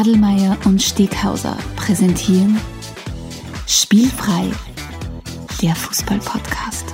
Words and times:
Adelmeier 0.00 0.56
und 0.64 0.80
Steghauser 0.80 1.58
präsentieren 1.76 2.58
Spielfrei, 3.66 4.50
der 5.60 5.74
Fußball-Podcast. 5.74 6.86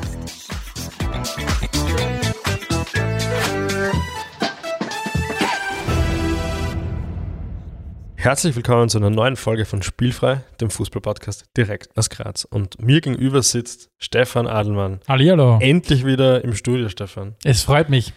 Herzlich 8.17 8.57
willkommen 8.57 8.89
zu 8.89 8.99
einer 8.99 9.11
neuen 9.11 9.37
Folge 9.37 9.67
von 9.67 9.83
Spielfrei, 9.83 10.43
dem 10.61 10.71
Fußball-Podcast 10.71 11.45
direkt 11.57 11.97
aus 11.97 12.11
Graz. 12.11 12.45
Und 12.45 12.83
mir 12.83 13.01
gegenüber 13.01 13.41
sitzt 13.43 13.89
Stefan 13.99 14.49
Adelmann. 14.49 14.99
Hallihallo. 15.07 15.61
Endlich 15.61 16.05
wieder 16.05 16.43
im 16.43 16.57
Studio, 16.57 16.89
Stefan. 16.89 17.37
Es 17.45 17.63
freut 17.63 17.89
mich. 17.89 18.13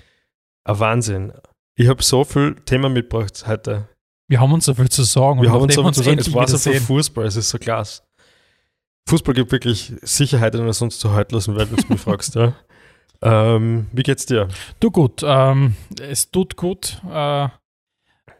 Ein 0.64 0.80
Wahnsinn. 0.80 1.34
Ich 1.76 1.88
habe 1.88 2.02
so 2.02 2.24
viel 2.24 2.56
Thema 2.66 2.90
mitgebracht 2.90 3.44
heute. 3.46 3.88
Wir 4.30 4.40
haben 4.40 4.54
uns 4.54 4.66
so 4.66 4.76
viel 4.76 4.90
zu 4.90 5.04
sagen. 5.04 5.42
Wir 5.42 5.52
haben 5.52 5.64
uns 5.64 5.74
so 5.74 5.84
viel 5.84 5.92
zu 5.92 6.04
sagen. 6.04 6.20
Es 6.20 6.34
war 6.34 6.48
so 6.48 6.58
viel 6.58 6.80
Fußball, 6.80 7.26
es 7.26 7.36
ist 7.36 7.50
so 7.50 7.58
klasse. 7.58 8.04
Fußball 9.08 9.34
gibt 9.34 9.52
wirklich 9.52 9.92
Sicherheit 10.04 10.54
in 10.54 10.62
einer 10.62 10.74
sonst 10.74 11.00
so 11.00 11.12
haltlosen 11.12 11.56
Welt, 11.58 11.70
wenn 11.72 11.84
du 11.84 11.94
mich 11.94 12.02
fragst. 12.08 12.36
Ja. 12.36 12.54
Ähm, 13.24 13.88
wie 13.92 14.04
geht's 14.04 14.28
dir? 14.28 14.48
Du 14.80 14.92
gut. 14.92 15.24
Ähm, 15.26 15.76
es 16.00 16.30
tut 16.30 16.56
gut, 16.58 17.02
äh, 17.12 17.50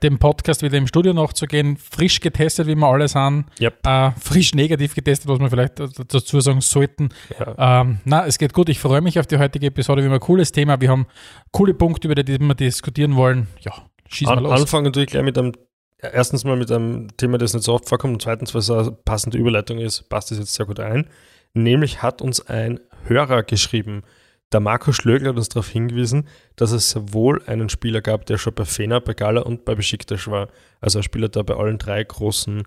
dem 0.04 0.20
Podcast 0.20 0.62
wieder 0.62 0.78
im 0.78 0.86
Studio 0.86 1.12
nachzugehen. 1.12 1.76
Frisch 1.76 2.20
getestet, 2.20 2.68
wie 2.68 2.76
wir 2.76 2.88
alle 2.88 3.08
sind. 3.08 3.46
Yep. 3.60 3.86
Äh, 3.86 4.12
frisch 4.12 4.54
negativ 4.54 4.94
getestet, 4.94 5.28
was 5.28 5.40
wir 5.40 5.50
vielleicht 5.50 5.80
dazu 5.80 6.40
sagen 6.40 6.62
sollten. 6.62 7.10
Ja. 7.40 7.82
Ähm, 7.82 8.00
na, 8.06 8.28
es 8.28 8.38
geht 8.38 8.54
gut. 8.54 8.70
Ich 8.70 8.80
freue 8.80 9.02
mich 9.02 9.18
auf 9.20 9.26
die 9.26 9.40
heutige 9.40 9.66
Episode. 9.68 10.04
Wir 10.04 10.10
haben 10.10 10.14
ein 10.14 10.20
cooles 10.20 10.52
Thema. 10.52 10.80
Wir 10.80 10.90
haben 10.92 11.08
coole 11.52 11.74
Punkte, 11.74 12.08
über 12.08 12.16
die 12.16 12.38
wir 12.40 12.54
diskutieren 12.54 13.16
wollen. 13.16 13.48
Ja, 13.62 13.74
schieß 14.08 14.28
mal 14.28 14.38
An, 14.38 14.44
los. 14.44 14.62
anfangen 14.62 14.86
natürlich 14.86 15.10
gleich 15.10 15.24
mit 15.24 15.38
einem, 15.38 15.54
erstens 16.02 16.44
mal 16.44 16.56
mit 16.56 16.72
einem 16.72 17.16
Thema, 17.18 17.38
das 17.38 17.54
nicht 17.54 17.64
so 17.64 17.74
oft 17.74 17.88
vorkommt 17.88 18.14
und 18.14 18.22
zweitens, 18.22 18.54
was 18.56 18.70
eine 18.70 18.92
passende 18.92 19.38
Überleitung 19.38 19.80
ist, 19.80 20.10
passt 20.10 20.32
das 20.32 20.40
jetzt 20.40 20.54
sehr 20.54 20.66
gut 20.66 20.80
ein. 20.80 21.10
Nämlich 21.54 22.02
hat 22.02 22.22
uns 22.22 22.48
ein 22.48 22.80
Hörer 23.06 23.44
geschrieben, 23.44 24.04
der 24.52 24.60
Marco 24.60 24.92
Schlögl 24.92 25.28
hat 25.30 25.38
uns 25.38 25.50
darauf 25.50 25.70
hingewiesen, 25.70 26.28
dass 26.56 26.72
es 26.72 26.90
sehr 26.90 27.14
wohl 27.14 27.42
einen 27.46 27.70
Spieler 27.70 28.02
gab, 28.02 28.26
der 28.26 28.38
schon 28.38 28.54
bei 28.56 28.66
Fener, 28.66 29.00
bei 29.00 29.14
Gala 29.14 29.42
und 29.42 29.64
bei 29.64 29.76
Besiktas 29.76 30.28
war. 30.28 30.48
Also 30.82 31.00
ein 31.00 31.04
Spieler, 31.04 31.30
der 31.30 31.44
bei 31.44 31.56
allen 31.56 31.78
drei 31.78 32.04
großen 32.04 32.64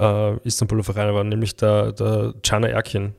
äh, 0.00 0.36
Istanbuler 0.38 0.82
Vereinen 0.82 1.14
war, 1.14 1.22
nämlich 1.22 1.54
der, 1.56 1.92
der 1.92 2.34
Cana 2.42 2.68
Erkin. 2.68 3.14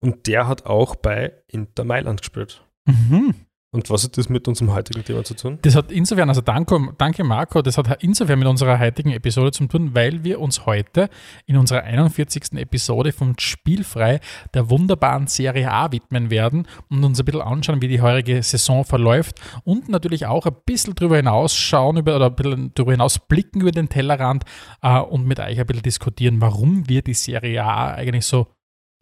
Und 0.00 0.26
der 0.26 0.48
hat 0.48 0.66
auch 0.66 0.96
bei 0.96 1.32
Inter 1.46 1.84
Mailand 1.84 2.20
gespielt. 2.20 2.64
Mhm. 2.84 3.34
Und 3.76 3.90
was 3.90 4.04
hat 4.04 4.16
das 4.16 4.30
mit 4.30 4.48
unserem 4.48 4.72
heutigen 4.72 5.04
Thema 5.04 5.22
zu 5.22 5.36
tun? 5.36 5.58
Das 5.60 5.76
hat 5.76 5.92
insofern, 5.92 6.30
also 6.30 6.40
danke, 6.40 6.94
danke 6.96 7.24
Marco, 7.24 7.60
das 7.60 7.76
hat 7.76 8.02
insofern 8.02 8.38
mit 8.38 8.48
unserer 8.48 8.78
heutigen 8.78 9.10
Episode 9.10 9.52
zu 9.52 9.66
tun, 9.66 9.90
weil 9.92 10.24
wir 10.24 10.40
uns 10.40 10.64
heute 10.64 11.10
in 11.44 11.58
unserer 11.58 11.82
41. 11.82 12.54
Episode 12.54 13.12
von 13.12 13.38
Spielfrei 13.38 14.20
der 14.54 14.70
wunderbaren 14.70 15.26
Serie 15.26 15.70
A 15.70 15.92
widmen 15.92 16.30
werden 16.30 16.66
und 16.88 17.04
uns 17.04 17.18
ein 17.18 17.26
bisschen 17.26 17.42
anschauen, 17.42 17.82
wie 17.82 17.88
die 17.88 18.00
heurige 18.00 18.42
Saison 18.42 18.82
verläuft 18.82 19.42
und 19.64 19.90
natürlich 19.90 20.24
auch 20.24 20.46
ein 20.46 20.56
bisschen 20.64 20.94
drüber 20.94 21.16
hinausschauen 21.16 21.98
über, 21.98 22.16
oder 22.16 22.28
ein 22.28 22.34
bisschen 22.34 22.72
drüber 22.72 22.92
hinaus 22.92 23.18
blicken 23.18 23.60
über 23.60 23.72
den 23.72 23.90
Tellerrand 23.90 24.44
äh, 24.80 25.00
und 25.00 25.26
mit 25.26 25.38
euch 25.38 25.60
ein 25.60 25.66
bisschen 25.66 25.82
diskutieren, 25.82 26.40
warum 26.40 26.88
wir 26.88 27.02
die 27.02 27.12
Serie 27.12 27.62
A 27.62 27.90
eigentlich 27.90 28.24
so, 28.24 28.46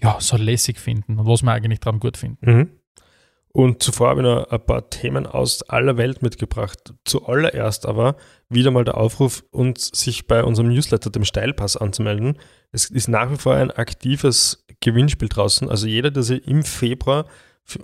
ja, 0.02 0.16
so 0.18 0.36
lässig 0.36 0.80
finden 0.80 1.20
und 1.20 1.28
was 1.28 1.44
wir 1.44 1.52
eigentlich 1.52 1.78
dran 1.78 2.00
gut 2.00 2.16
finden. 2.16 2.38
Mhm. 2.50 2.70
Und 3.56 3.84
zuvor 3.84 4.08
habe 4.08 4.20
ich 4.20 4.26
noch 4.26 4.50
ein 4.50 4.66
paar 4.66 4.90
Themen 4.90 5.28
aus 5.28 5.62
aller 5.62 5.96
Welt 5.96 6.22
mitgebracht. 6.22 6.92
Zuallererst 7.04 7.86
aber 7.86 8.16
wieder 8.48 8.72
mal 8.72 8.84
der 8.84 8.96
Aufruf, 8.96 9.44
uns 9.52 9.92
sich 9.94 10.26
bei 10.26 10.42
unserem 10.42 10.70
Newsletter, 10.70 11.08
dem 11.08 11.24
Steilpass, 11.24 11.76
anzumelden. 11.76 12.36
Es 12.72 12.90
ist 12.90 13.06
nach 13.06 13.30
wie 13.30 13.36
vor 13.36 13.54
ein 13.54 13.70
aktives 13.70 14.66
Gewinnspiel 14.80 15.28
draußen. 15.28 15.70
Also 15.70 15.86
jeder, 15.86 16.10
der 16.10 16.24
sich 16.24 16.44
im 16.48 16.64
Februar 16.64 17.26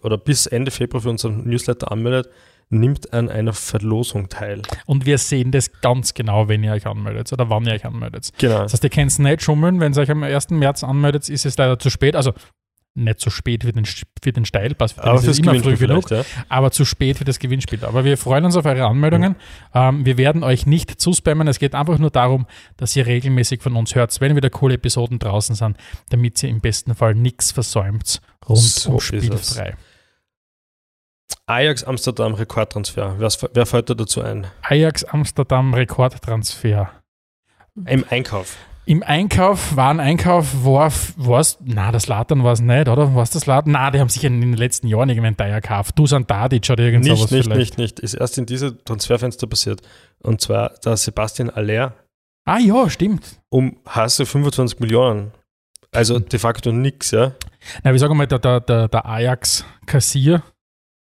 oder 0.03 0.19
bis 0.19 0.47
Ende 0.47 0.73
Februar 0.73 1.03
für 1.03 1.11
unseren 1.11 1.49
Newsletter 1.49 1.93
anmeldet, 1.93 2.29
nimmt 2.69 3.13
an 3.13 3.29
einer 3.29 3.53
Verlosung 3.53 4.29
teil. 4.29 4.63
Und 4.87 5.07
wir 5.07 5.19
sehen 5.19 5.53
das 5.53 5.71
ganz 5.83 6.15
genau, 6.15 6.49
wenn 6.49 6.65
ihr 6.65 6.73
euch 6.73 6.89
anmeldet 6.89 7.33
oder 7.33 7.49
wann 7.49 7.65
ihr 7.67 7.75
euch 7.75 7.85
anmeldet. 7.85 8.31
Genau. 8.39 8.63
Das 8.63 8.73
heißt, 8.73 8.83
ihr 8.83 8.91
könnt 8.91 9.13
es 9.13 9.21
nicht 9.21 9.43
schummeln, 9.43 9.79
wenn 9.79 9.93
ihr 9.93 10.01
euch 10.01 10.11
am 10.11 10.25
1. 10.25 10.51
März 10.51 10.83
anmeldet, 10.83 11.29
ist 11.29 11.47
es 11.47 11.57
leider 11.57 11.79
zu 11.79 11.91
spät. 11.91 12.17
Also 12.17 12.33
nicht 12.95 13.21
zu 13.21 13.31
spät 13.31 13.65
für 13.65 13.73
den, 13.73 13.85
für 13.85 14.33
den 14.33 14.45
Steilpass, 14.45 14.93
für 14.93 15.01
den 15.01 15.09
Aber 15.09 15.23
ist 15.23 15.39
immer 15.39 15.55
früh 15.55 15.77
genug, 15.77 16.11
ja. 16.11 16.25
aber 16.49 16.71
zu 16.71 16.85
spät 16.85 17.19
für 17.19 17.25
das 17.25 17.39
Gewinnspiel. 17.39 17.85
Aber 17.85 18.05
wir 18.05 18.17
freuen 18.19 18.45
uns 18.45 18.57
auf 18.57 18.65
eure 18.65 18.87
Anmeldungen. 18.87 19.37
Ähm, 19.75 20.05
wir 20.05 20.19
werden 20.19 20.43
euch 20.43 20.67
nicht 20.67 21.01
zuspammen. 21.01 21.47
Es 21.49 21.59
geht 21.59 21.75
einfach 21.75 21.99
nur 21.99 22.11
darum, 22.11 22.47
dass 22.77 22.95
ihr 22.97 23.07
regelmäßig 23.07 23.63
von 23.63 23.77
uns 23.77 23.95
hört, 23.95 24.19
wenn 24.21 24.37
wieder 24.37 24.51
coole 24.51 24.75
Episoden 24.75 25.19
draußen 25.19 25.55
sind, 25.55 25.77
damit 26.11 26.43
ihr 26.43 26.49
im 26.49 26.61
besten 26.61 26.95
Fall 26.95 27.15
nichts 27.15 27.53
versäumt 27.53 28.21
rund 28.49 28.61
So 28.61 28.93
um. 28.93 29.01
Spielfrei. 29.01 29.77
Ajax 31.47 31.85
Amsterdam 31.85 32.35
Rekordtransfer. 32.35 33.17
Wer, 33.19 33.31
wer 33.53 33.67
fällt 33.67 33.91
da 33.91 33.95
dazu 33.95 34.23
ein? 34.23 34.47
Ajax 34.63 35.05
Amsterdam 35.05 35.75
Rekordtransfer. 35.75 36.91
Im 37.87 38.05
Einkauf. 38.09 38.57
Im 38.91 39.05
Einkauf, 39.05 39.77
Wareneinkauf, 39.77 40.65
war 40.65 40.89
es, 41.39 41.59
na, 41.65 41.93
das 41.93 42.09
Latern 42.09 42.43
war 42.43 42.55
es 42.55 42.61
nicht, 42.61 42.89
oder? 42.89 43.15
War 43.15 43.23
es 43.23 43.31
das 43.31 43.47
Latern? 43.47 43.71
Na, 43.71 43.89
die 43.93 44.01
haben 44.01 44.09
sicher 44.09 44.27
in 44.27 44.41
den 44.41 44.55
letzten 44.55 44.89
Jahren 44.89 45.09
irgendeinen 45.09 45.37
Dyer 45.37 45.61
gekauft. 45.61 45.97
Dusan 45.97 46.27
Tadic 46.27 46.69
oder 46.71 46.83
irgend 46.83 47.05
Nicht, 47.05 47.17
sowas 47.17 47.31
nicht, 47.31 47.45
vielleicht. 47.45 47.79
nicht, 47.79 47.79
nicht. 47.79 48.01
Ist 48.01 48.15
erst 48.15 48.37
in 48.39 48.47
diesem 48.47 48.85
Transferfenster 48.85 49.47
passiert. 49.47 49.81
Und 50.25 50.41
zwar 50.41 50.71
der 50.85 50.97
Sebastian 50.97 51.51
Aller 51.51 51.95
Ah 52.45 52.59
ja, 52.59 52.91
stimmt. 52.91 53.41
um 53.49 53.77
Hasse 53.87 54.27
25 54.27 54.81
Millionen. 54.81 55.31
Also 55.93 56.19
de 56.19 56.41
facto 56.41 56.73
nix, 56.73 57.13
ja. 57.13 57.31
Na, 57.85 57.93
ich 57.95 58.01
sage 58.01 58.15
mal, 58.17 58.27
der, 58.27 58.41
der, 58.41 58.59
der, 58.59 58.89
der 58.89 59.07
Ajax-Kassier 59.07 60.43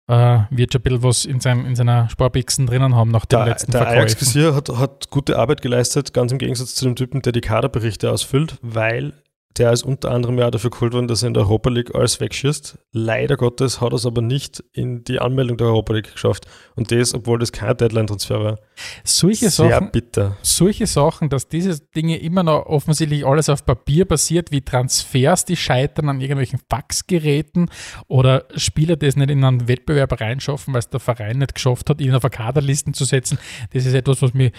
äh, 0.06 0.40
wird 0.50 0.72
schon 0.72 0.80
ein 0.80 0.82
bisschen 0.82 1.02
was 1.02 1.24
in, 1.24 1.40
seinem, 1.40 1.66
in 1.66 1.76
seiner 1.76 2.08
Sparbixen 2.08 2.66
drinnen 2.66 2.94
haben 2.94 3.10
nach 3.10 3.24
dem 3.24 3.38
Der, 3.38 3.46
letzten 3.46 3.72
der 3.72 3.80
Verkäufen. 3.80 4.00
Ajax 4.00 4.16
Kassier 4.18 4.54
hat, 4.54 4.68
hat 4.68 5.10
gute 5.10 5.38
Arbeit 5.38 5.62
geleistet, 5.62 6.12
ganz 6.12 6.32
im 6.32 6.38
Gegensatz 6.38 6.74
zu 6.74 6.84
dem 6.84 6.96
Typen, 6.96 7.22
der 7.22 7.32
die 7.32 7.40
Kaderberichte 7.40 8.10
ausfüllt, 8.10 8.56
weil 8.60 9.14
der 9.56 9.72
ist 9.72 9.84
unter 9.84 10.10
anderem 10.10 10.38
ja 10.38 10.50
dafür 10.50 10.70
geholt 10.70 10.94
worden, 10.94 11.06
dass 11.06 11.22
er 11.22 11.28
in 11.28 11.34
der 11.34 11.44
Europa 11.44 11.70
League 11.70 11.94
alles 11.94 12.18
wegschießt. 12.18 12.76
Leider 12.92 13.36
Gottes 13.36 13.80
hat 13.80 13.92
er 13.92 13.96
es 13.96 14.06
aber 14.06 14.20
nicht 14.20 14.64
in 14.72 15.04
die 15.04 15.20
Anmeldung 15.20 15.56
der 15.56 15.68
Europa 15.68 15.92
League 15.92 16.12
geschafft. 16.12 16.46
Und 16.74 16.90
das, 16.90 17.14
obwohl 17.14 17.38
das 17.38 17.52
kein 17.52 17.76
Deadline-Transfer 17.76 18.42
war. 18.42 18.58
Solche 19.04 19.50
Sehr 19.50 19.70
Sachen, 19.70 19.90
bitter. 19.92 20.36
solche 20.42 20.88
Sachen, 20.88 21.28
dass 21.28 21.46
diese 21.46 21.78
Dinge 21.94 22.18
immer 22.18 22.42
noch 22.42 22.66
offensichtlich 22.66 23.24
alles 23.24 23.48
auf 23.48 23.64
Papier 23.64 24.06
basiert, 24.06 24.50
wie 24.50 24.60
Transfers, 24.60 25.44
die 25.44 25.56
scheitern 25.56 26.08
an 26.08 26.20
irgendwelchen 26.20 26.58
Faxgeräten 26.68 27.70
oder 28.08 28.46
Spieler, 28.56 28.96
die 28.96 29.06
es 29.06 29.14
nicht 29.14 29.30
in 29.30 29.44
einen 29.44 29.68
Wettbewerb 29.68 30.20
reinschaffen, 30.20 30.74
weil 30.74 30.80
es 30.80 30.90
der 30.90 30.98
Verein 30.98 31.38
nicht 31.38 31.54
geschafft 31.54 31.90
hat, 31.90 32.00
ihn 32.00 32.14
auf 32.14 32.24
Kaderlisten 32.28 32.94
zu 32.94 33.04
setzen. 33.04 33.38
Das 33.72 33.86
ist 33.86 33.94
etwas, 33.94 34.20
was 34.20 34.34
mich 34.34 34.52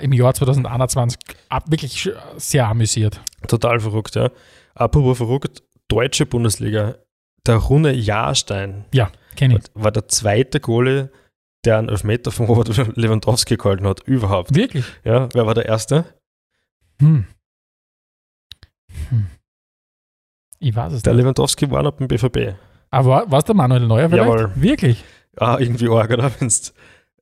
im 0.00 0.12
Jahr 0.12 0.34
2021 0.34 1.18
ab, 1.48 1.70
wirklich 1.70 2.10
sehr 2.36 2.66
amüsiert. 2.66 3.20
Total 3.48 3.80
verrückt, 3.80 4.14
ja. 4.16 4.30
Apropos 4.74 5.18
verrückt, 5.18 5.62
deutsche 5.88 6.26
Bundesliga. 6.26 6.96
Der 7.46 7.56
Rune 7.56 7.92
Jahrstein 7.92 8.84
Ja, 8.92 9.10
kenne 9.36 9.56
ich. 9.58 9.64
war 9.74 9.90
der 9.90 10.08
zweite 10.08 10.60
Goalie, 10.60 11.10
der 11.64 11.78
einen 11.78 11.88
Elfmeter 11.88 12.30
von 12.30 12.46
Robert 12.46 12.68
Lewandowski 12.96 13.56
gehalten 13.56 13.86
hat, 13.86 14.02
überhaupt. 14.06 14.54
Wirklich? 14.54 14.84
Ja, 15.04 15.28
wer 15.32 15.46
war 15.46 15.54
der 15.54 15.66
Erste? 15.66 16.04
Hm. 17.00 17.26
Hm. 19.08 19.26
Ich 20.58 20.74
weiß 20.76 20.92
es 20.92 21.02
Der 21.02 21.14
nicht. 21.14 21.22
Lewandowski 21.22 21.70
war 21.70 21.82
noch 21.82 21.92
beim 21.92 22.08
BVB. 22.08 22.54
Aber 22.90 23.30
war 23.30 23.38
es 23.38 23.44
der 23.44 23.54
Manuel 23.54 23.86
Neuer 23.86 24.08
vielleicht? 24.10 24.24
Jawohl. 24.26 24.52
Wirklich? 24.56 25.04
Ah, 25.36 25.56
irgendwie 25.58 25.88
arg, 25.88 26.10
oder? 26.10 26.30
Wenn 26.38 26.48
du 26.48 26.54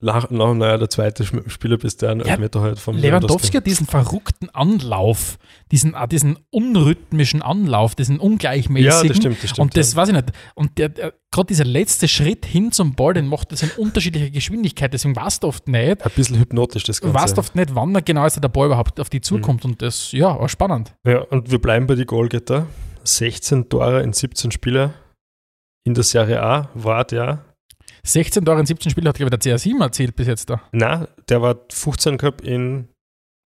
nach, 0.00 0.30
nach 0.30 0.54
Neuer 0.54 0.78
der 0.78 0.88
zweite 0.88 1.24
Spieler 1.48 1.76
bist, 1.76 2.02
der 2.02 2.10
einen 2.10 2.20
Ja, 2.20 2.28
Elfmeter 2.28 2.60
halt 2.60 2.78
vom 2.78 2.96
Lewandowski 2.96 3.56
hat 3.56 3.66
diesen 3.66 3.86
verrückten 3.86 4.48
Anlauf, 4.50 5.38
diesen, 5.72 5.94
ah, 5.94 6.06
diesen 6.06 6.38
unrhythmischen 6.50 7.42
Anlauf, 7.42 7.94
diesen 7.94 8.20
ungleichmäßigen. 8.20 9.02
Ja, 9.02 9.08
das 9.08 9.16
stimmt, 9.16 9.42
das 9.42 9.50
stimmt. 9.50 9.58
und 9.58 9.76
das 9.76 9.92
ja. 9.92 9.96
weiß 9.96 10.08
ich 10.10 10.14
nicht. 10.14 10.32
Und 10.54 10.78
der, 10.78 10.90
der, 10.90 11.14
gerade 11.30 11.46
dieser 11.48 11.64
letzte 11.64 12.06
Schritt 12.06 12.46
hin 12.46 12.70
zum 12.70 12.94
Ball, 12.94 13.14
den 13.14 13.26
macht 13.26 13.50
das 13.52 13.62
in 13.62 13.70
unterschiedlicher 13.70 14.30
Geschwindigkeit. 14.30 14.92
Deswegen 14.92 15.16
weißt 15.16 15.42
du 15.42 15.48
oft 15.48 15.66
nicht, 15.66 16.04
ein 16.04 16.12
bisschen 16.14 16.38
hypnotisch, 16.38 16.84
das 16.84 17.00
du 17.00 17.06
Ganze. 17.06 17.20
weißt 17.20 17.38
oft 17.38 17.56
nicht, 17.56 17.74
wann 17.74 17.92
genau 18.04 18.24
ist 18.24 18.42
der 18.42 18.48
Ball 18.48 18.66
überhaupt 18.66 19.00
auf 19.00 19.10
die 19.10 19.20
zukommt. 19.20 19.64
Und 19.64 19.82
das, 19.82 20.12
ja, 20.12 20.38
war 20.38 20.48
spannend. 20.48 20.94
Ja, 21.04 21.20
und 21.22 21.50
wir 21.50 21.60
bleiben 21.60 21.86
bei 21.86 21.96
die 21.96 22.06
Goalgetter. 22.06 22.66
16 23.04 23.68
Tore 23.68 24.02
in 24.02 24.12
17 24.12 24.50
Spiele 24.50 24.92
in 25.84 25.94
der 25.94 26.04
Serie 26.04 26.42
A 26.42 26.68
war 26.74 27.04
der 27.04 27.44
16 28.08 28.44
Tore 28.44 28.60
in 28.60 28.66
17 28.66 28.90
Spielen 28.90 29.08
hat, 29.08 29.16
glaube 29.16 29.34
ich, 29.34 29.40
der 29.40 29.58
CR7 29.58 29.82
erzielt 29.82 30.16
bis 30.16 30.26
jetzt 30.26 30.50
da. 30.50 30.62
Na, 30.72 31.08
der 31.28 31.42
war 31.42 31.56
15 31.70 32.18
gehabt 32.18 32.40
in, 32.40 32.88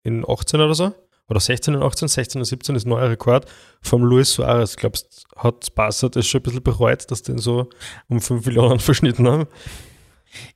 in 0.04 0.24
18 0.26 0.60
oder 0.60 0.74
so. 0.74 0.94
Oder 1.28 1.40
16 1.40 1.76
und 1.76 1.82
18, 1.82 2.08
16 2.08 2.40
und 2.40 2.44
17 2.46 2.74
ist 2.74 2.86
neuer 2.86 3.10
Rekord 3.10 3.44
vom 3.82 4.02
Luis 4.02 4.32
Suarez. 4.32 4.76
Glaubst 4.76 5.26
hat 5.36 5.74
Barca 5.74 6.08
das 6.08 6.26
schon 6.26 6.40
ein 6.40 6.42
bisschen 6.42 6.62
bereut, 6.62 7.10
dass 7.10 7.22
den 7.22 7.36
so 7.36 7.68
um 8.08 8.20
5 8.20 8.46
Millionen 8.46 8.78
verschnitten 8.80 9.28
haben? 9.28 9.46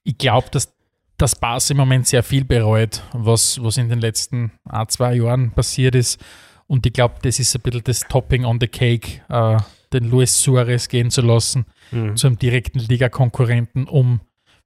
Ich 0.02 0.16
glaube, 0.16 0.48
dass 0.50 0.72
dass 1.18 1.36
Bas 1.36 1.70
im 1.70 1.76
Moment 1.76 2.08
sehr 2.08 2.24
viel 2.24 2.44
bereut, 2.44 3.00
was, 3.12 3.62
was 3.62 3.76
in 3.76 3.88
den 3.88 4.00
letzten 4.00 4.50
ein, 4.64 4.88
zwei 4.88 5.14
Jahren 5.14 5.52
passiert 5.52 5.94
ist. 5.94 6.20
Und 6.66 6.84
ich 6.84 6.92
glaube, 6.92 7.14
das 7.22 7.38
ist 7.38 7.54
ein 7.54 7.60
bisschen 7.60 7.84
das 7.84 8.00
Topping 8.00 8.44
on 8.44 8.58
the 8.60 8.66
Cake, 8.66 9.20
äh, 9.28 9.58
den 9.92 10.10
Luis 10.10 10.40
Suarez 10.42 10.88
gehen 10.88 11.10
zu 11.10 11.20
lassen 11.22 11.66
Mhm. 11.90 12.16
zu 12.16 12.26
einem 12.26 12.38
direkten 12.38 12.78
Ligakonkurrenten, 12.78 13.86
um 13.86 14.20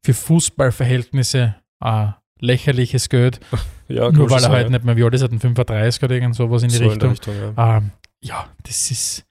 für 0.05 0.15
Fußballverhältnisse 0.15 1.57
äh, 1.83 2.07
lächerliches 2.41 3.09
Geld, 3.09 3.41
Ja, 3.89 4.11
nur 4.11 4.29
weil 4.31 4.43
er 4.43 4.49
halt 4.51 4.63
sagen, 4.63 4.73
nicht 4.73 4.85
mehr, 4.85 4.97
wie 4.97 5.05
alt 5.05 5.15
ist 5.15 5.23
er 5.23 5.29
denn, 5.29 5.39
35 5.41 6.03
oder 6.03 6.15
irgend 6.15 6.35
sowas 6.35 6.63
in 6.63 6.69
die 6.71 6.77
so 6.77 6.91
in 6.91 6.99
der 6.99 7.11
Richtung. 7.11 7.35
Richtung 7.35 7.55
ja. 7.57 7.77
Ähm, 7.79 7.91
ja, 8.21 8.47
das 8.65 8.91
ist, 8.91 9.25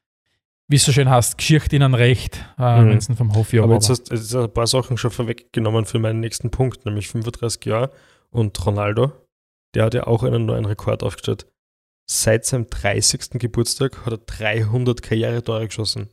wie 0.68 0.78
es 0.78 0.84
so 0.86 0.92
schön 0.94 1.10
heißt, 1.10 1.38
Geschichte 1.38 1.76
ihnen 1.76 1.94
recht, 1.94 2.44
äh, 2.58 2.82
Mhm. 2.82 2.90
wenn 2.90 2.98
es 2.98 3.08
vom 3.08 3.36
Hof 3.36 3.52
ja 3.54 3.64
Aber 3.64 3.74
jetzt 3.74 3.90
hast 3.90 4.10
du 4.12 4.44
ein 4.44 4.54
paar 4.54 4.68
Sachen 4.68 4.98
schon 4.98 5.12
vorweggenommen 5.12 5.86
für 5.86 6.00
meinen 6.00 6.20
nächsten 6.22 6.52
Punkt, 6.52 6.86
nämlich 6.86 7.08
35 7.10 7.66
Jahre 7.66 7.92
und 8.32 8.66
Ronaldo, 8.66 9.12
der 9.74 9.86
hat 9.86 9.94
ja 9.94 10.08
auch 10.08 10.24
einen 10.24 10.46
neuen 10.46 10.66
Rekord 10.66 11.04
aufgestellt. 11.04 11.48
Seit 12.08 12.46
seinem 12.46 12.68
30. 12.70 13.40
Geburtstag 13.40 14.06
hat 14.06 14.14
er 14.14 14.20
300 14.20 15.02
Karrieretore 15.02 15.66
geschossen. 15.66 16.10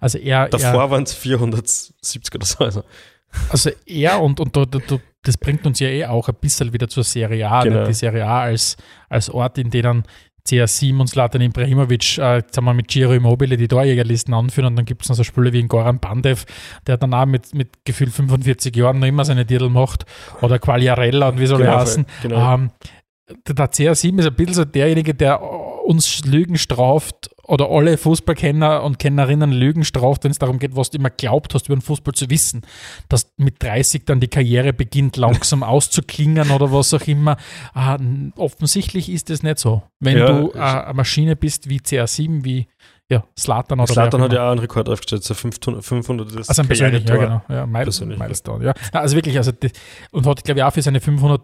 Also 0.00 0.18
er, 0.18 0.48
Davor 0.48 0.82
er, 0.82 0.90
waren 0.90 1.02
es 1.02 1.14
470 1.14 2.34
oder 2.34 2.46
so. 2.46 2.64
Also, 2.64 2.82
also 3.48 3.70
er 3.86 4.20
und, 4.20 4.38
und, 4.40 4.56
und, 4.56 4.74
und 4.90 5.02
das 5.22 5.36
bringt 5.36 5.66
uns 5.66 5.80
ja 5.80 5.88
eh 5.88 6.06
auch 6.06 6.28
ein 6.28 6.34
bisschen 6.40 6.72
wieder 6.72 6.88
zur 6.88 7.04
Serie 7.04 7.48
A. 7.48 7.62
Genau. 7.64 7.80
nicht? 7.80 7.88
Die 7.88 7.94
Serie 7.94 8.26
A 8.26 8.42
als, 8.42 8.76
als 9.08 9.30
Ort, 9.30 9.58
in 9.58 9.70
dem 9.70 9.82
dann 9.82 10.04
CR7 10.48 10.98
und 10.98 11.08
Zlatan 11.08 11.42
Ibrahimovic, 11.42 12.18
äh, 12.18 12.36
jetzt 12.36 12.56
haben 12.56 12.64
wir 12.64 12.72
mit 12.72 12.88
Giro 12.88 13.12
Immobile 13.12 13.56
die 13.58 13.68
Torjägerlisten 13.68 14.32
anführen 14.32 14.68
und 14.68 14.76
dann 14.76 14.86
gibt 14.86 15.02
es 15.02 15.08
noch 15.10 15.16
so 15.16 15.24
Spiele 15.24 15.52
wie 15.52 15.60
in 15.60 15.68
Goran 15.68 15.98
Bandev, 15.98 16.46
der 16.86 16.96
dann 16.96 17.12
auch 17.12 17.26
mit, 17.26 17.54
mit 17.54 17.84
gefühlt 17.84 18.12
45 18.12 18.74
Jahren 18.74 18.98
noch 18.98 19.06
immer 19.06 19.26
seine 19.26 19.44
Titel 19.44 19.68
macht 19.68 20.06
oder 20.40 20.58
Quagliarella 20.58 21.28
und 21.28 21.40
wie 21.40 21.46
soll 21.46 21.60
er 21.60 21.66
Genau, 21.66 21.80
heißen. 21.80 22.06
genau. 22.22 22.54
Ähm, 22.54 22.70
der 23.46 23.54
der 23.54 23.70
CR7 23.70 24.18
ist 24.18 24.26
ein 24.26 24.34
bisschen 24.34 24.54
so 24.54 24.64
derjenige, 24.64 25.14
der 25.14 25.40
uns 25.42 26.24
Lügen 26.24 26.58
straft 26.58 27.30
oder 27.44 27.70
alle 27.70 27.96
Fußballkenner 27.96 28.82
und 28.82 28.98
Kennerinnen 28.98 29.52
Lügen 29.52 29.84
straft, 29.84 30.24
wenn 30.24 30.30
es 30.30 30.38
darum 30.38 30.58
geht, 30.58 30.76
was 30.76 30.90
du 30.90 30.98
immer 30.98 31.08
glaubt 31.10 31.54
hast, 31.54 31.66
über 31.66 31.76
den 31.76 31.80
Fußball 31.82 32.12
zu 32.14 32.28
wissen. 32.28 32.60
Dass 33.08 33.32
mit 33.38 33.62
30 33.62 34.04
dann 34.04 34.20
die 34.20 34.28
Karriere 34.28 34.72
beginnt, 34.74 35.16
langsam 35.16 35.62
auszuklingen 35.62 36.50
oder 36.50 36.72
was 36.72 36.92
auch 36.92 37.06
immer. 37.06 37.36
N- 37.74 38.32
offensichtlich 38.36 39.08
ist 39.08 39.30
es 39.30 39.42
nicht 39.42 39.58
so. 39.58 39.82
Wenn 40.00 40.18
Ja, 40.18 40.26
du 40.26 40.50
äh, 40.52 40.58
eine 40.58 40.94
Maschine 40.94 41.36
bist 41.36 41.68
wie 41.70 41.78
CR7, 41.78 42.44
wie 42.44 42.66
ja, 43.10 43.24
Slatan 43.38 43.80
oder 43.80 43.90
Slatan 43.90 44.20
hat 44.20 44.32
ja 44.34 44.46
auch 44.46 44.50
einen 44.50 44.60
Rekord 44.60 44.86
aufgestellt, 44.88 45.24
so 45.24 45.32
500. 45.32 45.82
500 45.82 46.30
ist 46.32 46.48
Also 46.50 46.60
ein 46.60 46.68
persönlich, 46.68 47.08
ja 47.08 47.16
genau. 47.16 47.42
Ja, 47.48 47.66
Mile, 47.66 47.84
Persönlich, 47.84 48.18
Milestone, 48.18 48.66
ja. 48.66 48.74
Na, 48.92 49.00
Also 49.00 49.16
wirklich, 49.16 49.38
also 49.38 49.50
die, 49.50 49.70
und 50.10 50.26
hat, 50.26 50.44
glaube 50.44 50.60
ich, 50.60 50.64
auch 50.64 50.72
für 50.72 50.82
seine 50.82 51.00
500 51.00 51.40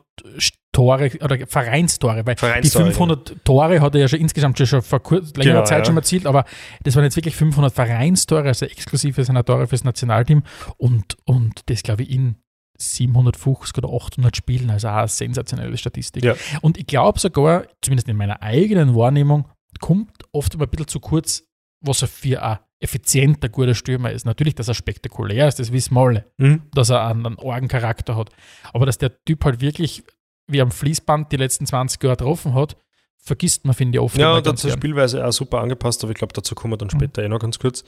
Tore 0.73 1.11
oder 1.23 1.47
Vereinstore, 1.47 2.27
weil 2.27 2.37
Vereinstore, 2.37 2.85
die 2.85 2.91
500 2.91 3.45
Tore 3.45 3.81
hat 3.81 3.95
er 3.95 4.03
ja 4.03 4.09
schon 4.09 4.21
insgesamt 4.21 4.59
schon, 4.59 4.67
schon 4.67 4.83
vor 4.83 5.01
längerer 5.11 5.33
Genau, 5.33 5.65
Zeit 5.65 5.79
ja. 5.79 5.85
schon 5.87 5.95
mal 5.95 6.01
erzielt, 6.01 6.27
aber 6.27 6.45
das 6.83 6.97
waren 6.97 7.05
jetzt 7.05 7.17
wirklich 7.17 7.35
500 7.35 7.73
Vereinstore, 7.73 8.49
also 8.49 8.67
exklusive 8.67 9.25
seiner 9.25 9.45
Tore 9.45 9.67
fürs 9.67 9.85
Nationalteam 9.85 10.43
und, 10.77 11.17
und 11.25 11.63
das, 11.71 11.83
glaube 11.83 12.03
ich, 12.03 12.11
in 12.11 12.37
750 12.77 13.79
oder 13.79 13.89
800 13.89 14.37
Spielen, 14.37 14.69
also 14.69 14.89
auch 14.89 14.95
eine 14.95 15.09
sensationelle 15.09 15.79
Statistik. 15.79 16.25
Ja. 16.25 16.35
Und 16.61 16.77
ich 16.77 16.87
glaube 16.87 17.21
sogar, 17.21 17.65
zumindest 17.81 18.09
in 18.09 18.17
meiner 18.17 18.43
eigenen 18.43 18.95
Wahrnehmung, 18.95 19.49
kommt 19.81 20.11
oft 20.33 20.55
immer 20.55 20.65
ein 20.65 20.71
bisschen 20.71 20.89
zu 20.89 21.01
kurz, 21.01 21.45
was 21.87 22.03
er 22.03 22.09
für 22.09 22.43
ein 22.43 22.59
effizienter, 22.81 23.49
guter 23.49 23.75
Stürmer 23.75 24.11
ist. 24.13 24.27
Natürlich, 24.27 24.55
dass 24.55 24.69
er 24.69 24.75
spektakulär 24.75 25.49
ist, 25.49 25.59
das 25.59 25.73
wissen 25.73 25.95
wir 25.95 26.01
alle, 26.03 26.25
Mhm. 26.39 26.63
dass 26.75 26.91
er 26.91 27.07
einen, 27.07 27.25
einen 27.27 27.39
argen 27.39 27.69
Charakter 27.69 28.17
hat. 28.17 28.31
Aber 28.73 28.85
dass 28.87 28.99
der 28.99 29.25
Typ 29.25 29.45
halt 29.45 29.61
wirklich 29.61 30.03
wie 30.47 30.61
am 30.61 30.71
Fließband 30.71 31.33
die 31.33 31.37
letzten 31.37 31.65
20 31.67 32.03
Jahre 32.03 32.17
getroffen 32.17 32.53
hat, 32.55 32.77
vergisst 33.17 33.65
man, 33.65 33.75
finde 33.75 33.97
ich, 33.97 34.01
oft. 34.03 34.19
Ja, 34.19 34.39
gern. 34.41 34.57
Spielweise 34.59 35.25
auch 35.27 35.33
super 35.33 35.61
angepasst, 35.61 36.03
aber 36.05 36.13
ich 36.13 36.19
glaube, 36.19 36.35
dazu 36.35 36.55
kommen 36.55 36.75
wir 36.75 36.77
dann 36.77 36.89
Mhm. 36.93 36.99
später 36.99 37.23
eh 37.23 37.29
noch 37.29 37.39
ganz 37.39 37.59
kurz. 37.59 37.85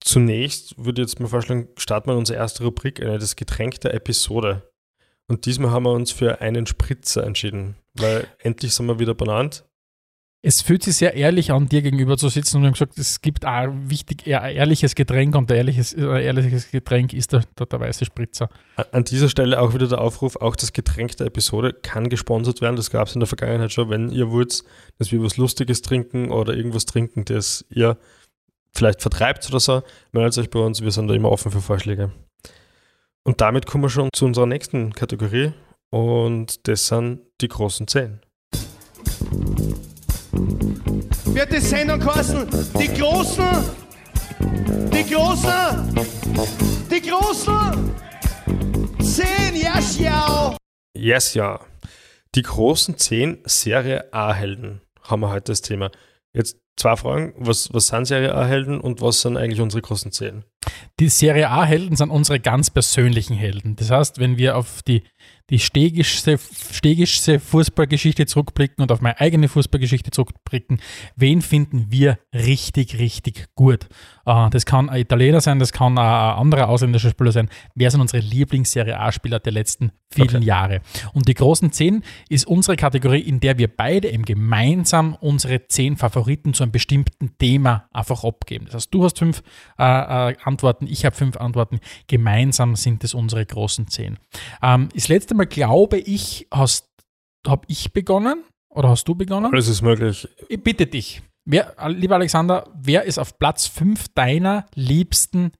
Zunächst 0.00 0.74
würde 0.76 1.00
ich 1.02 1.08
jetzt 1.08 1.20
mal 1.20 1.28
vorschlagen, 1.28 1.68
starten 1.78 2.10
wir 2.10 2.16
unsere 2.16 2.38
erste 2.38 2.64
Rubrik, 2.64 3.00
eine 3.00 3.18
das 3.18 3.36
Getränk 3.36 3.80
der 3.80 3.94
Episode. 3.94 4.70
Und 5.28 5.46
diesmal 5.46 5.70
haben 5.70 5.84
wir 5.84 5.92
uns 5.92 6.12
für 6.12 6.42
einen 6.42 6.66
Spritzer 6.66 7.24
entschieden, 7.24 7.76
weil 7.94 8.26
endlich 8.40 8.74
sind 8.74 8.84
wir 8.86 8.98
wieder 8.98 9.14
benannt. 9.14 9.64
Es 10.46 10.60
fühlt 10.60 10.82
sich 10.82 10.96
sehr 10.96 11.14
ehrlich 11.14 11.52
an, 11.52 11.70
dir 11.70 11.80
gegenüber 11.80 12.18
zu 12.18 12.28
sitzen 12.28 12.58
und 12.58 12.64
wir 12.64 12.66
haben 12.66 12.74
gesagt, 12.74 12.98
es 12.98 13.22
gibt 13.22 13.46
ein 13.46 13.88
wichtig, 13.88 14.26
ein 14.26 14.54
ehrliches 14.54 14.94
Getränk 14.94 15.34
und 15.36 15.50
ein 15.50 15.56
ehrliches, 15.56 15.94
ein 15.94 16.20
ehrliches 16.20 16.70
Getränk 16.70 17.14
ist 17.14 17.32
der, 17.32 17.44
der, 17.58 17.64
der 17.64 17.80
weiße 17.80 18.04
Spritzer. 18.04 18.50
An 18.92 19.04
dieser 19.04 19.30
Stelle 19.30 19.58
auch 19.58 19.72
wieder 19.72 19.88
der 19.88 20.02
Aufruf, 20.02 20.36
auch 20.36 20.54
das 20.54 20.74
Getränk 20.74 21.16
der 21.16 21.28
Episode 21.28 21.72
kann 21.72 22.10
gesponsert 22.10 22.60
werden. 22.60 22.76
Das 22.76 22.90
gab 22.90 23.08
es 23.08 23.14
in 23.14 23.20
der 23.20 23.26
Vergangenheit 23.26 23.72
schon. 23.72 23.88
Wenn 23.88 24.10
ihr 24.10 24.30
wollt, 24.30 24.64
dass 24.98 25.12
wir 25.12 25.22
was 25.22 25.38
Lustiges 25.38 25.80
trinken 25.80 26.30
oder 26.30 26.52
irgendwas 26.52 26.84
trinken, 26.84 27.24
das 27.24 27.64
ihr 27.70 27.96
vielleicht 28.74 29.00
vertreibt 29.00 29.48
oder 29.48 29.60
so, 29.60 29.82
meldet 30.12 30.36
euch 30.36 30.50
bei 30.50 30.58
uns. 30.58 30.82
Wir 30.82 30.90
sind 30.90 31.08
da 31.08 31.14
immer 31.14 31.30
offen 31.30 31.52
für 31.52 31.62
Vorschläge. 31.62 32.12
Und 33.22 33.40
damit 33.40 33.64
kommen 33.64 33.84
wir 33.84 33.88
schon 33.88 34.10
zu 34.12 34.26
unserer 34.26 34.44
nächsten 34.44 34.92
Kategorie 34.92 35.54
und 35.88 36.68
das 36.68 36.88
sind 36.88 37.20
die 37.40 37.48
großen 37.48 37.88
Zehn. 37.88 38.20
Wird 41.34 41.52
die 41.52 41.60
Sendung 41.60 42.00
kosten. 42.00 42.46
Die 42.78 42.88
Großen, 42.88 43.64
die 44.92 45.04
Großen, 45.14 45.94
die 46.90 47.00
Großen. 47.00 47.94
Zehn, 49.00 49.56
ja, 49.56 49.80
schau. 49.80 50.56
Yes, 50.96 51.34
ja. 51.34 51.60
Die 52.34 52.42
großen 52.42 52.96
zehn 52.98 53.38
Serie 53.44 54.12
A-Helden 54.12 54.80
haben 55.02 55.20
wir 55.20 55.30
heute 55.30 55.52
das 55.52 55.60
Thema. 55.60 55.90
Jetzt 56.32 56.58
zwei 56.76 56.96
Fragen. 56.96 57.34
Was, 57.36 57.72
was 57.72 57.88
sind 57.88 58.06
Serie 58.06 58.34
A-Helden 58.34 58.80
und 58.80 59.00
was 59.00 59.20
sind 59.20 59.36
eigentlich 59.36 59.60
unsere 59.60 59.82
großen 59.82 60.10
zehn? 60.10 60.44
Die 60.98 61.08
Serie 61.08 61.50
A-Helden 61.50 61.96
sind 61.96 62.10
unsere 62.10 62.40
ganz 62.40 62.70
persönlichen 62.70 63.34
Helden. 63.36 63.76
Das 63.76 63.90
heißt, 63.90 64.18
wenn 64.18 64.36
wir 64.36 64.56
auf 64.56 64.82
die, 64.82 65.04
die 65.50 65.58
stegischste, 65.58 66.38
stegischste 66.72 67.38
Fußballgeschichte 67.38 68.24
zurückblicken 68.26 68.82
und 68.82 68.90
auf 68.90 69.02
meine 69.02 69.20
eigene 69.20 69.48
Fußballgeschichte 69.48 70.10
zurückblicken, 70.10 70.80
wen 71.16 71.42
finden 71.42 71.86
wir 71.90 72.18
richtig, 72.32 72.98
richtig 72.98 73.46
gut? 73.54 73.86
Äh, 74.24 74.48
das 74.50 74.64
kann 74.64 74.88
ein 74.88 75.02
Italiener 75.02 75.40
sein, 75.40 75.58
das 75.58 75.72
kann 75.72 75.98
ein 75.98 76.38
anderer 76.38 76.68
ausländischer 76.68 77.10
Spieler 77.10 77.32
sein. 77.32 77.50
Wer 77.74 77.90
sind 77.90 78.00
unsere 78.00 78.22
Lieblings-Serie 78.22 78.98
A-Spieler 78.98 79.38
der 79.38 79.52
letzten 79.52 79.92
vielen 80.10 80.36
Okay. 80.36 80.44
Jahre? 80.44 80.80
Und 81.12 81.28
die 81.28 81.34
großen 81.34 81.72
zehn 81.72 82.02
ist 82.28 82.46
unsere 82.46 82.76
Kategorie, 82.76 83.20
in 83.20 83.40
der 83.40 83.58
wir 83.58 83.68
beide 83.68 84.10
eben 84.10 84.24
gemeinsam 84.24 85.14
unsere 85.20 85.68
zehn 85.68 85.96
Favoriten 85.96 86.54
zu 86.54 86.62
einem 86.62 86.72
bestimmten 86.72 87.36
Thema 87.38 87.88
einfach 87.92 88.24
abgeben. 88.24 88.64
Das 88.66 88.74
heißt, 88.76 88.94
du 88.94 89.04
hast 89.04 89.18
fünf 89.18 89.42
äh, 89.78 90.30
äh, 90.30 90.36
Antworten, 90.44 90.86
ich 90.86 91.04
habe 91.04 91.14
fünf 91.14 91.36
Antworten. 91.36 91.80
Gemeinsam 92.06 92.76
sind 92.76 93.04
es 93.04 93.12
unsere 93.12 93.44
großen 93.44 93.88
zehn. 93.88 94.18
Ähm, 94.62 94.88
das 94.94 95.08
letzte 95.08 95.33
Mal, 95.36 95.46
glaube 95.46 95.98
ich, 95.98 96.46
hast 96.52 96.88
habe 97.46 97.66
ich 97.68 97.92
begonnen 97.92 98.44
oder 98.68 98.88
hast 98.88 99.06
du 99.06 99.14
begonnen? 99.14 99.52
Alles 99.52 99.68
ist 99.68 99.82
möglich. 99.82 100.28
Ich 100.48 100.62
bitte 100.62 100.86
dich. 100.86 101.22
Wer, 101.44 101.74
lieber 101.88 102.14
Alexander, 102.14 102.66
wer 102.74 103.04
ist 103.04 103.18
auf 103.18 103.38
Platz 103.38 103.66
5 103.66 104.08
deiner 104.14 104.66
liebsten 104.74 105.52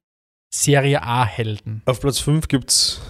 Serie 0.52 1.02
A-Helden? 1.02 1.82
Auf 1.84 2.00
Platz 2.00 2.20
5 2.20 2.48
gibt 2.48 2.70
es 2.70 3.00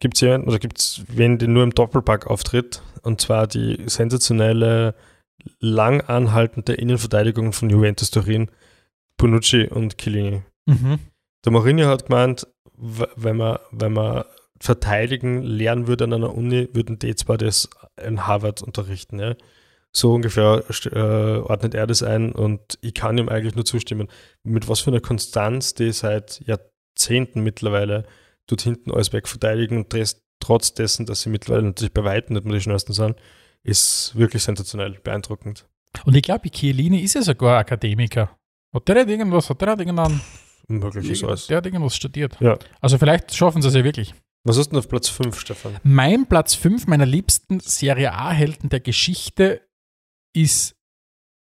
gibt's 0.00 0.20
jemanden, 0.20 0.48
oder 0.48 0.58
gibt 0.58 0.78
es 0.78 1.04
wen, 1.08 1.38
der 1.38 1.48
nur 1.48 1.62
im 1.62 1.70
Doppelpack 1.70 2.26
auftritt. 2.26 2.82
Und 3.02 3.20
zwar 3.20 3.46
die 3.46 3.78
sensationelle, 3.86 4.94
lang 5.58 6.02
anhaltende 6.02 6.74
Innenverteidigung 6.74 7.52
von 7.52 7.70
Juventus 7.70 8.10
Turin, 8.10 8.50
Bonucci 9.16 9.68
und 9.68 9.98
Chiellini. 9.98 10.42
Mhm. 10.66 10.98
Der 11.44 11.52
Mourinho 11.52 11.86
hat 11.86 12.06
gemeint, 12.06 12.46
wenn 12.76 13.36
man, 13.36 13.58
wenn 13.70 13.92
man 13.92 14.24
verteidigen 14.62 15.42
lernen 15.42 15.88
würde 15.88 16.04
an 16.04 16.12
einer 16.12 16.36
Uni, 16.36 16.68
würden 16.72 16.96
die 16.96 17.16
zwar 17.16 17.36
das 17.36 17.68
in 18.00 18.28
Harvard 18.28 18.62
unterrichten. 18.62 19.18
Ja? 19.18 19.34
So 19.90 20.14
ungefähr 20.14 20.62
äh, 20.92 21.38
ordnet 21.40 21.74
er 21.74 21.88
das 21.88 22.04
ein 22.04 22.30
und 22.30 22.78
ich 22.80 22.94
kann 22.94 23.18
ihm 23.18 23.28
eigentlich 23.28 23.56
nur 23.56 23.64
zustimmen. 23.64 24.06
Mit 24.44 24.68
was 24.68 24.78
für 24.78 24.90
einer 24.90 25.00
Konstanz 25.00 25.74
die 25.74 25.90
seit 25.90 26.42
Jahrzehnten 26.46 27.42
mittlerweile 27.42 28.06
dort 28.46 28.62
hinten 28.62 28.92
alles 28.92 29.12
wegverteidigen 29.12 29.78
und 29.78 29.92
das, 29.92 30.22
trotz 30.38 30.74
dessen, 30.74 31.06
dass 31.06 31.22
sie 31.22 31.30
mittlerweile 31.30 31.66
natürlich 31.66 31.92
bei 31.92 32.04
Weitem 32.04 32.34
nicht 32.34 32.44
mehr 32.44 32.54
die 32.54 32.60
schnellsten 32.60 32.92
sind, 32.92 33.16
ist 33.64 34.16
wirklich 34.16 34.44
sensationell, 34.44 35.00
beeindruckend. 35.02 35.66
Und 36.04 36.14
ich 36.14 36.22
glaube, 36.22 36.48
Chiellini 36.50 37.00
ist 37.00 37.14
ja 37.14 37.22
sogar 37.22 37.58
Akademiker. 37.58 38.38
Hat 38.72 38.86
der 38.86 38.94
nicht 38.94 39.08
irgendwas, 39.08 39.50
hat 39.50 39.60
der 39.60 39.76
nicht 39.76 39.80
irgendeinen, 39.80 40.20
alles. 41.24 41.48
der 41.48 41.56
hat 41.56 41.66
irgendwas 41.66 41.96
studiert? 41.96 42.36
Ja. 42.40 42.58
Also 42.80 42.96
vielleicht 42.96 43.34
schaffen 43.34 43.60
sie 43.60 43.68
es 43.68 43.74
ja 43.74 43.82
wirklich. 43.82 44.14
Was 44.44 44.56
ist 44.56 44.70
denn 44.70 44.78
auf 44.78 44.88
Platz 44.88 45.08
5, 45.08 45.38
Stefan? 45.38 45.78
Mein 45.84 46.26
Platz 46.26 46.54
5 46.54 46.88
meiner 46.88 47.06
liebsten 47.06 47.60
Serie 47.60 48.12
A-Helden 48.12 48.70
der 48.70 48.80
Geschichte 48.80 49.68
ist 50.34 50.74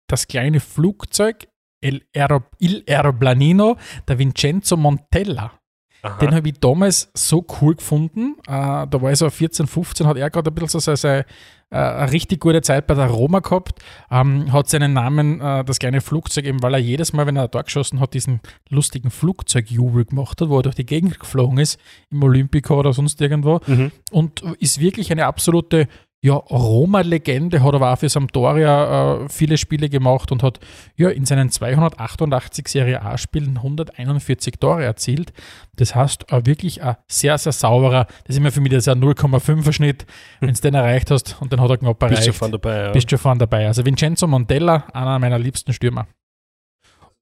das 0.07 0.27
kleine 0.27 0.59
Flugzeug 0.59 1.47
El 1.81 2.05
Aero, 2.15 2.43
Il 2.59 2.83
Aeroplanino 2.87 3.77
der 4.07 4.19
Vincenzo 4.19 4.77
Montella. 4.77 5.59
Aha. 6.03 6.17
Den 6.17 6.35
habe 6.35 6.49
ich 6.49 6.59
damals 6.59 7.09
so 7.13 7.45
cool 7.61 7.75
gefunden. 7.75 8.35
Äh, 8.45 8.51
da 8.51 9.01
war 9.01 9.11
ich 9.11 9.17
so 9.17 9.29
14, 9.29 9.67
15, 9.67 10.05
hat 10.05 10.17
er 10.17 10.29
gerade 10.29 10.51
ein 10.51 10.53
bisschen 10.53 10.67
so 10.67 10.79
seine, 10.79 10.97
seine 10.97 11.25
äh, 11.73 11.77
eine 11.77 12.11
richtig 12.11 12.41
gute 12.41 12.61
Zeit 12.61 12.87
bei 12.87 12.93
der 12.93 13.07
Roma 13.07 13.39
gehabt. 13.39 13.79
Ähm, 14.11 14.51
hat 14.51 14.69
seinen 14.69 14.91
Namen, 14.91 15.39
äh, 15.39 15.63
das 15.63 15.79
kleine 15.79 16.01
Flugzeug, 16.01 16.45
eben 16.45 16.61
weil 16.61 16.73
er 16.73 16.79
jedes 16.79 17.13
Mal, 17.13 17.25
wenn 17.25 17.37
er 17.37 17.47
da 17.47 17.61
geschossen 17.61 18.01
hat, 18.01 18.13
diesen 18.13 18.41
lustigen 18.69 19.11
Flugzeugjubel 19.11 20.03
gemacht 20.05 20.41
hat, 20.41 20.49
wo 20.49 20.57
er 20.59 20.63
durch 20.63 20.75
die 20.75 20.85
Gegend 20.85 21.19
geflogen 21.19 21.57
ist, 21.57 21.79
im 22.11 22.21
Olympika 22.21 22.73
oder 22.73 22.91
sonst 22.91 23.21
irgendwo. 23.21 23.61
Mhm. 23.65 23.91
Und 24.11 24.41
ist 24.59 24.81
wirklich 24.81 25.11
eine 25.11 25.25
absolute 25.25 25.87
ja, 26.23 26.35
Roma-Legende, 26.35 27.61
hat 27.61 27.75
aber 27.75 27.91
auch 27.91 27.97
für 27.97 28.07
Sampdoria 28.07 29.23
äh, 29.23 29.29
viele 29.29 29.57
Spiele 29.57 29.89
gemacht 29.89 30.31
und 30.31 30.41
hat 30.41 30.57
ja 30.95 31.09
in 31.09 31.25
seinen 31.25 31.49
288 31.49 32.65
Serie 32.69 33.01
A-Spielen 33.01 33.57
141 33.57 34.53
Tore 34.57 34.85
erzielt. 34.85 35.33
Das 35.75 35.95
heißt, 35.95 36.31
äh, 36.31 36.45
wirklich 36.45 36.81
ein 36.81 36.95
sehr, 37.07 37.37
sehr 37.37 37.51
sauberer, 37.51 38.05
das 38.23 38.35
ist 38.35 38.37
immer 38.37 38.53
für 38.53 38.61
mich 38.61 38.71
das 38.71 38.87
ein 38.87 39.03
0,5er 39.03 39.73
Schnitt, 39.73 40.05
wenn 40.39 40.53
du 40.53 40.61
den 40.61 40.75
erreicht 40.75 41.11
hast 41.11 41.41
und 41.41 41.51
dann 41.51 41.59
hat 41.59 41.69
er 41.69 41.77
knapp 41.77 42.01
erreicht. 42.01 42.19
Bist 42.19 42.29
du 42.29 42.33
vorne 42.33 42.51
dabei, 42.53 42.83
ja. 42.83 42.91
Bist 42.91 43.11
du 43.11 43.17
vorne 43.17 43.39
dabei. 43.39 43.67
Also 43.67 43.85
Vincenzo 43.85 44.25
Montella, 44.25 44.85
einer 44.93 45.19
meiner 45.19 45.37
liebsten 45.37 45.73
Stürmer. 45.73 46.07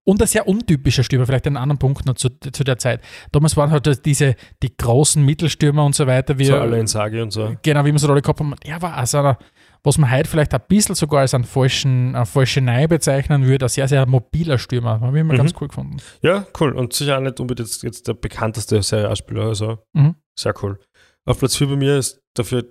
Und 0.03 0.19
ein 0.19 0.27
sehr 0.27 0.47
untypischer 0.47 1.03
Stürmer, 1.03 1.27
vielleicht 1.27 1.45
einen 1.45 1.57
anderen 1.57 1.77
Punkt 1.77 2.05
noch 2.07 2.15
zu, 2.15 2.29
zu 2.29 2.63
der 2.63 2.79
Zeit. 2.79 3.01
Damals 3.31 3.55
waren 3.55 3.69
halt 3.69 4.03
diese, 4.05 4.35
die 4.63 4.75
großen 4.75 5.23
Mittelstürmer 5.23 5.85
und 5.85 5.93
so 5.93 6.07
weiter, 6.07 6.39
wie, 6.39 6.45
so 6.45 6.55
alle 6.57 6.79
in 6.79 6.87
Sage 6.87 7.21
und 7.21 7.31
so. 7.31 7.55
genau, 7.61 7.85
wie 7.85 7.91
man 7.91 7.99
so 7.99 8.09
alle 8.11 8.21
gehabt 8.21 8.39
haben. 8.39 8.55
Der 8.65 8.81
war 8.81 8.95
also 8.95 9.19
einer, 9.19 9.37
was 9.83 9.99
man 9.99 10.09
heute 10.11 10.27
vielleicht 10.27 10.55
ein 10.55 10.61
bisschen 10.67 10.95
sogar 10.95 11.21
als 11.21 11.35
einen 11.35 11.43
falschen, 11.43 12.15
eine 12.15 12.25
falsche 12.25 12.61
Nei 12.61 12.87
bezeichnen 12.87 13.45
würde, 13.45 13.65
ein 13.65 13.69
sehr, 13.69 13.87
sehr 13.87 14.05
mobiler 14.07 14.57
Stürmer. 14.57 14.99
Habe 15.01 15.17
ich 15.17 15.21
immer 15.21 15.33
Mhm. 15.33 15.37
ganz 15.37 15.53
cool 15.61 15.67
gefunden. 15.67 15.97
Ja, 16.23 16.47
cool. 16.59 16.71
Und 16.73 16.93
sicher 16.93 17.17
auch 17.17 17.21
nicht 17.21 17.39
unbedingt 17.39 17.69
jetzt, 17.69 17.83
jetzt 17.83 18.07
der 18.07 18.13
bekannteste 18.15 18.81
Serie 18.81 19.07
A-Spieler. 19.09 19.43
Also 19.43 19.77
Mhm. 19.93 20.15
sehr 20.39 20.55
cool. 20.63 20.79
Auf 21.25 21.37
Platz 21.37 21.55
4 21.57 21.67
bei 21.67 21.75
mir 21.75 21.97
ist 21.97 22.19
dafür 22.35 22.65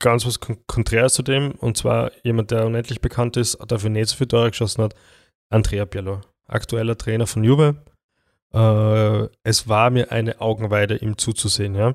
ganz 0.00 0.24
was 0.26 0.38
Kon 0.38 0.58
Konträres 0.68 1.14
zu 1.14 1.22
dem. 1.24 1.52
Und 1.52 1.76
zwar 1.76 2.12
jemand, 2.22 2.52
der 2.52 2.66
unendlich 2.66 3.00
bekannt 3.00 3.36
ist, 3.36 3.58
dafür 3.66 3.90
nicht 3.90 4.08
so 4.10 4.16
viele 4.16 4.28
Tore 4.28 4.50
geschossen 4.50 4.84
hat. 4.84 4.94
Andrea 5.52 5.84
Pirlo. 5.86 6.20
Aktueller 6.46 6.96
Trainer 6.96 7.26
von 7.26 7.44
Juve. 7.44 7.76
Äh, 8.52 9.28
es 9.44 9.68
war 9.68 9.90
mir 9.90 10.12
eine 10.12 10.40
Augenweide, 10.40 10.96
ihm 10.96 11.16
zuzusehen. 11.16 11.74
Ja? 11.74 11.94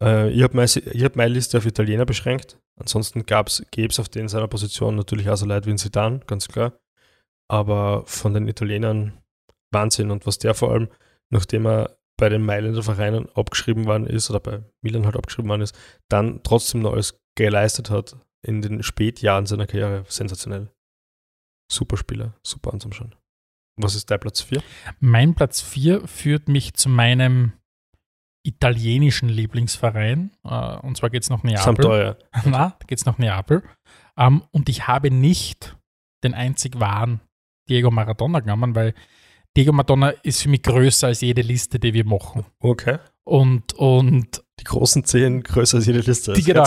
Äh, 0.00 0.30
ich 0.30 0.42
habe 0.42 0.56
meine, 0.56 0.68
hab 0.68 1.16
meine 1.16 1.34
Liste 1.34 1.58
auf 1.58 1.66
Italiener 1.66 2.06
beschränkt. 2.06 2.58
Ansonsten 2.76 3.26
gäbe 3.26 3.48
es 3.48 4.00
auf 4.00 4.08
den 4.08 4.28
seiner 4.28 4.48
Position 4.48 4.96
natürlich 4.96 5.28
auch 5.28 5.36
so 5.36 5.46
Leute 5.46 5.66
wie 5.66 5.72
ein 5.72 5.78
Zidane, 5.78 6.20
ganz 6.26 6.48
klar. 6.48 6.72
Aber 7.48 8.04
von 8.06 8.32
den 8.32 8.48
Italienern 8.48 9.20
Wahnsinn. 9.70 10.10
Und 10.10 10.26
was 10.26 10.38
der 10.38 10.54
vor 10.54 10.72
allem, 10.72 10.88
nachdem 11.30 11.66
er 11.66 11.96
bei 12.16 12.28
den 12.28 12.44
Mailänder 12.44 12.82
Vereinen 12.82 13.28
abgeschrieben 13.34 13.86
worden 13.86 14.06
ist, 14.06 14.30
oder 14.30 14.40
bei 14.40 14.62
Milan 14.82 15.06
halt 15.06 15.16
abgeschrieben 15.16 15.48
worden 15.48 15.62
ist, 15.62 15.76
dann 16.08 16.42
trotzdem 16.42 16.82
noch 16.82 16.92
alles 16.92 17.18
geleistet 17.34 17.90
hat 17.90 18.16
in 18.42 18.62
den 18.62 18.82
Spätjahren 18.82 19.46
seiner 19.46 19.66
Karriere. 19.66 20.04
Sensationell. 20.08 20.70
Super 21.70 21.96
Spieler, 21.96 22.34
super 22.42 22.72
anzuschauen. 22.72 23.14
Was 23.76 23.94
ist 23.94 24.10
dein 24.10 24.20
Platz 24.20 24.40
4? 24.42 24.62
Mein 25.00 25.34
Platz 25.34 25.60
4 25.60 26.06
führt 26.06 26.48
mich 26.48 26.74
zu 26.74 26.88
meinem 26.88 27.52
italienischen 28.42 29.28
Lieblingsverein. 29.28 30.30
Äh, 30.44 30.76
und 30.78 30.96
zwar 30.96 31.10
geht 31.10 31.22
es 31.22 31.30
nach 31.30 31.42
Neapel. 31.42 31.62
Sampdoria. 31.62 32.16
Na, 32.44 32.76
geht 32.86 32.98
es 32.98 33.06
nach 33.06 33.18
Neapel. 33.18 33.62
Ähm, 34.16 34.42
und 34.50 34.68
ich 34.68 34.86
habe 34.86 35.10
nicht 35.10 35.76
den 36.24 36.34
einzig 36.34 36.78
wahren 36.80 37.20
Diego 37.68 37.90
Maradona 37.90 38.40
genommen, 38.40 38.74
weil 38.74 38.94
Diego 39.56 39.72
Maradona 39.72 40.10
ist 40.22 40.42
für 40.42 40.48
mich 40.48 40.62
größer 40.62 41.08
als 41.08 41.20
jede 41.20 41.42
Liste, 41.42 41.78
die 41.78 41.92
wir 41.92 42.04
machen. 42.04 42.44
Okay. 42.60 42.98
Und, 43.24 43.72
und 43.74 44.42
Die 44.58 44.64
großen 44.64 45.04
zehn 45.04 45.42
größer 45.42 45.78
als 45.78 45.86
jede 45.86 46.00
Liste. 46.00 46.32
Die 46.32 46.42
genau. 46.42 46.64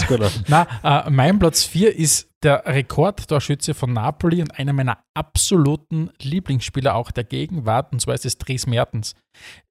na, 0.47 0.67
äh, 0.83 1.09
mein 1.09 1.39
Platz 1.39 1.63
4 1.63 1.95
ist 1.95 2.29
der 2.43 2.63
Rekordtorschütze 2.65 3.73
von 3.73 3.93
Napoli 3.93 4.41
und 4.41 4.57
einer 4.59 4.73
meiner 4.73 4.97
absoluten 5.13 6.09
Lieblingsspieler 6.21 6.95
auch 6.95 7.11
der 7.11 7.23
Gegenwart, 7.23 7.91
und 7.93 7.99
zwar 8.01 8.13
ist 8.15 8.25
es 8.25 8.37
Dries 8.37 8.67
Mertens. 8.67 9.15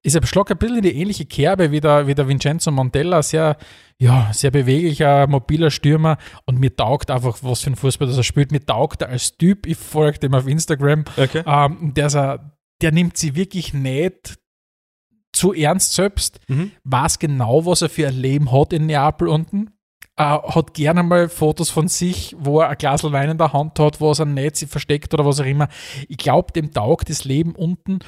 Ist 0.01 0.15
ein 0.17 0.25
Schlag 0.25 0.49
ein 0.51 0.57
bisschen 0.57 0.77
in 0.77 0.81
die 0.83 0.95
ähnliche 0.95 1.25
Kerbe 1.25 1.71
wie 1.71 1.79
der, 1.79 2.07
wie 2.07 2.15
der 2.15 2.27
Vincenzo 2.27 2.71
Montella, 2.71 3.21
sehr, 3.23 3.57
ja, 3.99 4.31
sehr 4.33 4.51
beweglicher, 4.51 5.27
mobiler 5.27 5.71
Stürmer 5.71 6.17
und 6.45 6.59
mir 6.59 6.75
taugt 6.75 7.11
einfach, 7.11 7.37
was 7.41 7.61
für 7.61 7.71
ein 7.71 7.75
Fußball 7.75 8.07
das 8.07 8.17
er 8.17 8.23
spielt. 8.23 8.51
Mir 8.51 8.65
taugt 8.65 9.01
er 9.01 9.09
als 9.09 9.37
Typ, 9.37 9.65
ich 9.65 9.77
folge 9.77 10.19
dem 10.19 10.33
auf 10.33 10.47
Instagram, 10.47 11.05
Okay. 11.17 11.43
ähm, 11.45 11.93
der, 11.93 12.07
ist 12.07 12.15
ein, 12.15 12.51
der 12.81 12.91
nimmt 12.91 13.17
sie 13.17 13.35
wirklich 13.35 13.73
nicht 13.73 14.37
zu 15.31 15.53
ernst 15.53 15.93
selbst, 15.93 16.39
Mhm. 16.47 16.71
weiß 16.83 17.19
genau, 17.19 17.65
was 17.65 17.81
er 17.81 17.89
für 17.89 18.07
ein 18.07 18.15
Leben 18.15 18.51
hat 18.51 18.71
in 18.73 18.85
Neapel 18.85 19.27
unten. 19.27 19.71
Äh, 20.15 20.23
hat 20.23 20.73
gerne 20.75 21.01
mal 21.01 21.27
Fotos 21.27 21.69
von 21.71 21.87
sich, 21.87 22.35
wo 22.37 22.59
er 22.61 22.69
ein 22.69 22.77
Glas 22.77 23.03
Wein 23.03 23.31
in 23.31 23.37
der 23.39 23.51
Hand 23.53 23.79
hat, 23.79 23.99
wo 23.99 24.09
er 24.11 24.15
sein 24.15 24.33
Netz 24.35 24.63
versteckt 24.65 25.13
oder 25.13 25.25
was 25.25 25.39
auch 25.39 25.45
immer. 25.45 25.67
Ich 26.07 26.17
glaube, 26.17 26.51
dem 26.53 26.71
taugt 26.71 27.09
das 27.09 27.23
Leben 27.25 27.55
unten 27.55 27.99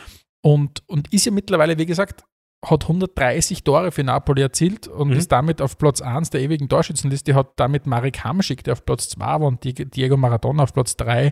und, 0.43 0.83
und 0.87 1.11
ist 1.11 1.25
ja 1.25 1.31
mittlerweile, 1.31 1.77
wie 1.79 1.85
gesagt, 1.87 2.23
hat 2.63 2.83
130 2.83 3.63
Tore 3.63 3.91
für 3.91 4.03
Napoli 4.03 4.41
erzielt 4.43 4.87
und 4.87 5.09
Mhm. 5.09 5.13
ist 5.17 5.31
damit 5.31 5.61
auf 5.61 5.77
Platz 5.79 6.01
1 6.01 6.29
der 6.31 6.41
ewigen 6.41 6.69
Torschützenliste, 6.69 7.33
hat 7.35 7.53
damit 7.57 7.85
Marek 7.87 8.23
Hamschik, 8.23 8.63
der 8.63 8.73
auf 8.73 8.85
Platz 8.85 9.09
2 9.09 9.25
war, 9.25 9.41
und 9.41 9.63
Di- 9.63 9.73
Diego 9.73 10.15
Maradona 10.17 10.63
auf 10.63 10.73
Platz 10.73 10.95
3 10.97 11.31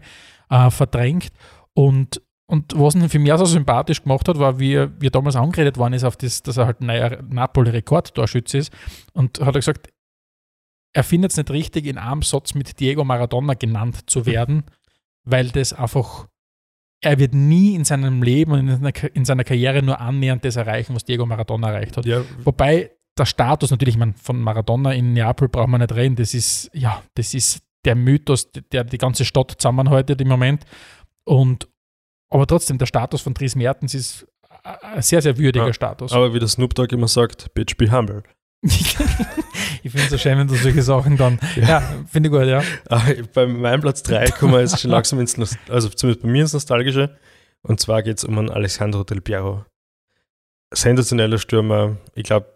äh, 0.50 0.70
verdrängt. 0.72 1.32
Und, 1.74 2.22
und 2.48 2.74
was 2.80 2.94
ihn 2.96 3.10
für 3.10 3.18
mich 3.20 3.34
so 3.36 3.46
sympathisch 3.46 4.04
gemacht 4.04 4.28
hat, 4.28 4.38
war, 4.40 4.60
wie, 4.60 4.74
er- 4.74 4.92
er 5.02 5.10
damals 5.12 5.36
angeredet 5.36 5.78
worden 5.78 5.94
ist, 5.94 6.04
auf 6.04 6.18
das, 6.18 6.44
dass 6.44 6.58
er 6.58 6.66
halt 6.68 6.82
ein 6.82 6.88
neuer 6.88 7.20
Napoli-Rekordtorschütze 7.28 8.58
ist. 8.60 8.74
Und 9.14 9.40
hat 9.40 9.56
er 9.56 9.60
gesagt, 9.60 9.90
er 10.94 11.04
findet 11.04 11.32
es 11.32 11.38
nicht 11.38 11.50
richtig, 11.52 11.86
in 11.86 11.98
einem 11.98 12.22
Satz 12.22 12.54
mit 12.54 12.80
Diego 12.80 13.04
Maradona 13.04 13.56
genannt 13.56 14.10
zu 14.10 14.26
werden, 14.26 14.64
weil 15.24 15.50
das 15.50 15.74
einfach, 15.74 16.28
er 17.02 17.20
wird 17.20 17.34
nie 17.34 17.76
in 17.76 17.84
seinem 17.84 18.22
Leben 18.24 18.52
und 18.52 18.68
in 18.68 18.78
seiner, 18.78 19.16
in 19.16 19.26
seiner 19.26 19.44
Karriere 19.44 19.82
nur 19.82 20.00
annähernd 20.00 20.46
das 20.46 20.56
erreichen, 20.56 20.96
was 20.96 21.04
Diego 21.04 21.26
Maradona 21.26 21.70
erreicht 21.72 21.98
hat. 21.98 22.06
Ja, 22.06 22.22
Wobei 22.44 22.92
der 23.18 23.26
Status 23.26 23.72
natürlich, 23.72 23.96
ich 23.96 24.00
meine, 24.00 24.14
von 24.14 24.40
Maradona 24.40 24.94
in 24.94 25.14
Neapel 25.14 25.50
braucht 25.50 25.68
man 25.68 25.82
nicht 25.82 25.94
reden, 25.94 26.16
das 26.16 26.34
ist, 26.34 26.70
ja, 26.74 27.02
das 27.16 27.34
ist 27.34 27.62
der 27.86 27.96
Mythos, 27.96 28.52
der 28.52 28.84
die 28.84 28.98
ganze 28.98 29.26
Stadt 29.26 29.52
zusammenhaltet 29.58 30.22
im 30.22 30.28
Moment. 30.30 30.64
Und, 31.26 31.68
aber 32.30 32.48
trotzdem, 32.48 32.78
der 32.78 32.86
Status 32.86 33.22
von 33.22 33.34
Dries 33.34 33.56
Mertens 33.56 33.94
ist 33.94 34.28
ein 34.64 35.02
sehr, 35.02 35.22
sehr 35.22 35.38
würdiger 35.38 35.68
Ja, 35.68 35.74
Status. 35.74 36.12
aber 36.14 36.34
wie 36.34 36.40
der 36.40 36.48
Snoop 36.48 36.74
Dogg 36.76 36.94
immer 36.96 37.08
sagt, 37.08 37.54
bitch 37.54 37.76
be 37.78 37.92
humble. 37.92 38.24
Ich 38.64 39.92
finde 39.92 40.04
es 40.06 40.10
so 40.10 40.18
schön, 40.18 40.38
wenn 40.38 40.48
du 40.48 40.56
solche 40.56 40.82
Sachen 40.82 41.18
dann. 41.18 41.40
Ja, 41.56 41.82
finde 42.10 42.30
ich 42.30 42.34
gut, 42.34 42.46
ja. 42.46 42.62
Ah, 42.90 43.02
Bei 43.34 43.46
meinem 43.46 43.82
Platz 43.82 44.04
3 44.04 44.32
kommen 44.32 44.54
wir 44.54 44.62
jetzt 44.62 44.80
schon 44.80 44.92
langsam 44.92 45.20
ins, 45.20 45.38
also 45.70 45.90
zumindest 45.90 46.24
bei 46.24 46.30
mir 46.30 46.42
ins 46.44 46.54
Nostalgische. 46.54 47.18
Und 47.62 47.80
zwar 47.80 48.04
geht 48.04 48.18
es 48.18 48.24
um 48.24 48.38
einen 48.38 48.50
Alessandro 48.50 49.04
Del 49.04 49.22
Piero. 49.22 49.66
Sensationeller 50.74 51.38
Stürmer. 51.38 51.98
Ich 52.16 52.24
glaube, 52.24 52.54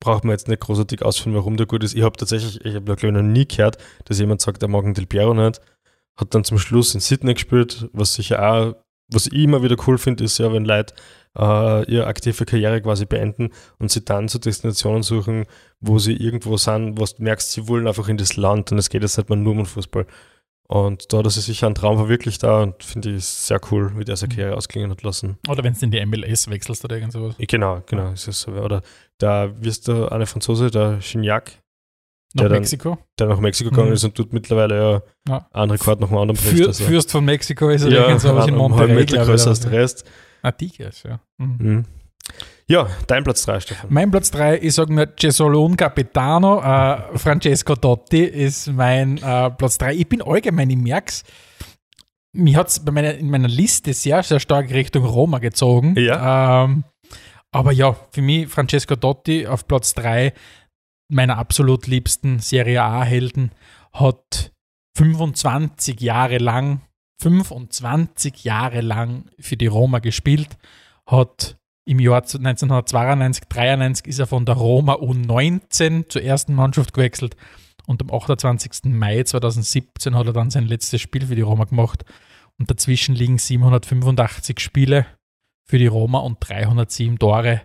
braucht 0.00 0.24
man 0.24 0.32
jetzt 0.32 0.48
nicht 0.48 0.60
großartig 0.60 1.02
ausführen, 1.02 1.34
warum 1.34 1.56
der 1.56 1.66
gut 1.66 1.82
ist. 1.82 1.94
Ich 1.94 2.02
habe 2.02 2.16
tatsächlich, 2.16 2.64
ich 2.64 2.74
habe 2.74 2.84
glaube 2.84 3.06
ich 3.06 3.12
noch 3.12 3.22
nie 3.22 3.46
gehört, 3.46 3.78
dass 4.04 4.18
jemand 4.18 4.40
sagt, 4.40 4.62
er 4.62 4.68
mag 4.68 4.84
einen 4.84 4.94
Del 4.94 5.06
Piero 5.06 5.32
nicht. 5.34 5.60
Hat 6.16 6.34
dann 6.34 6.44
zum 6.44 6.58
Schluss 6.58 6.94
in 6.94 7.00
Sydney 7.00 7.34
gespielt, 7.34 7.88
was 7.92 8.14
sicher 8.14 8.42
auch, 8.50 8.74
was 9.08 9.26
ich 9.26 9.34
immer 9.34 9.62
wieder 9.62 9.76
cool 9.86 9.98
finde, 9.98 10.24
ist 10.24 10.38
ja, 10.38 10.52
wenn 10.52 10.64
Leute 10.64 10.94
äh, 11.38 11.90
ihre 11.90 12.06
aktive 12.06 12.44
Karriere 12.44 12.80
quasi 12.80 13.04
beenden 13.04 13.50
und 13.78 13.90
sie 13.90 14.04
dann 14.04 14.28
zu 14.28 14.38
Destinationen 14.38 15.02
suchen, 15.02 15.46
wo 15.80 15.98
sie 15.98 16.14
irgendwo 16.14 16.56
sind, 16.56 16.98
wo 16.98 17.04
du 17.04 17.22
merkst, 17.22 17.52
sie 17.52 17.68
wollen 17.68 17.86
einfach 17.86 18.08
in 18.08 18.16
das 18.16 18.36
Land 18.36 18.72
und 18.72 18.78
es 18.78 18.88
geht 18.88 19.02
jetzt 19.02 19.16
nicht 19.18 19.28
mehr 19.28 19.38
nur 19.38 19.52
um 19.54 19.66
Fußball. 19.66 20.06
Und 20.68 21.12
da 21.12 21.18
hat 21.18 21.26
er 21.26 21.30
sich 21.30 21.44
sicher 21.44 21.66
einen 21.66 21.76
Traum 21.76 21.96
verwirklicht 21.96 22.42
da 22.42 22.62
und 22.62 22.82
finde 22.82 23.14
ich 23.14 23.24
sehr 23.24 23.60
cool, 23.70 23.92
wie 23.96 24.04
der 24.04 24.16
seine 24.16 24.34
Karriere 24.34 24.56
ausklingen 24.56 24.90
hat 24.90 25.02
lassen. 25.02 25.38
Oder 25.48 25.62
wenn 25.62 25.74
du 25.74 25.84
in 25.84 25.92
die 25.92 26.04
MLS 26.04 26.50
wechselst 26.50 26.84
oder 26.84 26.96
irgend 26.96 27.12
sowas. 27.12 27.36
Genau, 27.38 27.82
genau, 27.86 28.10
ist 28.10 28.26
es 28.26 28.40
so. 28.40 28.50
Oder 28.50 28.82
da 29.18 29.52
wirst 29.60 29.86
du 29.86 30.10
eine 30.10 30.26
Franzose, 30.26 30.72
der 30.72 30.98
Chignac, 30.98 31.52
Nach 32.34 32.42
Der 32.42 32.48
dann- 32.50 32.58
Mexiko. 32.60 32.98
der 33.18 33.26
nach 33.28 33.40
Mexiko 33.40 33.70
gegangen 33.70 33.88
Mhm. 33.88 33.94
ist 33.94 34.04
und 34.04 34.18
dort 34.18 34.32
mittlerweile 34.32 35.02
ja, 35.28 35.32
Ja. 35.32 35.46
einen 35.52 35.70
Rekord 35.70 36.00
nach 36.00 36.08
dem 36.08 36.16
anderen 36.18 36.36
bricht. 36.40 36.58
Für, 36.58 36.66
also. 36.68 36.84
Fürst 36.84 37.10
von 37.10 37.24
Mexiko 37.24 37.68
ist 37.70 37.82
er 37.84 37.90
ja, 37.92 38.02
irgend 38.02 38.20
sowas 38.20 38.46
in 38.46 38.56
Monterrey. 38.56 38.88
Meter 38.94 39.04
glaube 39.16 39.22
ich, 39.22 39.28
größer 39.28 39.42
oder 39.44 39.50
als 39.50 39.60
der 39.60 39.72
Rest. 39.72 40.04
Ah, 40.42 40.50
Tigres, 40.52 41.02
ja. 41.02 41.20
Mhm. 41.38 41.56
Mhm. 41.58 41.84
Ja, 42.68 42.88
dein 43.06 43.22
Platz 43.22 43.44
3, 43.44 43.60
Stefan. 43.60 43.86
Mein 43.90 44.10
Platz 44.10 44.30
3, 44.32 44.58
ich 44.58 44.74
sage 44.74 44.92
nur 44.92 45.06
Cesolon 45.18 45.76
Capitano. 45.76 46.60
Äh, 46.60 47.16
Francesco 47.16 47.76
Dotti 47.76 48.24
ist 48.24 48.66
mein 48.72 49.18
äh, 49.18 49.50
Platz 49.52 49.78
3. 49.78 49.94
Ich 49.94 50.08
bin 50.08 50.20
allgemein, 50.20 50.68
ich 50.70 50.76
merke 50.76 51.10
es, 51.10 51.22
mich 52.32 52.56
hat 52.56 52.68
es 52.68 52.84
meiner, 52.84 53.14
in 53.14 53.30
meiner 53.30 53.48
Liste 53.48 53.92
sehr, 53.94 54.22
sehr 54.24 54.40
stark 54.40 54.70
Richtung 54.72 55.04
Roma 55.04 55.38
gezogen. 55.38 55.94
Ja. 55.96 56.64
Ähm, 56.64 56.82
aber 57.52 57.70
ja, 57.72 57.96
für 58.10 58.20
mich 58.22 58.48
Francesco 58.48 58.96
Dotti 58.96 59.46
auf 59.46 59.66
Platz 59.68 59.94
3 59.94 60.32
meiner 61.08 61.38
absolut 61.38 61.86
liebsten 61.86 62.38
Serie 62.38 62.82
A-Helden 62.82 63.52
hat 63.92 64.52
25 64.96 66.00
Jahre 66.00 66.38
lang, 66.38 66.80
25 67.22 68.44
Jahre 68.44 68.80
lang 68.80 69.30
für 69.38 69.56
die 69.56 69.66
Roma 69.66 69.98
gespielt, 70.00 70.56
hat 71.06 71.56
Im 71.88 72.00
Jahr 72.00 72.22
1992, 72.22 73.44
93 73.48 74.06
ist 74.08 74.18
er 74.18 74.26
von 74.26 74.44
der 74.44 74.56
Roma 74.56 74.94
U19 74.94 76.08
zur 76.08 76.22
ersten 76.22 76.54
Mannschaft 76.54 76.92
gewechselt 76.92 77.36
und 77.86 78.02
am 78.02 78.12
28. 78.12 78.86
Mai 78.86 79.22
2017 79.22 80.16
hat 80.16 80.26
er 80.26 80.32
dann 80.32 80.50
sein 80.50 80.66
letztes 80.66 81.00
Spiel 81.00 81.26
für 81.26 81.36
die 81.36 81.42
Roma 81.42 81.64
gemacht. 81.64 82.04
Und 82.58 82.70
dazwischen 82.70 83.14
liegen 83.14 83.38
785 83.38 84.60
Spiele 84.60 85.06
für 85.64 85.78
die 85.78 85.86
Roma 85.86 86.18
und 86.18 86.38
307 86.40 87.18
Tore. 87.18 87.62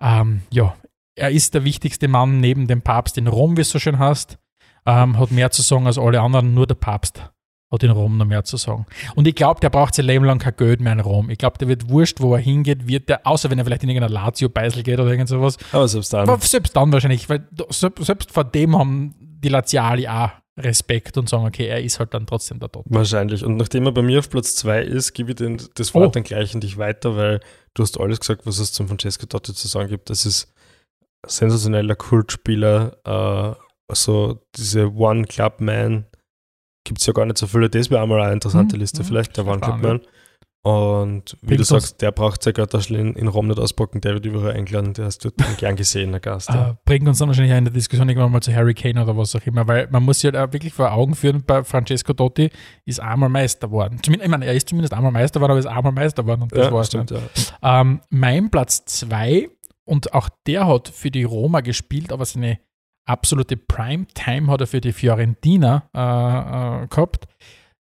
Ähm, 0.00 0.42
ja, 0.50 0.74
er 1.16 1.30
ist 1.30 1.54
der 1.54 1.64
wichtigste 1.64 2.08
Mann 2.08 2.40
neben 2.40 2.66
dem 2.66 2.82
Papst 2.82 3.18
in 3.18 3.26
Rom, 3.26 3.56
wie 3.56 3.62
es 3.62 3.70
so 3.70 3.78
schön 3.78 3.98
heißt. 3.98 4.38
Ähm, 4.84 5.18
hat 5.18 5.30
mehr 5.30 5.50
zu 5.50 5.62
sagen 5.62 5.86
als 5.86 5.98
alle 5.98 6.20
anderen, 6.20 6.54
nur 6.54 6.66
der 6.66 6.74
Papst 6.74 7.22
hat 7.70 7.82
in 7.82 7.90
Rom 7.90 8.18
noch 8.18 8.26
mehr 8.26 8.44
zu 8.44 8.56
sagen. 8.58 8.84
Und 9.14 9.26
ich 9.26 9.34
glaube, 9.34 9.60
der 9.60 9.70
braucht 9.70 9.94
sein 9.94 10.04
Leben 10.04 10.24
lang 10.26 10.38
kein 10.38 10.54
Geld 10.56 10.80
mehr 10.80 10.92
in 10.92 11.00
Rom. 11.00 11.30
Ich 11.30 11.38
glaube, 11.38 11.56
der 11.58 11.68
wird 11.68 11.88
wurscht, 11.88 12.20
wo 12.20 12.34
er 12.34 12.40
hingeht, 12.40 12.86
wird 12.86 13.08
der, 13.08 13.26
außer 13.26 13.48
wenn 13.50 13.58
er 13.58 13.64
vielleicht 13.64 13.82
in 13.84 13.88
irgendeiner 13.88 14.12
Lazio-Beisel 14.12 14.82
geht 14.82 14.98
oder 15.00 15.10
irgend 15.10 15.28
sowas. 15.28 15.56
Aber 15.72 15.88
selbst 15.88 16.12
dann. 16.12 16.28
Aber 16.28 16.38
selbst 16.42 16.76
dann 16.76 16.92
wahrscheinlich, 16.92 17.28
weil 17.30 17.48
selbst 17.70 18.30
vor 18.32 18.44
dem 18.44 18.76
haben 18.76 19.14
die 19.18 19.48
Laziali 19.48 20.06
auch 20.06 20.30
Respekt 20.58 21.16
und 21.16 21.30
sagen, 21.30 21.46
okay, 21.46 21.66
er 21.66 21.82
ist 21.82 21.98
halt 21.98 22.12
dann 22.12 22.26
trotzdem 22.26 22.60
der 22.60 22.70
Tod. 22.70 22.84
Wahrscheinlich. 22.88 23.42
Und 23.42 23.56
nachdem 23.56 23.86
er 23.86 23.92
bei 23.92 24.02
mir 24.02 24.18
auf 24.18 24.28
Platz 24.28 24.54
2 24.56 24.82
ist, 24.82 25.14
gebe 25.14 25.30
ich 25.30 25.36
den, 25.36 25.62
das 25.76 25.94
Wort 25.94 26.08
Oh. 26.08 26.10
dann 26.10 26.24
gleich 26.24 26.54
an 26.54 26.60
dich 26.60 26.76
weiter, 26.76 27.16
weil 27.16 27.40
du 27.72 27.82
hast 27.82 27.98
alles 27.98 28.20
gesagt, 28.20 28.44
was 28.44 28.58
es 28.58 28.72
zum 28.72 28.86
Francesco 28.88 29.24
Totti 29.24 29.54
zu 29.54 29.66
sagen 29.66 29.88
gibt. 29.88 30.10
Das 30.10 30.26
ist 30.26 30.52
sensationeller 31.26 31.94
Kultspieler. 31.94 32.96
Äh, 33.04 33.60
also 33.88 34.40
diese 34.56 34.92
One-Club-Man 34.94 36.06
gibt 36.84 37.00
es 37.00 37.06
ja 37.06 37.12
gar 37.12 37.26
nicht 37.26 37.38
so 37.38 37.46
viele. 37.46 37.68
Das 37.70 37.90
wäre 37.90 38.02
einmal 38.02 38.20
eine 38.20 38.32
interessante 38.32 38.76
Mhm, 38.76 38.80
Liste 38.80 39.02
mhm. 39.02 39.06
vielleicht, 39.06 39.36
der 39.36 39.46
One-Club-Man. 39.46 40.00
Und 40.64 41.36
wie 41.40 41.46
Bringt 41.48 41.60
du 41.60 41.64
sagst, 41.64 42.00
der 42.02 42.12
braucht 42.12 42.44
sein 42.44 42.54
Götterschl 42.54 42.94
in, 42.94 43.14
in 43.14 43.26
Rom 43.26 43.48
nicht 43.48 43.58
auspacken, 43.58 44.00
der 44.00 44.14
wird 44.14 44.26
überall 44.26 44.52
eingeladen, 44.52 44.94
der 44.94 45.08
ist 45.08 45.24
dort 45.24 45.34
ein 45.40 45.56
gern 45.56 45.74
gesehener 45.74 46.20
Gast. 46.20 46.50
Ja. 46.50 46.70
Äh, 46.70 46.74
bringt 46.84 47.08
uns 47.08 47.18
dann 47.18 47.26
wahrscheinlich 47.26 47.56
in 47.56 47.64
der 47.64 47.74
Diskussion 47.74 48.08
irgendwann 48.08 48.30
mal 48.30 48.40
zu 48.42 48.54
Harry 48.54 48.72
Kane 48.72 49.02
oder 49.02 49.16
was 49.16 49.34
auch 49.34 49.44
immer, 49.44 49.66
weil 49.66 49.88
man 49.90 50.04
muss 50.04 50.20
sich 50.20 50.32
halt 50.32 50.36
auch 50.36 50.52
wirklich 50.52 50.72
vor 50.72 50.92
Augen 50.92 51.16
führen, 51.16 51.42
bei 51.44 51.64
Francesco 51.64 52.12
Totti 52.12 52.50
ist 52.84 53.00
einmal 53.00 53.28
Meister 53.28 53.66
geworden. 53.66 53.98
Zumindest, 54.04 54.26
ich 54.26 54.30
meine, 54.30 54.46
er 54.46 54.54
ist 54.54 54.68
zumindest 54.68 54.94
einmal 54.94 55.10
Meister 55.10 55.40
geworden, 55.40 55.50
aber 55.50 55.58
er 55.58 55.66
ist 55.66 55.76
einmal 55.76 55.92
Meister 55.92 56.22
geworden 56.22 56.42
und 56.42 56.52
das 56.52 56.66
ja, 56.66 56.72
war's 56.72 56.86
stimmt, 56.86 57.10
dann. 57.10 57.22
ja. 57.60 57.80
Ähm, 57.80 58.00
mein 58.10 58.48
Platz 58.48 58.84
2 58.84 59.48
und 59.84 60.14
auch 60.14 60.28
der 60.46 60.66
hat 60.66 60.88
für 60.88 61.10
die 61.10 61.24
Roma 61.24 61.60
gespielt, 61.60 62.12
aber 62.12 62.24
seine 62.24 62.58
absolute 63.06 63.56
Primetime 63.56 64.50
hat 64.50 64.60
er 64.60 64.66
für 64.66 64.80
die 64.80 64.92
Fiorentina 64.92 65.88
äh, 65.94 66.84
äh, 66.84 66.86
gehabt, 66.88 67.26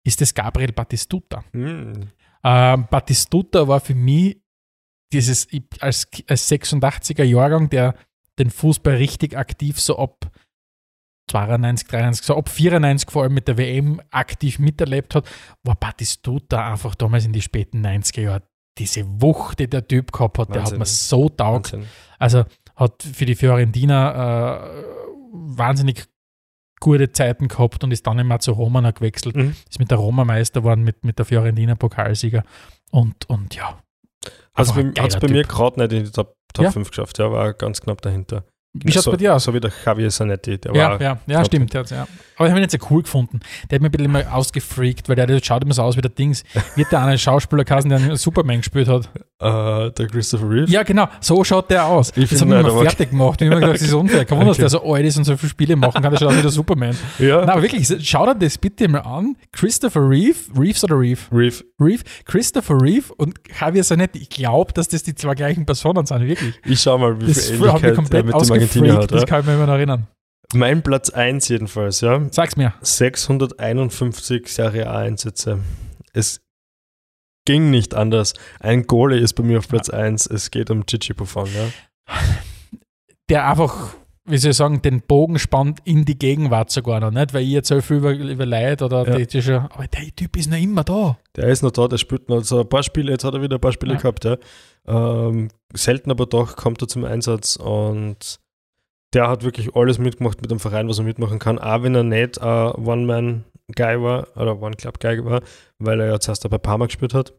ist 0.04 0.20
das 0.20 0.34
Gabriel 0.34 0.72
Battistuta. 0.72 1.44
Hm. 1.52 2.10
Ähm, 2.42 2.86
Battistuta 2.90 3.68
war 3.68 3.80
für 3.80 3.94
mich 3.94 4.40
dieses, 5.12 5.46
als, 5.80 6.08
als 6.26 6.50
86er 6.50 7.24
Jahrgang, 7.24 7.68
der 7.68 7.94
den 8.38 8.50
Fußball 8.50 8.94
richtig 8.94 9.36
aktiv 9.36 9.78
so 9.80 9.98
ab 9.98 10.30
92, 11.30 11.88
93, 11.88 12.26
so 12.26 12.36
ab 12.36 12.48
94 12.48 13.10
vor 13.10 13.22
allem 13.22 13.34
mit 13.34 13.46
der 13.46 13.58
WM 13.58 14.00
aktiv 14.10 14.58
miterlebt 14.58 15.14
hat, 15.14 15.28
war 15.62 15.76
Battistuta 15.76 16.72
einfach 16.72 16.94
damals 16.94 17.26
in 17.26 17.32
die 17.32 17.42
späten 17.42 17.84
90er 17.84 18.20
Jahre. 18.22 18.42
Diese 18.78 19.04
Wucht, 19.20 19.58
die 19.58 19.68
der 19.68 19.86
Typ 19.86 20.12
gehabt 20.12 20.38
hat, 20.38 20.48
der 20.48 20.62
hat 20.62 20.72
Wahnsinn. 20.72 20.78
mir 20.78 20.86
so 20.86 21.28
taugt. 21.28 21.72
Wahnsinn. 21.72 21.88
Also 22.18 22.44
hat 22.76 23.02
für 23.02 23.26
die 23.26 23.34
Fiorentina 23.34 24.62
äh, 24.70 24.84
wahnsinnig 25.32 26.06
gute 26.80 27.12
Zeiten 27.12 27.48
gehabt 27.48 27.84
und 27.84 27.92
ist 27.92 28.06
dann 28.06 28.18
immer 28.18 28.40
zu 28.40 28.52
Roma 28.52 28.80
noch 28.80 28.94
gewechselt. 28.94 29.36
Mhm. 29.36 29.54
Ist 29.68 29.78
mit 29.78 29.90
der 29.90 29.98
Roma 29.98 30.24
Meister 30.24 30.60
geworden, 30.60 30.82
mit, 30.82 31.04
mit 31.04 31.18
der 31.18 31.26
Fiorentina 31.26 31.74
Pokalsieger. 31.74 32.42
Und, 32.90 33.28
und 33.28 33.54
ja. 33.54 33.78
Hat 34.54 34.66
es 34.66 34.72
bei, 34.72 34.82
bei 34.82 35.28
mir 35.28 35.44
gerade 35.44 35.80
nicht 35.80 35.92
in 35.92 36.04
die 36.04 36.10
Top, 36.10 36.36
Top 36.54 36.64
Ja. 36.64 36.70
5 36.70 36.88
geschafft, 36.88 37.18
der 37.18 37.30
war 37.30 37.52
ganz 37.52 37.80
knapp 37.80 38.00
dahinter. 38.02 38.44
Wie 38.72 38.92
schaut 38.92 39.06
es 39.06 39.10
bei 39.10 39.16
dir 39.16 39.34
aus? 39.34 39.44
So 39.44 39.52
wie 39.54 39.58
der 39.60 39.72
Javier 39.84 40.10
Zanetti, 40.10 40.58
der 40.58 40.74
Ja, 40.74 40.90
war 40.90 41.00
ja, 41.00 41.18
ja, 41.26 41.44
stimmt. 41.44 41.74
Hat's, 41.74 41.90
ja. 41.90 42.06
Aber 42.36 42.46
ich 42.46 42.50
habe 42.52 42.60
ihn 42.60 42.62
nicht 42.62 42.70
so 42.70 42.78
cool 42.90 43.02
gefunden. 43.02 43.40
Der 43.68 43.76
hat 43.76 43.82
mir 43.82 43.88
ein 43.88 43.90
bisschen 43.90 44.04
immer 44.06 44.32
ausgefreakt, 44.34 45.08
weil 45.08 45.16
der, 45.16 45.26
der 45.26 45.40
schaut 45.42 45.62
immer 45.64 45.74
so 45.74 45.82
aus 45.82 45.96
wie 45.96 46.00
der 46.00 46.10
Dings. 46.10 46.44
Wird 46.76 46.90
der 46.92 47.02
eine 47.02 47.18
Schauspieler 47.18 47.64
gewesen, 47.64 47.88
der 47.90 47.98
einen 47.98 48.16
Superman 48.16 48.58
gespielt 48.58 48.88
hat? 48.88 49.10
äh, 49.42 49.90
der 49.92 50.06
Christopher 50.08 50.50
Reeve. 50.50 50.70
Ja, 50.70 50.82
genau. 50.82 51.08
So 51.20 51.42
schaut 51.44 51.70
der 51.70 51.86
aus. 51.86 52.12
Ich 52.14 52.28
das 52.28 52.40
haben 52.42 52.50
wir 52.50 52.60
immer 52.60 52.68
aber- 52.70 52.82
fertig 52.82 53.08
gemacht. 53.10 53.40
Ich 53.40 53.46
habe 53.48 53.56
immer 53.56 53.66
gesagt, 53.72 53.80
das 53.80 53.88
ist 53.88 53.94
unfair. 53.94 54.24
Kein 54.26 54.36
Wunder, 54.38 54.50
dass 54.50 54.56
Okay. 54.58 54.62
der 54.62 54.68
so 54.70 54.92
alt 54.94 55.06
ist 55.06 55.16
und 55.16 55.24
so 55.24 55.36
viele 55.38 55.48
Spiele 55.50 55.76
machen 55.76 56.02
kann. 56.02 56.10
Der 56.12 56.18
schaut 56.18 56.28
aus 56.28 56.36
wie 56.36 56.42
der 56.42 56.50
Superman. 56.50 56.96
ja. 57.18 57.44
Na, 57.46 57.52
aber 57.54 57.62
wirklich, 57.62 57.88
schau 58.06 58.26
dir 58.26 58.34
das 58.34 58.58
bitte 58.58 58.86
mal 58.88 58.98
an. 59.00 59.36
Christopher 59.52 60.06
Reeve, 60.08 60.36
Reeves 60.58 60.84
oder 60.84 60.98
Reeve? 60.98 61.20
Reeve. 61.32 61.64
Reeve, 61.80 62.02
Christopher 62.26 62.80
Reeve 62.82 63.14
und 63.16 63.40
Javier 63.58 63.82
Zanetti. 63.82 64.18
Ich 64.18 64.28
glaube, 64.28 64.74
dass 64.74 64.88
das 64.88 65.02
die 65.02 65.14
zwei 65.14 65.34
gleichen 65.34 65.64
Personen 65.64 66.04
sind, 66.04 66.20
wirklich. 66.26 66.54
Ich 66.66 66.80
schau 66.82 66.98
mal, 66.98 67.18
wie 67.20 67.26
Das 67.26 67.46
viel 67.48 67.56
Ähnlichkeit 67.56 67.82
er 67.84 67.94
komplett 67.94 68.26
mit 68.26 68.34
dem 68.34 68.59
Ausgefreakt. 68.64 69.02
hat. 69.02 69.12
Das 69.12 69.20
Ja? 69.22 69.26
kann 69.26 69.40
ich 69.40 69.46
mir 69.46 69.54
immer 69.54 69.66
noch 69.66 69.74
erinnern. 69.74 70.06
Mein 70.52 70.82
Platz 70.82 71.10
1 71.10 71.48
jedenfalls, 71.48 72.00
ja. 72.00 72.20
Sag's 72.32 72.56
mir. 72.56 72.74
651 72.82 74.48
Serie 74.48 74.88
A-Einsätze. 74.90 75.60
Es 76.12 76.40
ging 77.46 77.70
nicht 77.70 77.94
anders. 77.94 78.34
Ein 78.58 78.86
Goalie 78.86 79.18
ist 79.20 79.34
bei 79.34 79.42
mir 79.44 79.58
auf 79.58 79.68
Platz 79.68 79.88
1. 79.90 80.26
Es 80.26 80.50
geht 80.50 80.70
um 80.70 80.84
Gigi 80.86 81.12
Buffon, 81.14 81.46
ja. 81.46 81.68
der 83.28 83.48
einfach, 83.48 83.94
wie 84.24 84.38
soll 84.38 84.50
ich 84.50 84.56
sagen, 84.56 84.82
den 84.82 85.02
Bogen 85.02 85.38
spannt 85.38 85.78
in 85.84 86.04
die 86.04 86.18
Gegenwart 86.18 86.70
sogar 86.70 86.98
noch, 87.00 87.10
nicht? 87.12 87.32
Weil 87.32 87.42
ich 87.44 87.50
jetzt 87.50 87.68
so 87.68 87.80
viel 87.80 87.98
über, 87.98 88.12
über 88.12 88.46
Leid 88.46 88.82
oder 88.82 89.06
Ja. 89.08 89.16
die, 89.16 89.26
die 89.26 89.42
schon, 89.42 89.54
aber 89.56 89.86
der 89.86 90.14
Typ 90.16 90.36
ist 90.36 90.50
noch 90.50 90.58
immer 90.58 90.82
da. 90.84 91.16
Der 91.36 91.48
ist 91.48 91.62
noch 91.62 91.70
da, 91.70 91.86
der 91.86 91.98
spielt 91.98 92.28
noch 92.28 92.42
so 92.42 92.60
ein 92.60 92.68
paar 92.68 92.82
Spiele, 92.82 93.12
jetzt 93.12 93.24
hat 93.24 93.34
er 93.34 93.42
wieder 93.42 93.56
ein 93.56 93.60
paar 93.60 93.72
Spiele 93.72 93.94
Ja. 93.94 94.00
gehabt, 94.00 94.24
ja. 94.24 94.36
Ähm, 94.86 95.48
selten 95.72 96.10
aber 96.10 96.26
doch 96.26 96.56
kommt 96.56 96.82
er 96.82 96.88
zum 96.88 97.04
Einsatz 97.04 97.54
und 97.56 98.40
der 99.12 99.28
hat 99.28 99.42
wirklich 99.42 99.74
alles 99.74 99.98
mitgemacht 99.98 100.40
mit 100.40 100.50
dem 100.50 100.60
Verein, 100.60 100.88
was 100.88 100.98
er 100.98 101.04
mitmachen 101.04 101.38
kann, 101.38 101.58
auch 101.58 101.82
wenn 101.82 101.94
er 101.94 102.04
nicht 102.04 102.40
ein 102.40 102.72
One-Man-Guy 102.72 104.02
war 104.02 104.28
oder 104.36 104.60
One-Club-Guy 104.60 105.24
war, 105.24 105.42
weil 105.78 106.00
er 106.00 106.06
ja 106.06 106.20
zuerst 106.20 106.48
bei 106.48 106.58
Parma 106.58 106.86
gespielt 106.86 107.14
hat 107.14 107.34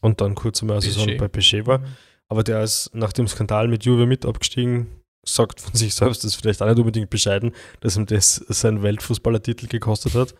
und 0.00 0.20
dann 0.20 0.34
kurz 0.34 0.62
einmal 0.62 0.76
eine 0.76 0.82
Saison 0.82 1.16
bei 1.16 1.28
PSG 1.28 1.66
war. 1.66 1.80
Aber 2.28 2.42
der 2.42 2.62
ist 2.62 2.90
nach 2.92 3.12
dem 3.12 3.28
Skandal 3.28 3.68
mit 3.68 3.84
Juve 3.84 4.06
mit 4.06 4.26
abgestiegen, 4.26 4.88
sagt 5.24 5.60
von 5.60 5.74
sich 5.74 5.94
selbst, 5.94 6.24
das 6.24 6.32
ist 6.32 6.40
vielleicht 6.40 6.62
auch 6.62 6.66
nicht 6.66 6.78
unbedingt 6.78 7.10
bescheiden, 7.10 7.52
dass 7.80 7.96
ihm 7.96 8.06
das 8.06 8.36
seinen 8.48 8.82
Weltfußballertitel 8.82 9.66
gekostet 9.68 10.14
hat. 10.14 10.32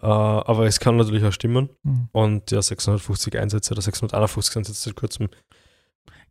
Äh, 0.00 0.06
aber 0.06 0.66
es 0.66 0.80
kann 0.80 0.96
natürlich 0.96 1.24
auch 1.24 1.32
stimmen. 1.32 1.70
Mhm. 1.82 2.08
Und 2.12 2.50
ja, 2.50 2.62
650 2.62 3.38
Einsätze 3.38 3.72
oder 3.72 3.82
651 3.82 4.56
Einsätze 4.56 4.82
seit 4.82 4.96
kurzem. 4.96 5.28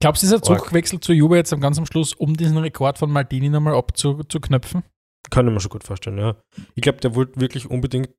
Glaubst 0.01 0.21
du, 0.23 0.25
dieser. 0.27 0.41
Zugwechsel 0.41 0.99
zu 0.99 1.13
Juve 1.13 1.37
jetzt 1.37 1.53
am 1.53 1.61
ganz 1.61 1.77
am 1.77 1.85
Schluss, 1.85 2.13
um 2.13 2.35
diesen 2.35 2.57
Rekord 2.57 2.97
von 2.97 3.09
Maldini 3.09 3.49
nochmal 3.49 3.75
abzuknöpfen? 3.75 4.83
Kann 5.29 5.47
ich 5.47 5.53
mir 5.53 5.59
schon 5.61 5.69
gut 5.69 5.83
vorstellen, 5.83 6.17
ja. 6.17 6.35
Ich 6.75 6.81
glaube, 6.81 6.99
der 6.99 7.15
wollte 7.15 7.39
wirklich 7.39 7.69
unbedingt 7.69 8.09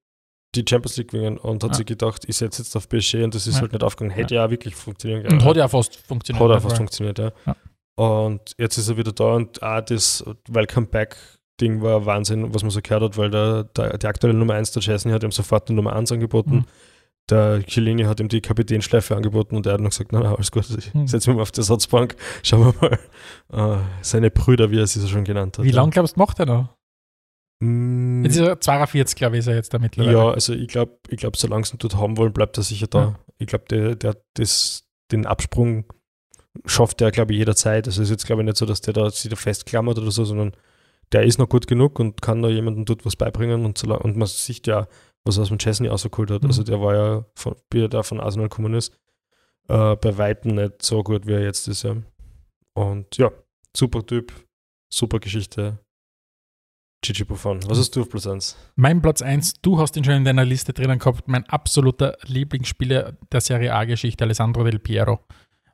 die 0.55 0.65
Champions 0.69 0.97
League 0.97 1.11
gewinnen 1.11 1.39
und 1.39 1.63
hat 1.65 1.71
Ja. 1.73 1.77
sich 1.77 1.87
gedacht, 1.87 2.25
ich 2.27 2.37
setze 2.37 2.63
jetzt 2.63 2.77
auf 2.77 2.89
PSG 2.89 3.25
und 3.25 3.35
das 3.35 3.47
ist 3.47 3.57
Ja. 3.57 3.63
halt 3.63 3.73
nicht 3.73 3.83
aufgegangen. 3.83 4.15
Hätte 4.15 4.35
ja, 4.37 4.47
auch 4.47 4.51
wirklich 4.51 4.75
funktionieren 4.75 5.27
Und 5.33 5.45
hat 5.45 5.57
ja 5.57 5.67
fast 5.69 5.97
funktioniert. 5.97 6.43
Hat 6.43 6.51
ne? 6.57 6.61
fast 6.61 6.77
funktioniert, 6.77 7.19
ja. 7.19 7.33
Ja. 7.47 7.57
Und 7.97 8.55
jetzt 8.59 8.79
ist 8.79 8.89
er 8.89 8.97
wieder 8.97 9.13
da 9.13 9.35
und 9.35 9.63
auch 9.63 9.81
das 9.81 10.25
Welcome 10.49 10.87
Back-Ding 10.87 11.83
war 11.83 12.07
Wahnsinn, 12.07 12.55
was 12.55 12.63
man 12.63 12.71
so 12.71 12.81
gehört 12.83 13.03
hat, 13.03 13.17
weil 13.19 13.31
der, 13.31 13.65
der, 13.65 13.99
die 13.99 14.07
aktuelle 14.07 14.35
Nummer 14.37 14.55
1 14.55 14.73
der 14.73 14.83
Chesney 14.83 15.13
hat 15.13 15.23
ihm 15.25 15.33
sofort 15.33 15.69
die 15.69 15.73
Nummer 15.75 15.95
1 15.95 16.13
angeboten. 16.13 16.55
Mhm. 16.57 16.65
Der 17.31 17.63
Chiellini 17.63 18.03
hat 18.05 18.19
ihm 18.21 18.29
die 18.29 18.41
Kapitänschleife 18.41 19.15
angeboten 19.17 19.57
und 19.57 19.65
er 19.67 19.75
hat 19.75 19.81
noch 19.81 19.91
gesagt, 19.91 20.13
nein, 20.13 20.23
nein, 20.25 20.35
alles 20.35 20.51
gut, 20.51 20.69
ich 20.77 20.93
Mhm. 20.93 21.07
setze 21.07 21.31
mich 21.31 21.37
mal 21.37 21.43
auf 21.43 21.53
die 21.53 21.61
Ersatzbank, 21.61 22.17
schauen 22.43 22.75
wir 22.81 22.99
mal. 23.53 23.77
Äh, 23.77 23.83
seine 24.03 24.31
Brüder, 24.31 24.71
wie 24.71 24.79
er 24.79 24.87
sie 24.87 24.99
so 25.01 25.07
schon 25.07 25.25
genannt 25.25 25.57
hat. 25.59 25.65
Wie 25.65 25.71
ja. 25.71 25.77
lange 25.77 25.91
glaubst 25.91 26.17
du, 26.17 26.21
macht 26.21 26.41
er 26.41 26.47
noch? 26.47 26.69
Mm, 27.61 28.25
Jetzt 28.25 28.37
ist 28.37 28.41
er 28.47 28.61
42, 28.61 29.17
glaube 29.17 29.37
ich, 29.37 29.41
ist 29.41 29.47
er 29.47 29.55
jetzt 29.55 29.73
da 29.73 29.79
mittlerweile. 29.79 30.17
Ja, 30.17 30.31
also 30.31 30.53
ich 30.53 30.67
glaube, 30.69 30.99
ich 31.09 31.19
glaub, 31.19 31.37
solange 31.37 31.65
sie 31.65 31.75
ihn 31.75 31.79
dort 31.79 31.97
haben 31.97 32.17
wollen, 32.17 32.33
bleibt 32.33 32.57
er 32.59 32.65
sicher 32.65 32.89
da. 32.89 32.99
Ja. 33.01 33.19
Ich 33.39 33.47
glaube, 33.47 33.65
der, 33.71 33.95
der 33.95 34.17
das, 34.35 34.85
den 35.13 35.25
Absprung 35.27 35.85
schafft 36.67 37.01
er, 37.01 37.13
glaube 37.13 37.33
ich, 37.33 37.39
jederzeit. 37.39 37.87
Also 37.87 38.03
es 38.03 38.09
ist 38.09 38.13
jetzt, 38.13 38.27
glaube 38.27 38.43
ich, 38.43 38.47
nicht 38.47 38.57
so, 38.57 38.67
dass 38.67 38.81
der 38.81 38.95
da 38.95 39.09
sich 39.11 39.31
da 39.31 39.37
festklammert 39.37 39.99
oder 39.99 40.11
so, 40.11 40.25
sondern 40.25 40.53
der 41.13 41.23
ist 41.23 41.39
noch 41.39 41.49
gut 41.49 41.67
genug 41.67 42.01
und 42.01 42.21
kann 42.21 42.41
noch 42.41 42.49
jemandem 42.49 42.85
dort 42.85 43.07
was 43.07 43.17
beibringen 43.17 43.65
und, 43.65 43.79
so, 43.79 43.97
und 43.97 44.17
man 44.17 44.27
sieht 44.27 44.67
ja, 44.67 44.89
was 45.25 45.39
er 45.39 45.43
aus 45.43 45.49
dem 45.49 45.59
Chesney 45.59 45.89
rausgeholt 45.89 46.31
hat. 46.31 46.43
Mhm. 46.43 46.49
Also 46.49 46.63
der 46.63 46.81
war 46.81 46.95
ja, 46.95 47.25
von, 47.35 47.55
wie 47.71 47.83
er 47.83 47.89
da 47.89 48.03
von 48.03 48.21
Arsenal 48.21 48.49
gekommen 48.49 48.75
ist, 48.75 48.93
äh, 49.69 49.97
bei 49.97 50.19
Weitem 50.19 50.55
nicht 50.55 50.83
so 50.83 51.03
gut, 51.03 51.27
wie 51.27 51.33
er 51.33 51.43
jetzt 51.43 51.69
ist. 51.69 51.83
Ja. 51.83 51.97
Und 52.75 53.17
ja, 53.17 53.31
super 53.77 54.05
Typ, 54.05 54.33
super 54.93 55.19
Geschichte. 55.19 55.79
Gigi 57.05 57.25
Buffon. 57.25 57.59
Was 57.69 57.79
hast 57.79 57.97
du 57.97 58.03
auf 58.03 58.09
Platz 58.09 58.29
1? 58.29 58.57
Mein 58.77 59.03
Platz 59.03 59.23
1, 59.23 59.55
du 59.61 59.81
hast 59.81 59.97
ihn 59.97 60.05
schon 60.05 60.15
in 60.15 60.25
deiner 60.25 60.45
Liste 60.45 60.73
drinnen 60.73 61.01
gehabt, 61.01 61.27
mein 61.27 61.45
absoluter 61.49 62.17
Lieblingsspieler 62.23 63.17
der 63.33 63.41
Serie 63.41 63.75
A-Geschichte, 63.75 64.23
Alessandro 64.23 64.63
Del 64.63 64.79
Piero. 64.79 65.19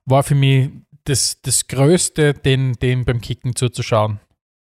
War 0.07 0.23
für 0.23 0.35
mich 0.35 0.71
das, 1.05 1.43
das 1.43 1.69
Größte, 1.69 2.33
den, 2.33 2.73
dem 2.75 3.05
beim 3.05 3.21
Kicken 3.21 3.55
zuzuschauen. 3.55 4.21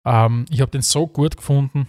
Ähm, 0.05 0.45
ich 0.51 0.61
habe 0.61 0.73
den 0.73 0.83
so 0.83 1.07
gut 1.07 1.37
gefunden. 1.37 1.89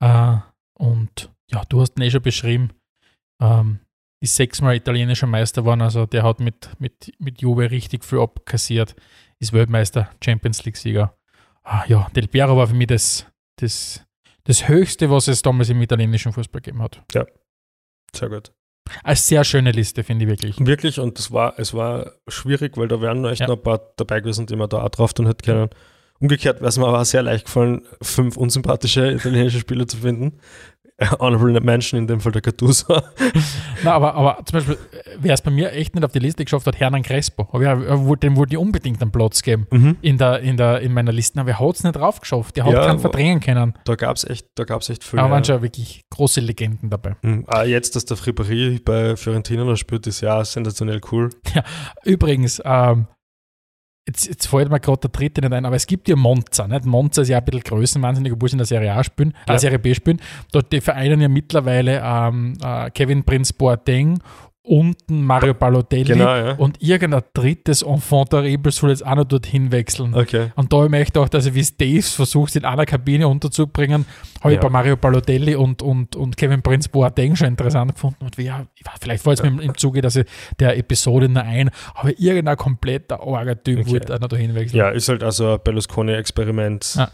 Äh, 0.00 0.36
und 0.74 1.30
ja, 1.50 1.62
du 1.68 1.80
hast 1.80 1.96
ihn 1.98 2.02
eh 2.02 2.10
schon 2.10 2.22
beschrieben. 2.22 2.70
Ähm, 3.42 3.80
ist 4.22 4.36
sechsmal 4.36 4.76
italienischer 4.76 5.26
Meister 5.26 5.62
geworden, 5.62 5.82
also 5.82 6.06
der 6.06 6.22
hat 6.22 6.40
mit, 6.40 6.70
mit, 6.78 7.12
mit 7.18 7.40
Juve 7.42 7.70
richtig 7.70 8.04
viel 8.04 8.20
abkassiert. 8.20 8.96
ist 9.38 9.52
Weltmeister, 9.52 10.10
Champions 10.24 10.64
League-Sieger. 10.64 11.14
Ah, 11.64 11.84
ja, 11.86 12.08
Del 12.16 12.28
Piero 12.28 12.56
war 12.56 12.66
für 12.66 12.74
mich 12.74 12.86
das, 12.86 13.26
das, 13.60 14.04
das 14.44 14.68
Höchste, 14.68 15.10
was 15.10 15.28
es 15.28 15.42
damals 15.42 15.68
im 15.68 15.82
italienischen 15.82 16.32
Fußball 16.32 16.62
gegeben 16.62 16.82
hat. 16.82 17.02
Sehr 18.14 18.28
gut. 18.30 18.52
Eine 19.02 19.16
sehr 19.16 19.44
schöne 19.44 19.72
Liste, 19.72 20.04
finde 20.04 20.24
ich 20.24 20.30
wirklich. 20.30 20.56
Wirklich, 20.64 21.00
und 21.00 21.18
das 21.18 21.32
war, 21.32 21.58
es 21.58 21.74
war 21.74 22.12
schwierig, 22.28 22.76
weil 22.78 22.86
da 22.88 23.00
wären 23.00 23.20
noch 23.20 23.30
echt 23.30 23.40
Ja. 23.40 23.48
noch 23.48 23.56
ein 23.56 23.62
paar 23.62 23.80
dabei 23.96 24.20
gewesen, 24.20 24.46
die 24.46 24.56
man 24.56 24.68
da 24.68 24.82
auch 24.82 24.88
drauf 24.90 25.12
tun 25.12 25.26
hätte 25.26 25.44
können. 25.44 25.70
Umgekehrt 26.20 26.60
wäre 26.60 26.68
es 26.68 26.78
mir 26.78 26.86
aber 26.86 27.00
auch 27.00 27.04
sehr 27.04 27.22
leicht 27.22 27.46
gefallen, 27.46 27.82
fünf 28.00 28.36
unsympathische 28.38 29.10
italienische 29.12 29.58
Spieler 29.58 29.86
zu 29.88 29.98
finden. 29.98 30.38
Honorable 31.20 31.60
Mention, 31.60 31.98
in 32.00 32.06
dem 32.06 32.20
Fall 32.20 32.32
der 32.32 32.40
Gattuso. 32.42 33.00
Na, 33.84 33.92
aber, 33.92 34.14
aber 34.14 34.38
zum 34.46 34.58
Beispiel, 34.58 34.78
wer 35.18 35.34
es 35.34 35.42
bei 35.42 35.50
mir 35.50 35.72
echt 35.72 35.94
nicht 35.94 36.04
auf 36.04 36.12
die 36.12 36.18
Liste 36.20 36.42
geschafft 36.44 36.66
hat, 36.66 36.80
Hernan 36.80 37.02
Crespo. 37.02 37.48
Aber 37.52 37.62
ja, 37.62 38.04
wollte- 38.06 38.26
dem 38.26 38.36
wollte 38.36 38.54
ich 38.54 38.58
unbedingt 38.58 39.02
einen 39.02 39.12
Platz 39.12 39.42
geben 39.42 39.66
Mhm. 39.70 39.96
in, 40.00 40.16
der, 40.16 40.40
in, 40.40 40.56
der, 40.56 40.80
in 40.80 40.94
meiner 40.94 41.12
Liste. 41.12 41.38
Aber 41.38 41.50
er 41.50 41.60
hat 41.60 41.74
es 41.74 41.84
nicht 41.84 41.96
drauf 41.96 42.20
geschafft. 42.20 42.56
Er 42.56 42.64
hat 42.64 42.72
Ja, 42.72 42.86
keinen 42.86 42.98
verdrängen 42.98 43.40
können. 43.40 43.74
Da 43.84 43.94
gab 43.94 44.16
es 44.16 44.24
echt, 44.24 44.46
da 44.54 44.64
gab's 44.64 44.88
echt 44.88 45.04
viele. 45.04 45.20
Aber 45.22 45.32
waren 45.32 45.44
schon 45.44 45.60
wirklich 45.60 46.00
große 46.10 46.40
Legenden 46.40 46.88
dabei. 46.88 47.16
Mhm. 47.20 47.44
Ah, 47.46 47.64
jetzt, 47.64 47.94
dass 47.94 48.06
der 48.06 48.16
Fripperie 48.16 48.78
bei 48.82 49.16
Fiorentina 49.16 49.64
noch 49.64 49.76
spielt, 49.76 50.06
ist 50.06 50.22
ja 50.22 50.42
sensationell 50.44 51.00
cool. 51.12 51.28
Übrigens, 52.04 52.62
ähm, 52.64 53.06
jetzt, 54.06 54.26
jetzt 54.26 54.46
fällt 54.46 54.70
mir 54.70 54.80
gerade 54.80 55.00
der 55.00 55.10
dritte 55.10 55.40
nicht 55.40 55.52
ein, 55.52 55.64
aber 55.64 55.76
es 55.76 55.86
gibt 55.86 56.08
ja 56.08 56.16
Monza. 56.16 56.66
Nicht? 56.68 56.84
Monza 56.86 57.22
ist 57.22 57.28
ja 57.28 57.38
ein 57.38 57.44
bisschen 57.44 57.62
größenwahnsinnig, 57.62 58.32
obwohl 58.32 58.48
sie 58.48 58.54
in 58.54 58.58
der 58.58 58.66
Serie 58.66 58.92
A 58.94 59.02
spielen, 59.04 59.34
Ja. 59.48 59.54
äh, 59.54 59.58
Serie 59.58 59.78
B 59.78 59.94
spielen. 59.94 60.20
Dort 60.52 60.72
die 60.72 60.80
vereinen 60.80 61.20
ja 61.20 61.28
mittlerweile 61.28 62.00
ähm, 62.04 62.54
äh, 62.62 62.90
Kevin 62.90 63.24
Prince 63.24 63.52
Boateng 63.54 64.18
und 64.68 64.96
ein 65.08 65.22
Mario 65.22 65.54
Balotelli. 65.54 66.04
Genau, 66.14 66.34
ja. 66.34 66.52
Und 66.56 66.82
irgendein 66.82 67.22
drittes 67.34 67.82
Enfant 67.82 68.30
terrible 68.30 68.72
soll 68.72 68.90
jetzt 68.90 69.06
auch 69.06 69.14
noch 69.14 69.24
dorthin 69.24 69.70
wechseln. 69.70 70.12
Okay. 70.12 70.50
Und 70.56 70.72
da 70.72 70.88
möchte 70.88 71.20
ich 71.20 71.24
auch, 71.24 71.28
dass 71.28 71.46
ich 71.46 71.54
wie 71.54 71.62
Daves 71.94 72.12
versucht, 72.14 72.56
in 72.56 72.64
einer 72.64 72.84
Kabine 72.84 73.28
unterzubringen, 73.28 74.06
habe 74.40 74.50
ich 74.54 74.56
Ja. 74.56 74.62
bei 74.62 74.68
Mario 74.68 74.96
Balotelli 74.96 75.54
und, 75.54 75.82
und, 75.82 76.16
und 76.16 76.36
Kevin 76.36 76.62
Prince 76.62 76.88
Boateng 76.88 77.36
schon 77.36 77.46
interessant 77.48 77.94
gefunden. 77.94 78.24
Und 78.24 78.36
wie, 78.38 78.46
ja, 78.46 78.66
ich 78.74 78.84
vielleicht 79.00 79.22
fällt 79.22 79.38
es 79.38 79.42
mir 79.44 79.50
im, 79.50 79.60
im 79.60 79.76
Zuge 79.78 80.00
dass 80.00 80.16
ich 80.16 80.26
der 80.58 80.76
Episode 80.76 81.28
nur 81.28 81.42
ein, 81.44 81.70
aber 81.94 82.18
irgendein 82.18 82.56
kompletter 82.56 83.20
arger 83.22 83.62
Typ 83.62 83.78
Okay. 83.80 83.90
wollte 83.92 84.14
auch 84.16 84.20
noch 84.20 84.28
dahin 84.28 84.54
wechseln. 84.56 84.78
Ja, 84.78 84.88
ist 84.90 85.08
halt 85.08 85.22
also 85.22 85.54
ein 85.54 85.60
Berlusconi-Experiment. 85.62 86.94
Ja. 86.96 87.10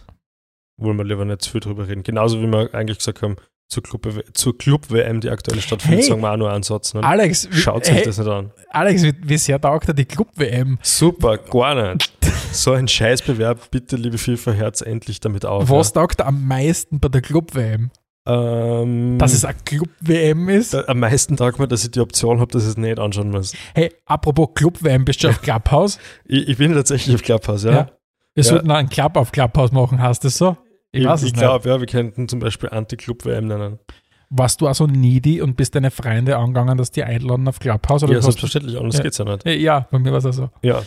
Wollen 0.78 0.96
wir 0.96 1.04
lieber 1.04 1.24
nicht 1.26 1.42
zu 1.42 1.50
viel 1.50 1.60
drüber 1.60 1.86
reden. 1.86 2.02
Genauso 2.02 2.40
wie 2.40 2.46
wir 2.46 2.74
eigentlich 2.74 2.98
gesagt 2.98 3.20
haben, 3.22 3.36
zur 3.72 3.82
Club- 3.82 4.24
zur 4.34 4.56
Club-WM, 4.56 5.20
die 5.20 5.30
aktuell 5.30 5.60
stattfindet, 5.60 6.00
Hey. 6.00 6.08
sagen 6.08 6.20
wir 6.20 6.30
auch 6.32 6.36
nur 6.36 6.52
einen 6.52 6.62
Satz. 6.62 6.94
Ne? 6.94 7.02
Alex, 7.02 7.48
Schaut 7.50 7.88
hey, 7.90 8.04
das 8.04 8.18
nicht 8.18 8.28
an. 8.28 8.52
Alex, 8.70 9.02
wie, 9.02 9.14
wie 9.24 9.38
sehr 9.38 9.60
taugt 9.60 9.88
er 9.88 9.94
die 9.94 10.04
Club-WM? 10.04 10.78
Super, 10.82 11.38
gar 11.38 11.94
nicht. 11.94 12.12
So 12.52 12.72
ein 12.72 12.86
Scheißbewerb, 12.86 13.70
bitte, 13.70 13.96
liebe 13.96 14.18
FIFA, 14.18 14.52
Herz 14.52 14.82
endlich 14.82 15.20
damit 15.20 15.44
auf. 15.46 15.70
Was 15.70 15.92
taugt 15.92 16.20
er 16.20 16.26
am 16.26 16.46
meisten 16.46 17.00
bei 17.00 17.08
der 17.08 17.22
Club-WM? 17.22 17.90
Ja. 18.24 18.82
Ähm, 18.82 19.18
Dass 19.18 19.32
es 19.32 19.44
eine 19.44 19.56
Club-WM 19.64 20.48
ist? 20.48 20.74
da, 20.74 20.84
am 20.86 21.00
meisten 21.00 21.36
taugt 21.36 21.58
mir, 21.58 21.66
dass 21.66 21.82
ich 21.82 21.90
die 21.90 22.00
Option 22.00 22.38
habe, 22.40 22.52
dass 22.52 22.62
ich 22.62 22.68
es 22.70 22.76
nicht 22.76 22.98
anschauen 23.00 23.30
muss. 23.30 23.52
Hey, 23.74 23.92
apropos 24.06 24.50
Club-WM, 24.54 25.04
bist 25.04 25.24
du 25.24 25.28
auf 25.28 25.42
Clubhouse? 25.42 25.98
Ich, 26.26 26.46
ich 26.48 26.56
bin 26.58 26.72
tatsächlich 26.72 27.14
auf 27.16 27.22
Clubhouse, 27.22 27.64
ja. 27.64 27.72
Ja. 27.72 27.90
Wir 28.34 28.44
Ja. 28.44 28.50
sollten 28.50 28.70
einen 28.70 28.88
Club 28.88 29.16
auf 29.16 29.32
Clubhouse 29.32 29.72
machen, 29.72 30.00
hast 30.00 30.22
du 30.24 30.28
das 30.28 30.38
so? 30.38 30.56
Ich, 30.92 31.04
es 31.06 31.22
ich 31.22 31.32
nicht. 31.32 31.40
glaube, 31.40 31.68
ja, 31.68 31.80
wir 31.80 31.86
könnten 31.86 32.28
zum 32.28 32.38
Beispiel 32.38 32.68
Anti-Club-WM 32.68 33.46
nennen. 33.46 33.78
Warst 34.30 34.60
du 34.60 34.68
auch 34.68 34.74
so 34.74 34.86
needy 34.86 35.40
und 35.42 35.56
bist 35.56 35.74
deine 35.74 35.90
Freunde 35.90 36.36
angegangen, 36.36 36.78
dass 36.78 36.90
die 36.90 37.02
einladen 37.02 37.46
auf 37.48 37.58
Clubhouse? 37.58 38.02
Oder 38.04 38.14
Ja, 38.14 38.22
selbstverständlich, 38.22 38.78
anders 38.78 38.96
Ja. 38.96 39.02
geht's 39.02 39.18
ja 39.18 39.24
nicht. 39.24 39.44
Äh, 39.46 39.56
Ja, 39.56 39.86
bei 39.90 39.98
mir 39.98 40.10
war 40.12 40.18
es 40.18 40.26
auch 40.26 40.32
so. 40.32 40.50
Ja. 40.62 40.82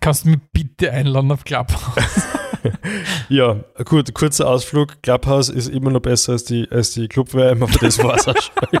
Kannst 0.00 0.24
du 0.24 0.30
mich 0.30 0.38
bitte 0.52 0.90
einladen 0.92 1.30
auf 1.32 1.44
Clubhouse? 1.44 1.94
Ja, 3.28 3.56
gut, 3.86 4.12
kurzer 4.12 4.48
Ausflug. 4.48 5.00
Clubhouse 5.02 5.48
ist 5.48 5.68
immer 5.68 5.90
noch 5.90 6.00
besser 6.00 6.32
als 6.32 6.44
die, 6.44 6.68
als 6.70 6.90
die 6.92 7.08
Club-WM, 7.08 7.62
aber 7.62 7.72
das 7.80 8.02
war's 8.02 8.28
auch 8.28 8.36
schon. 8.36 8.80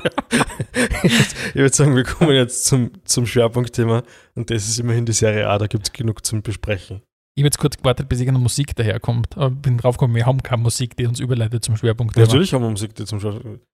ich 1.02 1.54
würde 1.54 1.74
sagen, 1.74 1.96
wir 1.96 2.04
kommen 2.04 2.32
jetzt 2.32 2.66
zum, 2.66 2.90
zum 3.04 3.26
Schwerpunktthema 3.26 4.02
und 4.34 4.50
das 4.50 4.68
ist 4.68 4.78
immerhin 4.80 5.06
die 5.06 5.12
Serie 5.12 5.48
A, 5.48 5.56
da 5.58 5.66
gibt 5.66 5.86
es 5.86 5.92
genug 5.92 6.24
zum 6.24 6.42
Besprechen. 6.42 7.02
Ich 7.40 7.42
habe 7.42 7.46
jetzt 7.46 7.58
kurz 7.58 7.78
gewartet, 7.78 8.06
bis 8.06 8.20
irgendeine 8.20 8.42
Musik 8.42 8.76
daherkommt. 8.76 9.34
Aber 9.38 9.48
bin 9.48 9.78
draufgekommen, 9.78 10.14
wir 10.14 10.26
haben 10.26 10.42
keine 10.42 10.62
Musik, 10.62 10.94
die 10.98 11.06
uns 11.06 11.20
überleitet 11.20 11.64
zum 11.64 11.74
Schwerpunkt. 11.74 12.14
Natürlich 12.14 12.52
haben 12.52 12.60
wir 12.60 12.68
Musik 12.68 12.94
die 12.94 13.06
zum 13.06 13.18
Schwerpunkt. 13.18 13.64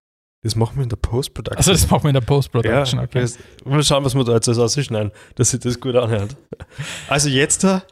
Das 0.44 0.54
machen 0.54 0.76
wir 0.76 0.84
in 0.84 0.88
der 0.88 0.94
Post-Production. 0.94 1.58
Also 1.58 1.72
das 1.72 1.90
machen 1.90 2.04
wir 2.04 2.10
in 2.10 2.14
der 2.14 2.20
Post-Production, 2.20 3.00
ja, 3.00 3.04
okay. 3.04 3.22
das- 3.22 3.36
Mal 3.64 3.82
schauen, 3.82 4.04
was 4.04 4.14
wir 4.14 4.22
da 4.22 4.34
jetzt 4.34 4.46
alles 4.48 4.60
ausschneiden, 4.60 5.10
dass 5.34 5.50
sich 5.50 5.58
das 5.58 5.80
gut 5.80 5.96
anhört. 5.96 6.36
Also 7.08 7.28
jetzt 7.28 7.64
da 7.64 7.82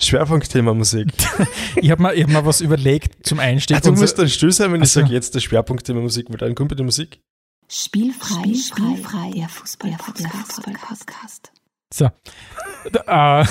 Schwerpunktthema 0.00 0.72
Musik. 0.72 1.08
Ich 1.76 1.90
habe 1.90 2.02
mir, 2.02 2.14
ich 2.14 2.22
hab 2.22 2.30
mir 2.30 2.46
was 2.46 2.62
überlegt 2.62 3.26
zum 3.26 3.38
Einstieg. 3.38 3.76
Ah, 3.76 3.80
du 3.80 3.92
musst 3.92 4.18
dann 4.18 4.30
still 4.30 4.50
sein, 4.50 4.72
wenn 4.72 4.80
Ach 4.80 4.86
ich 4.86 4.92
sage, 4.92 5.12
jetzt 5.12 5.34
das 5.34 5.42
Schwerpunktthema 5.42 6.00
Musik, 6.00 6.30
weil 6.30 6.38
dann 6.38 6.54
kommt 6.54 6.70
bitte 6.70 6.84
Musik. 6.84 7.20
Spielfrei, 7.68 8.54
Spielfrei, 8.54 9.30
der 9.32 9.50
Fußball-Podcast. 9.50 11.52
So. 11.92 12.10
Äh, 13.06 13.44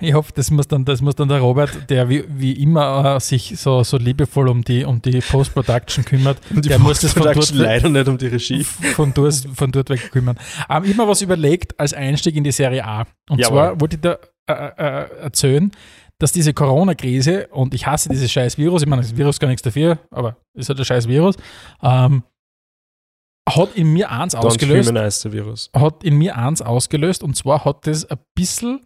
ich 0.00 0.14
hoffe, 0.14 0.32
das 0.34 0.50
muss 0.50 0.68
dann, 0.68 0.84
das 0.84 1.00
muss 1.00 1.14
dann 1.14 1.28
der 1.28 1.40
Robert, 1.40 1.88
der 1.90 2.08
wie, 2.08 2.24
wie 2.28 2.52
immer 2.52 3.16
äh, 3.16 3.20
sich 3.20 3.54
so, 3.58 3.82
so 3.82 3.96
liebevoll 3.96 4.48
um 4.48 4.62
die, 4.62 4.84
um 4.84 5.00
die 5.00 5.20
Post-Production 5.20 6.04
kümmert, 6.04 6.38
Und 6.50 6.64
die 6.64 6.68
der 6.70 6.78
muss 6.78 7.00
das 7.00 7.12
von 7.12 7.22
dort, 7.22 7.50
leider 7.52 7.88
nicht 7.88 8.08
um 8.08 8.18
die 8.18 8.26
Regie. 8.26 8.64
von, 8.64 9.12
dort, 9.14 9.34
von 9.54 9.70
dort 9.70 9.90
weg 9.90 10.10
kümmern. 10.10 10.36
Ähm, 10.68 10.84
ich 10.84 10.90
habe 10.90 11.02
mir 11.02 11.08
was 11.08 11.22
überlegt 11.22 11.78
als 11.78 11.94
Einstieg 11.94 12.36
in 12.36 12.44
die 12.44 12.52
Serie 12.52 12.84
A. 12.84 13.06
Und 13.28 13.38
Jawohl. 13.38 13.56
zwar 13.56 13.80
wollte 13.80 13.96
ich 13.96 14.02
da 14.02 14.18
äh, 14.46 15.04
äh, 15.04 15.20
erzählen, 15.22 15.70
dass 16.18 16.32
diese 16.32 16.52
Corona-Krise, 16.54 17.48
und 17.48 17.74
ich 17.74 17.86
hasse 17.86 18.08
dieses 18.08 18.30
scheiß 18.30 18.58
Virus, 18.58 18.82
ich 18.82 18.88
meine, 18.88 19.02
das 19.02 19.16
Virus 19.16 19.38
gar 19.40 19.48
nichts 19.48 19.62
dafür, 19.62 19.98
aber 20.10 20.36
es 20.54 20.68
hat 20.68 20.78
ein 20.78 20.84
scheiß 20.84 21.08
Virus, 21.08 21.36
ähm, 21.82 22.22
hat 23.48 23.74
in 23.74 23.92
mir 23.92 24.10
eins 24.10 24.34
Don't 24.34 24.46
ausgelöst 24.46 24.88
humanize 24.88 25.20
the 25.20 25.32
Virus. 25.32 25.70
hat 25.76 26.02
in 26.02 26.16
mir 26.16 26.36
eins 26.36 26.62
ausgelöst 26.62 27.22
und 27.22 27.36
zwar 27.36 27.64
hat 27.64 27.86
das 27.86 28.04
ein 28.06 28.18
bisschen 28.34 28.80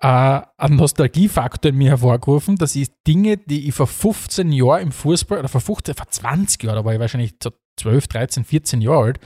äh, 0.00 0.40
einen 0.56 0.76
Nostalgiefaktor 0.76 1.70
in 1.70 1.76
mir 1.76 1.90
hervorgerufen, 1.90 2.56
dass 2.56 2.76
ich 2.76 2.88
Dinge, 3.06 3.36
die 3.36 3.68
ich 3.68 3.74
vor 3.74 3.86
15 3.86 4.52
Jahren 4.52 4.82
im 4.82 4.92
Fußball, 4.92 5.40
oder 5.40 5.48
vor 5.48 5.60
15, 5.60 5.94
vor 5.94 6.08
20 6.08 6.62
Jahren, 6.62 6.76
da 6.76 6.84
war 6.84 6.94
ich 6.94 7.00
wahrscheinlich 7.00 7.34
so 7.42 7.50
12, 7.80 8.06
13, 8.08 8.44
14 8.44 8.80
Jahre 8.80 9.04
alt, 9.04 9.20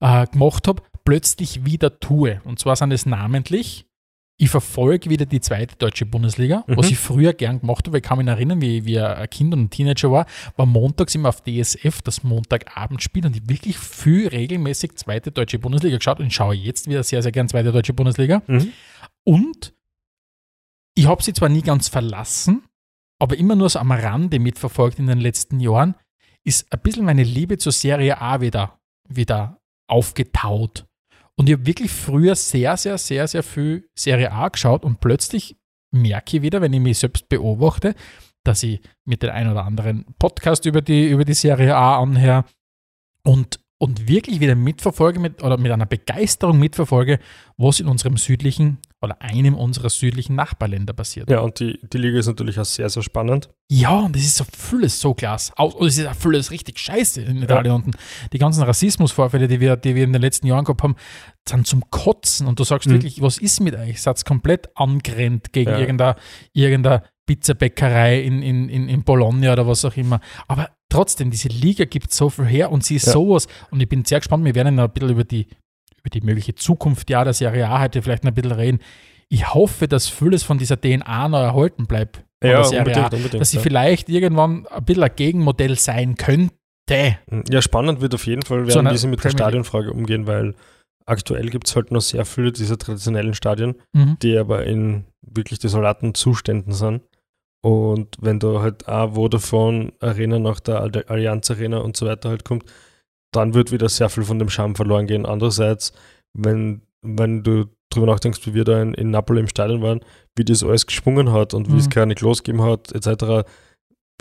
äh, 0.00 0.26
gemacht 0.26 0.66
habe, 0.68 0.82
plötzlich 1.04 1.64
wieder 1.64 1.98
tue. 2.00 2.40
Und 2.44 2.58
zwar 2.58 2.76
sind 2.76 2.92
es 2.92 3.06
namentlich, 3.06 3.86
ich 4.42 4.50
verfolge 4.50 5.08
wieder 5.08 5.24
die 5.24 5.40
zweite 5.40 5.76
deutsche 5.76 6.04
Bundesliga, 6.04 6.64
was 6.66 6.86
Mhm. 6.86 6.92
ich 6.92 6.98
früher 6.98 7.32
gern 7.32 7.60
gemacht 7.60 7.86
habe. 7.86 7.98
Ich 7.98 8.02
kann 8.02 8.18
mich 8.18 8.26
erinnern, 8.26 8.60
wie, 8.60 8.84
wie 8.84 8.98
ein 8.98 9.30
Kind 9.30 9.54
und 9.54 9.60
ein 9.62 9.70
Teenager 9.70 10.10
war, 10.10 10.26
war 10.56 10.66
montags 10.66 11.14
immer 11.14 11.28
auf 11.28 11.42
DSF 11.42 12.02
das 12.02 12.24
Montagabendspiel 12.24 13.24
und 13.24 13.36
ich 13.36 13.48
wirklich 13.48 13.78
viel 13.78 14.26
regelmäßig 14.26 14.96
zweite 14.96 15.30
deutsche 15.30 15.60
Bundesliga 15.60 15.96
geschaut 15.98 16.18
und 16.18 16.32
schaue 16.32 16.56
jetzt 16.56 16.88
wieder 16.88 17.04
sehr, 17.04 17.22
sehr 17.22 17.30
gern 17.30 17.48
zweite 17.48 17.70
deutsche 17.70 17.92
Bundesliga. 17.92 18.42
Mhm. 18.48 18.72
Und 19.22 19.74
ich 20.96 21.06
habe 21.06 21.22
sie 21.22 21.32
zwar 21.32 21.48
nie 21.48 21.62
ganz 21.62 21.86
verlassen, 21.88 22.64
aber 23.20 23.38
immer 23.38 23.54
nur 23.54 23.68
so 23.68 23.78
am 23.78 23.92
Rande 23.92 24.40
mitverfolgt 24.40 24.98
in 24.98 25.06
den 25.06 25.20
letzten 25.20 25.60
Jahren, 25.60 25.94
ist 26.42 26.72
ein 26.72 26.80
bisschen 26.80 27.04
meine 27.04 27.22
Liebe 27.22 27.58
zur 27.58 27.70
Serie 27.70 28.20
A 28.20 28.40
wieder, 28.40 28.80
wieder 29.08 29.60
aufgetaut. 29.86 30.84
Und 31.38 31.48
ich 31.48 31.54
habe 31.54 31.66
wirklich 31.66 31.90
früher 31.90 32.34
sehr, 32.34 32.76
sehr, 32.76 32.98
sehr, 32.98 33.26
sehr 33.26 33.42
viel 33.42 33.88
Serie 33.94 34.32
A 34.32 34.48
geschaut 34.48 34.84
und 34.84 35.00
plötzlich 35.00 35.56
merke 35.90 36.36
ich 36.36 36.42
wieder, 36.42 36.60
wenn 36.60 36.72
ich 36.72 36.80
mich 36.80 36.98
selbst 36.98 37.28
beobachte, 37.28 37.94
dass 38.44 38.62
ich 38.62 38.80
mit 39.04 39.22
dem 39.22 39.30
einen 39.30 39.52
oder 39.52 39.64
anderen 39.64 40.06
Podcast 40.18 40.66
über 40.66 40.82
die, 40.82 41.08
über 41.08 41.24
die 41.24 41.34
Serie 41.34 41.76
A 41.76 42.00
anhöre 42.00 42.44
und, 43.24 43.60
und 43.82 44.06
wirklich 44.06 44.38
wieder 44.38 44.54
mitverfolge 44.54 45.18
mit, 45.18 45.42
oder 45.42 45.58
mit 45.58 45.72
einer 45.72 45.86
Begeisterung 45.86 46.56
mitverfolge, 46.60 47.18
was 47.56 47.80
in 47.80 47.88
unserem 47.88 48.16
südlichen 48.16 48.78
oder 49.00 49.20
einem 49.20 49.56
unserer 49.56 49.90
südlichen 49.90 50.36
Nachbarländer 50.36 50.92
passiert. 50.92 51.28
Ja, 51.28 51.40
und 51.40 51.58
die, 51.58 51.80
die 51.92 51.98
Liga 51.98 52.20
ist 52.20 52.28
natürlich 52.28 52.60
auch 52.60 52.64
sehr, 52.64 52.88
sehr 52.88 53.02
spannend. 53.02 53.48
Ja, 53.68 53.98
und 53.98 54.14
es 54.14 54.22
ist 54.22 54.36
so 54.36 54.44
vieles 54.56 55.00
so 55.00 55.14
klasse. 55.14 55.52
Und 55.56 55.88
es 55.88 55.98
ist 55.98 56.06
auch 56.06 56.14
vieles 56.14 56.52
richtig 56.52 56.78
scheiße 56.78 57.22
in 57.22 57.42
Italien 57.42 57.72
unten. 57.74 57.90
Die 58.32 58.38
ganzen 58.38 58.62
Rassismusvorfälle, 58.62 59.48
die 59.48 59.58
wir, 59.58 59.74
die 59.76 59.96
wir 59.96 60.04
in 60.04 60.12
den 60.12 60.22
letzten 60.22 60.46
Jahren 60.46 60.64
gehabt 60.64 60.84
haben, 60.84 60.94
sind 61.48 61.66
zum 61.66 61.90
Kotzen. 61.90 62.46
Und 62.46 62.60
du 62.60 62.64
sagst 62.64 62.86
Mhm. 62.88 62.92
wirklich, 62.92 63.20
was 63.20 63.38
ist 63.38 63.58
mit 63.60 63.74
euch? 63.74 64.00
Seid 64.00 64.24
komplett 64.24 64.68
angrennt 64.76 65.52
gegen 65.52 65.70
Ja. 65.72 65.78
irgendeine, 65.78 66.14
irgendeine 66.52 67.02
Pizzabäckerei 67.26 68.20
in, 68.20 68.42
in, 68.42 68.68
in, 68.68 68.88
in 68.88 69.04
Bologna 69.04 69.52
oder 69.52 69.66
was 69.66 69.84
auch 69.84 69.96
immer. 69.96 70.20
Aber 70.48 70.70
trotzdem, 70.88 71.30
diese 71.30 71.48
Liga 71.48 71.84
gibt 71.84 72.12
so 72.12 72.30
viel 72.30 72.44
her 72.46 72.70
und 72.72 72.84
sie 72.84 72.96
ist 72.96 73.06
Ja. 73.06 73.12
sowas. 73.12 73.46
Und 73.70 73.80
ich 73.80 73.88
bin 73.88 74.04
sehr 74.04 74.20
gespannt, 74.20 74.44
wir 74.44 74.54
werden 74.54 74.74
noch 74.76 74.84
ein 74.84 74.90
bisschen 74.92 75.10
über 75.10 75.24
die, 75.24 75.46
über 75.98 76.10
die 76.12 76.20
mögliche 76.20 76.54
Zukunft 76.54 77.10
ja, 77.10 77.24
der 77.24 77.32
Serie 77.32 77.68
A 77.68 77.80
heute 77.80 78.02
vielleicht 78.02 78.24
noch 78.24 78.32
ein 78.32 78.34
bisschen 78.34 78.52
reden. 78.52 78.78
Ich 79.28 79.54
hoffe, 79.54 79.88
dass 79.88 80.08
vieles 80.08 80.42
von 80.42 80.58
dieser 80.58 80.78
DNA 80.80 81.28
noch 81.28 81.38
erhalten 81.40 81.86
bleibt. 81.86 82.24
Ja, 82.44 82.50
der 82.56 82.64
Serie 82.64 82.78
A 82.80 82.82
unbedingt, 82.84 83.14
unbedingt. 83.14 83.40
dass 83.40 83.50
sie 83.50 83.56
ja. 83.58 83.62
vielleicht 83.62 84.08
irgendwann 84.08 84.66
ein 84.66 84.84
bisschen 84.84 85.02
ein 85.04 85.10
Gegenmodell 85.16 85.78
sein 85.78 86.16
könnte. 86.16 86.52
ja, 86.90 87.62
spannend 87.62 88.00
wird 88.00 88.14
auf 88.14 88.26
jeden 88.26 88.42
Fall 88.42 88.68
So 88.68 88.76
werden, 88.82 88.92
wie 88.92 88.98
sie 88.98 89.06
mit 89.06 89.18
der 89.22 89.30
Premier 89.30 89.36
League. 89.46 89.64
Stadionfrage 89.64 89.92
umgehen, 89.92 90.26
weil 90.26 90.54
aktuell 91.06 91.48
gibt 91.48 91.66
es 91.68 91.76
halt 91.76 91.90
noch 91.92 92.00
sehr 92.02 92.24
viele 92.26 92.52
dieser 92.52 92.76
traditionellen 92.76 93.34
Stadien, 93.34 93.76
Mhm. 93.94 94.18
die 94.20 94.36
aber 94.36 94.66
in 94.66 95.04
wirklich 95.22 95.60
desolaten 95.60 96.14
Zuständen 96.14 96.72
sind. 96.72 97.02
Und 97.64 98.16
wenn 98.20 98.40
da 98.40 98.60
halt 98.60 98.88
auch 98.88 99.14
Vodafone 99.14 99.92
Arena 100.00 100.38
nach 100.38 100.60
der 100.60 100.80
Allianz 101.08 101.50
Arena 101.50 101.78
und 101.78 101.96
so 101.96 102.06
weiter 102.06 102.28
halt 102.28 102.44
kommt, 102.44 102.64
dann 103.32 103.54
wird 103.54 103.70
wieder 103.72 103.88
sehr 103.88 104.08
viel 104.08 104.24
von 104.24 104.38
dem 104.38 104.50
Charme 104.50 104.74
verloren 104.74 105.06
gehen. 105.06 105.24
Andererseits, 105.26 105.92
wenn, 106.34 106.82
wenn 107.02 107.42
du 107.42 107.66
drüber 107.90 108.06
nachdenkst, 108.06 108.46
wie 108.46 108.54
wir 108.54 108.64
da 108.64 108.82
in, 108.82 108.94
in 108.94 109.10
Napoli 109.10 109.40
im 109.40 109.48
Stadion 109.48 109.80
waren, 109.82 110.00
wie 110.36 110.44
das 110.44 110.62
alles 110.64 110.86
geschwungen 110.86 111.32
hat 111.32 111.54
und 111.54 111.72
wie 111.72 111.78
es 111.78 111.86
Mhm. 111.86 111.90
gar 111.90 112.06
nicht 112.06 112.20
losgegeben 112.20 112.62
hat, 112.62 112.92
etc., 112.92 113.46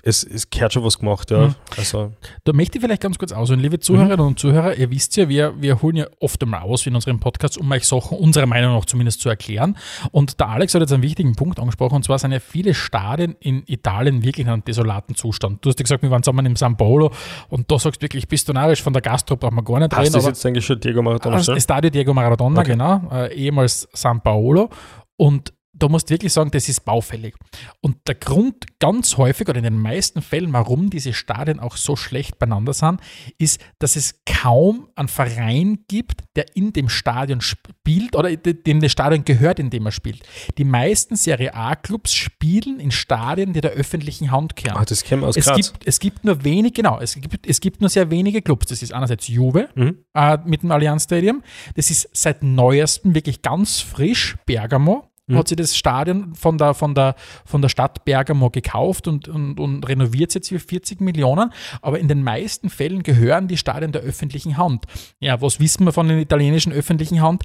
es, 0.04 0.24
es 0.24 0.50
gehört 0.50 0.74
schon 0.74 0.84
was 0.84 0.98
gemacht, 0.98 1.30
ja. 1.30 1.48
Mhm. 1.50 1.56
Also, 1.78 2.12
Da 2.44 2.54
möchte 2.54 2.80
ich 2.80 2.84
vielleicht 2.84 3.04
ganz 3.04 3.20
kurz 3.20 3.32
ausholen. 3.32 3.60
Liebe 3.60 3.80
Zuhörerinnen 3.80 4.26
und 4.26 4.40
Zuhörer, 4.40 4.74
ihr 4.76 4.90
wisst 4.90 5.16
ja, 5.16 5.30
wir, 5.30 5.54
wir 5.62 5.80
holen 5.84 5.96
ja 5.96 6.08
oft 6.20 6.42
einmal 6.42 6.62
aus 6.62 6.88
in 6.88 6.96
unserem 6.96 7.20
Podcast, 7.20 7.60
um 7.60 7.72
euch 7.72 7.88
Sachen 7.88 8.18
unserer 8.18 8.48
Meinung 8.48 8.74
nach 8.74 8.86
zumindest 8.86 9.22
zu 9.22 9.30
erklären. 9.30 9.78
Und 10.12 10.40
der 10.40 10.50
Alex 10.50 10.74
hat 10.74 10.82
jetzt 10.82 10.92
einen 10.92 11.04
wichtigen 11.04 11.36
Punkt 11.36 11.60
angesprochen, 11.60 11.96
und 11.98 12.04
zwar 12.04 12.18
sind 12.18 12.32
ja 12.32 12.40
viele 12.40 12.74
Stadien 12.74 13.36
in 13.40 13.62
Italien 13.68 14.24
wirklich 14.24 14.48
in 14.48 14.52
einem 14.52 14.64
desolaten 14.66 15.14
Zustand. 15.16 15.64
Du 15.64 15.70
hast 15.70 15.78
ja 15.80 15.84
gesagt, 15.84 16.02
wir 16.02 16.10
waren 16.10 16.24
zusammen 16.24 16.48
im 16.48 16.56
San 16.56 16.78
Paolo 16.78 17.12
und 17.50 17.70
da 17.70 17.78
sagst 17.78 18.02
du 18.02 18.06
wirklich, 18.06 18.28
bist 18.28 18.50
du 18.50 18.54
narrisch, 18.54 18.82
von 18.82 18.94
der 18.94 19.04
Gastro 19.04 19.36
brauchen 19.36 19.56
wir 19.58 19.64
gar 19.64 19.80
nicht 19.82 19.96
reden. 19.96 20.14
das 20.14 20.16
aber- 20.16 20.28
jetzt 20.30 20.44
eigentlich 20.48 20.66
schon 20.66 20.80
Diego 20.80 21.04
Maradona 21.04 21.44
stellen? 21.44 21.62
Stadio 21.62 21.92
Diego 21.92 22.12
Maradona, 22.12 22.62
Okay. 22.62 22.72
genau, 22.72 23.08
äh, 23.12 23.36
ehemals 23.36 23.88
San 23.94 24.20
Paolo. 24.22 24.70
Und 25.16 25.54
da 25.74 25.88
musst 25.88 26.10
du 26.10 26.14
wirklich 26.14 26.34
sagen, 26.34 26.52
das 26.52 26.68
ist 26.70 26.86
baufällig. 26.86 27.34
Und 27.80 27.98
der 28.08 28.16
Grund 28.16 28.66
ganz 28.80 29.18
häufig 29.18 29.48
oder 29.48 29.58
in 29.60 29.64
den 29.64 29.78
meisten 29.80 30.22
Fällen, 30.22 30.52
warum 30.54 30.90
diese 30.90 31.14
Stadien 31.14 31.60
auch 31.60 31.78
so 31.78 31.96
schlecht 31.96 32.40
beieinander 32.40 32.74
sind, 32.74 33.00
ist, 33.38 33.60
dass 33.80 33.96
es 33.96 34.22
kaum 34.26 34.90
einen 34.96 35.08
Verein 35.08 35.80
gibt, 35.88 36.24
der 36.36 36.46
in 36.56 36.74
dem 36.74 36.90
Stadion 36.90 37.42
spielt 37.42 38.16
oder 38.16 38.36
dem 38.36 38.82
das 38.82 38.92
Stadion 38.92 39.24
gehört, 39.26 39.60
in 39.60 39.70
dem 39.70 39.86
er 39.86 39.92
spielt. 39.92 40.22
Die 40.58 40.64
meisten 40.66 41.16
Serie 41.16 41.54
A-Clubs 41.54 42.14
spielen 42.14 42.80
in 42.80 42.92
Stadien, 42.92 43.54
die 43.54 43.62
der 43.62 43.72
öffentlichen 43.72 44.32
Hand 44.32 44.56
gehören. 44.56 44.78
Ah, 44.78 44.86
das 44.86 45.04
käme 45.04 45.26
aus 45.26 45.38
Es 45.38 45.46
Graz. 45.46 45.56
gibt, 45.72 45.88
es 45.88 46.00
gibt 46.00 46.24
nur 46.26 46.44
wenig, 46.44 46.74
genau, 46.74 47.00
es 47.00 47.16
gibt, 47.16 47.48
es 47.48 47.62
gibt 47.62 47.82
nur 47.82 47.90
sehr 47.90 48.12
wenige 48.12 48.42
Clubs. 48.42 48.68
Das 48.68 48.82
ist 48.82 48.94
einerseits 48.94 49.28
Juve 49.28 49.70
Mhm. 49.76 50.00
äh, 50.14 50.38
mit 50.46 50.64
dem 50.64 50.72
Allianz 50.72 51.04
Stadium. 51.06 51.44
Das 51.76 51.90
ist 51.90 52.10
seit 52.14 52.44
neuestem 52.44 53.16
wirklich 53.16 53.42
ganz 53.42 53.80
frisch. 53.80 54.36
Bergamo 54.46 55.11
Mhm. 55.28 55.38
hat 55.38 55.48
sich 55.48 55.58
das 55.58 55.76
Stadion 55.76 56.36
von 56.36 56.58
der, 56.58 56.74
von 56.74 56.96
der, 56.96 57.16
von 57.46 57.62
der 57.62 57.70
Stadt 57.70 58.04
Bergamo 58.06 58.50
gekauft 58.50 59.08
und, 59.08 59.28
und, 59.28 59.60
und 59.60 59.88
renoviert 59.88 60.32
es 60.32 60.36
jetzt 60.36 60.50
für 60.50 60.60
40 60.60 61.02
Millionen. 61.02 61.52
Aber 61.82 62.00
in 62.00 62.08
den 62.08 62.24
meisten 62.24 62.70
Fällen 62.70 63.04
gehören 63.04 63.48
die 63.48 63.58
Stadien 63.58 63.92
der 63.92 64.02
öffentlichen 64.02 64.58
Hand. 64.58 64.86
Ja, 65.20 65.42
was 65.42 65.60
wissen 65.60 65.86
wir 65.86 65.94
von 65.94 66.08
den 66.08 66.20
italienischen 66.20 66.74
öffentlichen 66.74 67.22
Hand? 67.22 67.44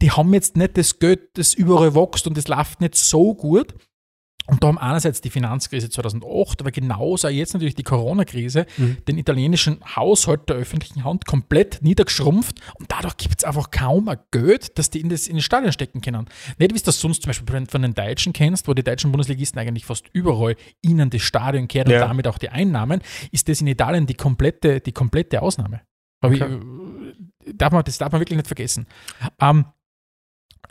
Die 0.00 0.10
haben 0.10 0.32
jetzt 0.32 0.56
nicht 0.56 0.76
das 0.78 0.98
Geld, 0.98 1.20
das 1.34 1.54
überall 1.54 1.94
wächst 1.94 2.26
und 2.26 2.36
das 2.36 2.48
läuft 2.48 2.80
nicht 2.80 2.94
so 2.94 3.34
gut. 3.34 3.74
Und 4.50 4.64
da 4.64 4.68
haben 4.68 4.78
einerseits 4.78 5.20
die 5.20 5.28
Finanzkrise 5.30 5.90
2008, 5.90 6.62
aber 6.62 6.70
genauso 6.70 7.28
jetzt 7.28 7.52
natürlich 7.52 7.74
die 7.74 7.82
Corona-Krise 7.82 8.64
Mhm. 8.78 8.96
den 9.06 9.18
italienischen 9.18 9.78
Haushalt 9.94 10.48
der 10.48 10.56
öffentlichen 10.56 11.04
Hand 11.04 11.26
komplett 11.26 11.80
niedergeschrumpft 11.82 12.58
und 12.78 12.90
dadurch 12.90 13.18
gibt 13.18 13.34
es 13.38 13.44
einfach 13.44 13.70
kaum 13.70 14.08
ein 14.08 14.16
Geld, 14.30 14.78
dass 14.78 14.88
die 14.88 15.00
in, 15.00 15.10
das, 15.10 15.26
in 15.26 15.36
den 15.36 15.42
Stadion 15.42 15.70
stecken 15.72 16.00
können. 16.00 16.26
Nicht 16.58 16.72
wie 16.74 16.78
du 16.78 16.84
das 16.84 16.98
sonst 16.98 17.22
zum 17.22 17.28
Beispiel 17.28 17.66
von- 17.68 17.82
den 17.82 17.92
Deutschen 17.94 18.32
kennst, 18.32 18.66
wo 18.68 18.74
die 18.74 18.82
deutschen 18.82 19.12
Bundesligisten 19.12 19.60
eigentlich 19.60 19.84
fast 19.84 20.06
überall 20.14 20.56
ihnen 20.82 21.10
das 21.10 21.20
Stadion 21.22 21.68
kehren 21.68 21.90
Ja. 21.90 22.02
und 22.02 22.08
damit 22.08 22.26
auch 22.26 22.38
die 22.38 22.48
Einnahmen, 22.48 23.02
ist 23.30 23.48
das 23.50 23.60
in 23.60 23.66
Italien 23.66 24.06
die 24.06 24.14
komplette, 24.14 24.80
die 24.80 24.92
komplette 24.92 25.42
Ausnahme. 25.42 25.82
Aber 26.22 26.34
Okay. 26.34 26.58
ich, 27.44 27.54
darf 27.56 27.72
man, 27.72 27.84
das 27.84 27.98
darf 27.98 28.12
man 28.12 28.20
wirklich 28.22 28.36
nicht 28.38 28.46
vergessen. 28.48 28.86
Ähm, 29.40 29.66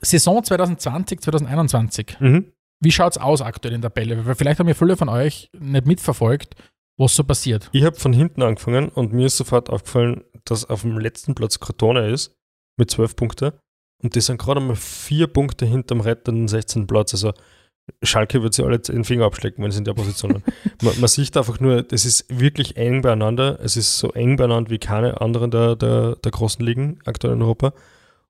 Saison 0.02 0.44
2020, 0.44 1.22
2021. 1.22 2.18
Mhm. 2.20 2.52
Wie 2.80 2.92
schaut 2.92 3.14
es 3.14 3.18
aus 3.18 3.42
aktuell 3.42 3.74
in 3.74 3.82
der 3.82 3.92
Tabelle? 3.92 4.26
Weil 4.26 4.36
vielleicht 4.36 4.60
haben 4.60 4.68
ja 4.68 4.74
viele 4.74 4.98
von 4.98 5.10
euch 5.10 5.50
nicht 5.58 5.86
mitverfolgt, 5.86 6.56
was 6.98 7.16
so 7.16 7.24
passiert. 7.24 7.70
Ich 7.72 7.84
habe 7.84 7.96
von 7.96 8.14
hinten 8.14 8.42
angefangen 8.42 8.90
und 8.90 9.14
mir 9.14 9.28
ist 9.28 9.38
sofort 9.38 9.70
aufgefallen, 9.70 10.24
dass 10.46 10.66
auf 10.66 10.82
dem 10.82 10.98
letzten 10.98 11.36
Platz 11.36 11.60
Crotone 11.60 12.10
ist 12.10 12.36
mit 12.78 12.92
12 12.92 13.16
Punkten 13.16 13.52
und 14.04 14.16
die 14.16 14.22
sind 14.22 14.40
gerade 14.40 14.62
mal 14.62 14.76
vier 14.76 15.28
Punkte 15.28 15.66
hinterm 15.66 16.02
rettenden 16.02 16.48
16. 16.48 16.88
Platz. 16.88 17.14
Also 17.14 17.34
Schalke 18.04 18.44
wird 18.44 18.54
sie 18.54 18.64
alle 18.64 18.80
den 18.80 19.04
Finger 19.04 19.26
abschlecken, 19.26 19.64
wenn 19.64 19.72
sie 19.72 19.80
in 19.80 19.86
der 19.86 19.94
Position 19.94 20.34
sind. 20.34 20.44
man, 20.84 21.00
man 21.00 21.08
sieht 21.08 21.36
einfach 21.36 21.60
nur, 21.60 21.84
das 21.84 22.06
ist 22.06 22.26
wirklich 22.30 22.78
eng 22.78 23.02
beieinander. 23.02 23.60
Es 23.62 23.76
ist 23.76 23.98
so 23.98 24.12
eng 24.12 24.36
beieinander 24.36 24.70
wie 24.70 24.78
keine 24.78 25.20
anderen 25.22 25.52
der, 25.52 25.76
der, 25.76 26.16
der 26.16 26.32
großen 26.32 26.64
Ligen 26.64 27.00
aktuell 27.06 27.34
in 27.34 27.42
Europa. 27.42 27.74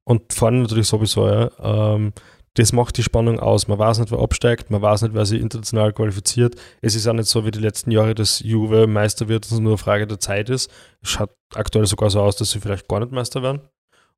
Und 0.03 0.31
vorne 0.33 0.59
natürlich 0.59 0.87
sowieso, 0.87 1.27
ja. 1.27 1.51
Ähm, 1.59 2.13
das 2.57 2.73
macht 2.73 2.97
die 2.97 3.03
Spannung 3.03 3.39
aus. 3.39 3.67
Man 3.67 3.77
weiß 3.77 3.99
nicht, 3.99 4.11
wer 4.11 4.19
absteigt, 4.19 4.71
man 4.71 4.81
weiß 4.81 5.03
nicht, 5.03 5.13
wer 5.13 5.25
sich 5.27 5.39
international 5.39 5.93
qualifiziert. 5.93 6.55
Es 6.81 6.95
ist 6.95 7.07
auch 7.07 7.13
nicht 7.13 7.29
so 7.29 7.45
wie 7.45 7.51
die 7.51 7.59
letzten 7.59 7.91
Jahre, 7.91 8.15
dass 8.15 8.39
Juve 8.39 8.87
Meister 8.87 9.27
wird, 9.27 9.45
dass 9.45 9.51
es 9.51 9.59
nur 9.59 9.73
eine 9.73 9.77
Frage 9.77 10.07
der 10.07 10.19
Zeit 10.19 10.49
ist. 10.49 10.71
Es 11.03 11.09
schaut 11.09 11.29
aktuell 11.53 11.85
sogar 11.85 12.09
so 12.09 12.19
aus, 12.19 12.35
dass 12.35 12.49
sie 12.49 12.59
vielleicht 12.59 12.87
gar 12.87 12.99
nicht 12.99 13.11
Meister 13.11 13.43
werden. 13.43 13.61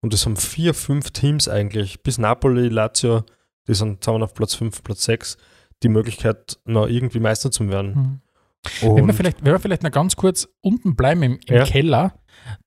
Und 0.02 0.14
es 0.14 0.26
haben 0.26 0.38
vier, 0.38 0.74
fünf 0.74 1.12
Teams 1.12 1.50
eigentlich, 1.50 2.02
bis 2.02 2.18
Napoli, 2.18 2.70
Lazio, 2.70 3.24
die 3.68 3.74
sind 3.74 4.02
zusammen 4.02 4.24
auf 4.24 4.34
Platz 4.34 4.56
5, 4.56 4.84
Platz 4.84 5.04
6, 5.04 5.38
die 5.84 5.90
Möglichkeit, 5.90 6.60
noch 6.64 6.88
irgendwie 6.88 7.20
Meister 7.20 7.52
zu 7.52 7.68
werden. 7.68 8.22
Wenn 8.82 9.06
wir, 9.06 9.14
vielleicht, 9.14 9.44
wenn 9.44 9.52
wir 9.52 9.60
vielleicht 9.60 9.84
noch 9.84 9.92
ganz 9.92 10.16
kurz 10.16 10.48
unten 10.62 10.96
bleiben 10.96 11.24
im, 11.24 11.40
im 11.46 11.56
Ja. 11.56 11.66
Keller, 11.66 12.14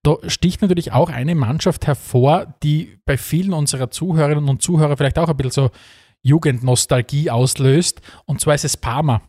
da 0.03 0.17
sticht 0.27 0.63
natürlich 0.63 0.93
auch 0.93 1.11
eine 1.11 1.35
Mannschaft 1.35 1.87
hervor, 1.87 2.55
die 2.63 2.99
bei 3.05 3.17
vielen 3.17 3.53
unserer 3.53 3.91
Zuhörerinnen 3.91 4.49
und 4.49 4.63
Zuhörer 4.63 4.97
vielleicht 4.97 5.19
auch 5.19 5.29
ein 5.29 5.37
bisschen 5.37 5.51
so 5.51 5.71
Jugendnostalgie 6.23 7.31
auslöst. 7.31 8.01
Und 8.27 8.41
zwar 8.41 8.55
ist 8.55 8.65
es 8.65 8.77
Parma. 8.77 9.23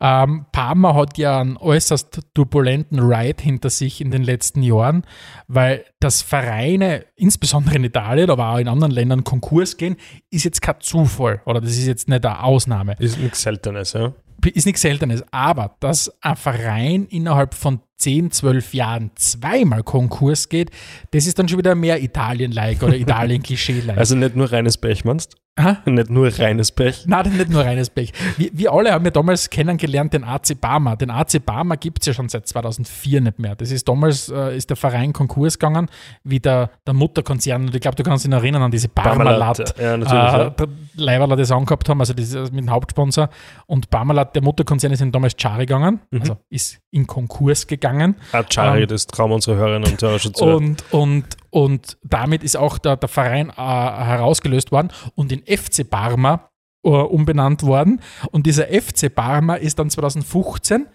Ähm, 0.00 0.46
Parma 0.52 0.94
hat 0.94 1.18
ja 1.18 1.40
einen 1.40 1.56
äußerst 1.56 2.20
turbulenten 2.34 3.00
Ride 3.00 3.42
hinter 3.42 3.70
sich 3.70 4.00
in 4.00 4.10
den 4.10 4.22
letzten 4.22 4.62
Jahren, 4.62 5.04
weil 5.48 5.84
das 6.00 6.22
Vereine, 6.22 7.04
insbesondere 7.16 7.76
in 7.76 7.84
Italien, 7.84 8.30
aber 8.30 8.50
auch 8.50 8.58
in 8.58 8.68
anderen 8.68 8.92
Ländern, 8.92 9.24
Konkurs 9.24 9.76
gehen, 9.76 9.96
ist 10.30 10.44
jetzt 10.44 10.62
kein 10.62 10.76
Zufall 10.80 11.40
oder 11.46 11.60
das 11.60 11.72
ist 11.72 11.86
jetzt 11.86 12.08
nicht 12.08 12.24
eine 12.24 12.42
Ausnahme 12.42 12.96
ist 12.98 13.18
nichts 13.18 13.42
Seltenes, 13.42 13.94
ja. 13.94 14.12
ist 14.54 14.66
nichts 14.66 14.82
Seltenes, 14.82 15.24
aber 15.30 15.76
dass 15.80 16.12
ein 16.22 16.36
Verein 16.36 17.06
innerhalb 17.06 17.54
von 17.54 17.80
10, 17.98 18.30
12 18.30 18.74
Jahren 18.74 19.10
zweimal 19.16 19.82
Konkurs 19.82 20.48
geht, 20.48 20.70
das 21.12 21.26
ist 21.26 21.38
dann 21.38 21.48
schon 21.48 21.58
wieder 21.58 21.74
mehr 21.74 22.02
Italien-like 22.02 22.82
oder 22.82 22.94
Italien-Klischee-like. 22.96 23.96
Also 23.98 24.14
nicht 24.16 24.36
nur 24.36 24.50
reines 24.52 24.76
Pech, 24.76 25.04
meinst 25.04 25.34
Aha. 25.58 25.78
du? 25.86 25.90
Nicht 25.92 26.10
nur 26.10 26.28
reines 26.38 26.70
Pech. 26.70 27.04
Nein, 27.06 27.34
nicht 27.34 27.48
nur 27.48 27.64
reines 27.64 27.88
Pech. 27.88 28.12
Wir, 28.36 28.50
wir 28.52 28.72
alle 28.72 28.92
haben 28.92 29.06
ja 29.06 29.10
damals 29.10 29.48
kennengelernt 29.48 30.12
den 30.12 30.22
AC 30.22 30.60
Barma. 30.60 30.96
Den 30.96 31.10
AC 31.10 31.42
Barma 31.44 31.76
gibt 31.76 32.00
es 32.02 32.06
ja 32.08 32.12
schon 32.12 32.28
seit 32.28 32.46
2004 32.46 33.22
nicht 33.22 33.38
mehr. 33.38 33.56
Das 33.56 33.70
ist 33.70 33.88
damals, 33.88 34.28
äh, 34.28 34.54
ist 34.54 34.68
der 34.68 34.76
Verein 34.76 35.14
Konkurs 35.14 35.58
gegangen, 35.58 35.88
wie 36.24 36.40
der, 36.40 36.68
der 36.86 36.92
Mutterkonzern. 36.92 37.62
Und 37.68 37.74
ich 37.74 37.80
glaube, 37.80 37.96
du 37.96 38.02
kannst 38.02 38.24
dich 38.26 38.30
noch 38.30 38.42
erinnern 38.42 38.60
an 38.64 38.70
diese. 38.70 38.88
Parmalat, 38.88 39.74
ja, 39.80 39.96
natürlich, 39.96 40.12
ja. 40.12 40.46
Äh, 40.48 40.66
Leiberler 40.96 41.36
das 41.36 41.50
angehabt 41.50 41.88
haben, 41.88 42.00
also 42.00 42.12
das 42.12 42.26
ist 42.32 42.52
mit 42.52 42.64
dem 42.64 42.70
Hauptsponsor. 42.70 43.30
Und 43.64 43.88
Parmalat, 43.88 44.34
der 44.34 44.42
Mutterkonzern, 44.42 44.92
ist 44.92 45.00
in 45.00 45.10
damals 45.10 45.36
Chari 45.40 45.64
gegangen, 45.64 46.00
Mhm. 46.10 46.20
also 46.20 46.36
ist 46.50 46.80
in 46.90 47.06
Konkurs 47.06 47.66
gegangen. 47.66 47.85
Achari, 48.32 48.82
Ähm, 48.82 48.88
das 48.88 49.06
trauen 49.06 49.32
unsere 49.32 49.56
Hörerinnen 49.56 49.90
und 49.90 50.00
Hörer 50.02 50.18
schon 50.18 50.34
zu. 50.34 50.44
Und, 50.44 50.84
und, 50.92 51.24
und 51.50 51.98
damit 52.02 52.42
ist 52.42 52.56
auch 52.56 52.78
der, 52.78 52.96
der 52.96 53.08
Verein 53.08 53.50
äh, 53.50 53.52
herausgelöst 53.54 54.72
worden 54.72 54.90
und 55.14 55.32
in 55.32 55.42
FC 55.46 55.88
Parma 55.88 56.48
äh, 56.84 56.88
umbenannt 56.90 57.62
worden. 57.62 58.00
Und 58.30 58.46
dieser 58.46 58.66
FC 58.66 59.14
Parma 59.14 59.54
ist 59.54 59.78
dann 59.78 59.90
2015 59.90 60.86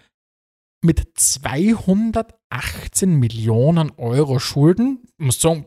mit 0.84 1.02
218 1.16 3.14
Millionen 3.18 3.92
Euro 3.96 4.38
Schulden, 4.38 5.00
ich 5.18 5.24
muss 5.26 5.40
sagen, 5.40 5.66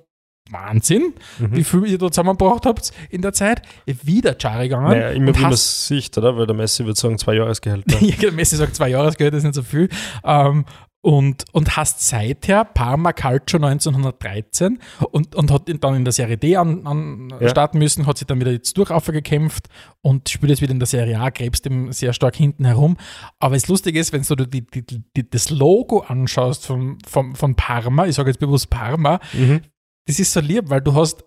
Wahnsinn, 0.52 1.14
Mhm. 1.40 1.56
wie 1.56 1.64
viel 1.64 1.86
ihr 1.88 1.98
da 1.98 2.12
zusammengebracht 2.12 2.68
habt 2.68 2.92
in 3.10 3.24
der 3.24 3.34
Zeit, 3.34 3.64
wieder 3.88 4.36
Chari 4.36 4.68
gegangen. 4.68 4.90
Naja, 4.90 5.10
immer 5.10 5.36
wie 5.36 5.42
man 5.42 5.54
es 5.54 5.88
sieht, 5.88 6.16
oder? 6.20 6.38
Weil 6.38 6.46
der 6.46 6.56
Messi 6.56 6.86
wird 6.86 6.98
sagen, 6.98 7.18
zwei 7.18 7.34
Jahresgehälter. 7.34 7.98
ja, 8.00 8.16
der 8.16 8.32
Messi 8.32 8.56
sagt, 8.56 8.76
zwei 8.76 8.90
Jahresgeld 8.90 9.34
ist 9.34 9.44
nicht 9.44 9.56
so 9.56 9.64
viel. 9.64 9.90
Ähm, 10.24 10.66
und, 11.06 11.46
und 11.52 11.78
hast 11.78 12.02
seither 12.08 12.66
Parma 12.66 13.14
Calcio 13.14 13.58
1913 13.64 14.80
und, 15.12 15.36
und 15.36 15.52
hat 15.52 15.70
ihn 15.70 15.80
dann 15.80 15.94
in 15.94 16.04
der 16.04 16.12
Serie 16.12 16.36
D 16.36 16.56
an, 16.58 16.88
an 16.88 17.32
Ja. 17.40 17.48
starten 17.50 17.78
müssen, 17.78 18.08
hat 18.08 18.18
sich 18.18 18.26
dann 18.26 18.40
wieder 18.40 18.52
jetzt 18.52 18.76
durch 18.76 18.90
gekämpft 19.06 19.68
und 20.02 20.30
spielt 20.30 20.50
jetzt 20.50 20.62
wieder 20.64 20.72
in 20.72 20.80
der 20.80 20.88
Serie 20.88 21.20
A, 21.20 21.30
gräbst 21.30 21.68
ihm 21.68 21.92
sehr 21.92 22.12
stark 22.12 22.36
hinten 22.36 22.66
herum. 22.66 22.98
Aber 23.38 23.54
das 23.54 23.68
Lustige 23.68 24.00
ist, 24.00 24.14
wenn 24.14 24.24
du 24.24 24.36
die, 24.48 24.66
die, 24.66 24.84
die, 25.16 25.30
das 25.30 25.52
Logo 25.52 26.00
anschaust 26.00 26.66
von, 26.66 26.98
von, 27.08 27.36
von 27.36 27.54
Parma, 27.56 28.08
ich 28.08 28.16
sage 28.16 28.32
jetzt 28.32 28.40
bewusst 28.40 28.72
Parma, 28.72 29.20
Mhm. 29.34 29.62
das 30.08 30.18
ist 30.18 30.34
so 30.34 30.40
lieb, 30.40 30.72
weil 30.72 30.82
du 30.82 30.96
hast, 30.96 31.24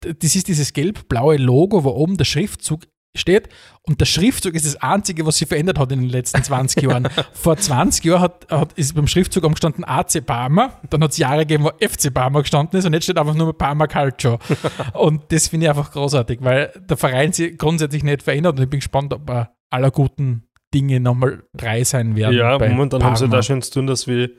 das 0.00 0.34
ist 0.34 0.48
dieses 0.48 0.72
gelb-blaue 0.72 1.36
Logo, 1.36 1.84
wo 1.84 1.90
oben 1.90 2.16
der 2.16 2.24
Schriftzug 2.24 2.82
steht. 3.14 3.48
Und 3.82 4.00
der 4.00 4.06
Schriftzug 4.06 4.54
ist 4.54 4.66
das 4.66 4.76
Einzige, 4.76 5.26
was 5.26 5.36
sich 5.36 5.48
verändert 5.48 5.78
hat 5.78 5.92
in 5.92 6.00
den 6.00 6.08
letzten 6.08 6.42
20 6.42 6.82
Jahren. 6.82 7.08
Vor 7.32 7.56
20 7.56 8.04
Jahren 8.04 8.22
hat, 8.22 8.46
hat, 8.50 8.72
ist 8.74 8.94
beim 8.94 9.06
Schriftzug 9.06 9.44
umgestanden 9.44 9.84
AC 9.84 10.24
Parma. 10.24 10.80
Dann 10.90 11.02
hat 11.02 11.10
es 11.10 11.18
Jahre 11.18 11.40
gegeben, 11.40 11.64
wo 11.64 11.70
FC 11.86 12.12
Parma 12.12 12.40
gestanden 12.40 12.78
ist 12.78 12.86
und 12.86 12.94
jetzt 12.94 13.04
steht 13.04 13.18
einfach 13.18 13.34
nur 13.34 13.56
Parma 13.56 13.86
Calcio. 13.86 14.38
und 14.94 15.22
das 15.30 15.48
finde 15.48 15.66
ich 15.66 15.70
einfach 15.70 15.92
großartig, 15.92 16.38
weil 16.42 16.72
der 16.88 16.96
Verein 16.96 17.32
sich 17.32 17.58
grundsätzlich 17.58 18.02
nicht 18.02 18.22
verändert 18.22 18.56
und 18.56 18.62
ich 18.62 18.70
bin 18.70 18.80
gespannt, 18.80 19.12
ob 19.12 19.28
er 19.28 19.54
aller 19.70 19.90
guten 19.90 20.44
Dinge 20.72 20.98
nochmal 20.98 21.44
drei 21.54 21.84
sein 21.84 22.16
werden. 22.16 22.36
Ja, 22.36 22.58
momentan 22.58 23.04
haben 23.04 23.16
sie 23.16 23.24
Parma. 23.24 23.36
da 23.36 23.42
schon 23.42 23.62
zu 23.62 23.70
tun, 23.70 23.86
dass 23.86 24.06
wir, 24.06 24.30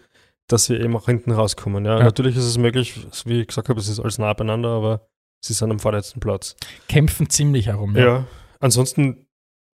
dass 0.48 0.70
wir 0.70 0.82
eben 0.82 0.96
auch 0.98 1.06
hinten 1.06 1.32
rauskommen. 1.32 1.86
Ja. 1.86 2.00
Ja. 2.00 2.04
Natürlich 2.04 2.36
ist 2.36 2.46
es 2.46 2.58
möglich, 2.58 3.00
wie 3.26 3.42
ich 3.42 3.48
gesagt 3.48 3.70
habe, 3.70 3.80
es 3.80 3.88
ist 3.88 4.00
alles 4.00 4.18
nah 4.18 4.34
beieinander, 4.34 4.70
aber 4.70 5.08
sie 5.40 5.54
sind 5.54 5.72
am 5.72 5.80
vorletzten 5.80 6.20
Platz. 6.20 6.56
kämpfen 6.90 7.30
ziemlich 7.30 7.68
herum. 7.68 7.96
Ja. 7.96 8.26
Ansonsten, 8.60 9.28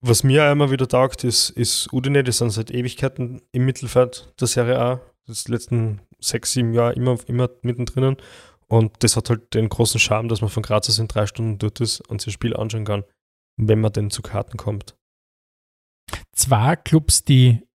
was 0.00 0.22
mir 0.22 0.46
auch 0.46 0.52
immer 0.52 0.70
wieder 0.70 0.88
taugt, 0.88 1.24
ist, 1.24 1.50
ist 1.50 1.92
Udine, 1.92 2.22
die 2.24 2.32
sind 2.32 2.50
seit 2.50 2.70
Ewigkeiten 2.70 3.42
im 3.52 3.64
Mittelfeld 3.64 4.32
der 4.40 4.48
Serie 4.48 4.78
A. 4.78 5.00
Das 5.26 5.48
letzten 5.48 6.00
sechs, 6.20 6.52
sieben 6.52 6.72
Jahre 6.72 6.94
immer, 6.94 7.18
immer 7.26 7.50
mittendrin. 7.62 8.16
Und 8.66 9.02
das 9.02 9.16
hat 9.16 9.30
halt 9.30 9.54
den 9.54 9.68
großen 9.68 9.98
Charme, 10.00 10.28
dass 10.28 10.40
man 10.40 10.50
von 10.50 10.62
Graz 10.62 10.88
aus 10.88 10.98
in 10.98 11.08
drei 11.08 11.26
Stunden 11.26 11.58
dort 11.58 11.80
ist 11.80 12.00
und 12.08 12.20
sich 12.20 12.26
das 12.26 12.34
Spiel 12.34 12.56
anschauen 12.56 12.84
kann, 12.84 13.04
wenn 13.56 13.80
man 13.80 13.92
denn 13.92 14.10
zu 14.10 14.22
Karten 14.22 14.56
kommt. 14.56 14.96
zwei 16.32 16.76
Clubs, 16.76 17.24
die, 17.24 17.66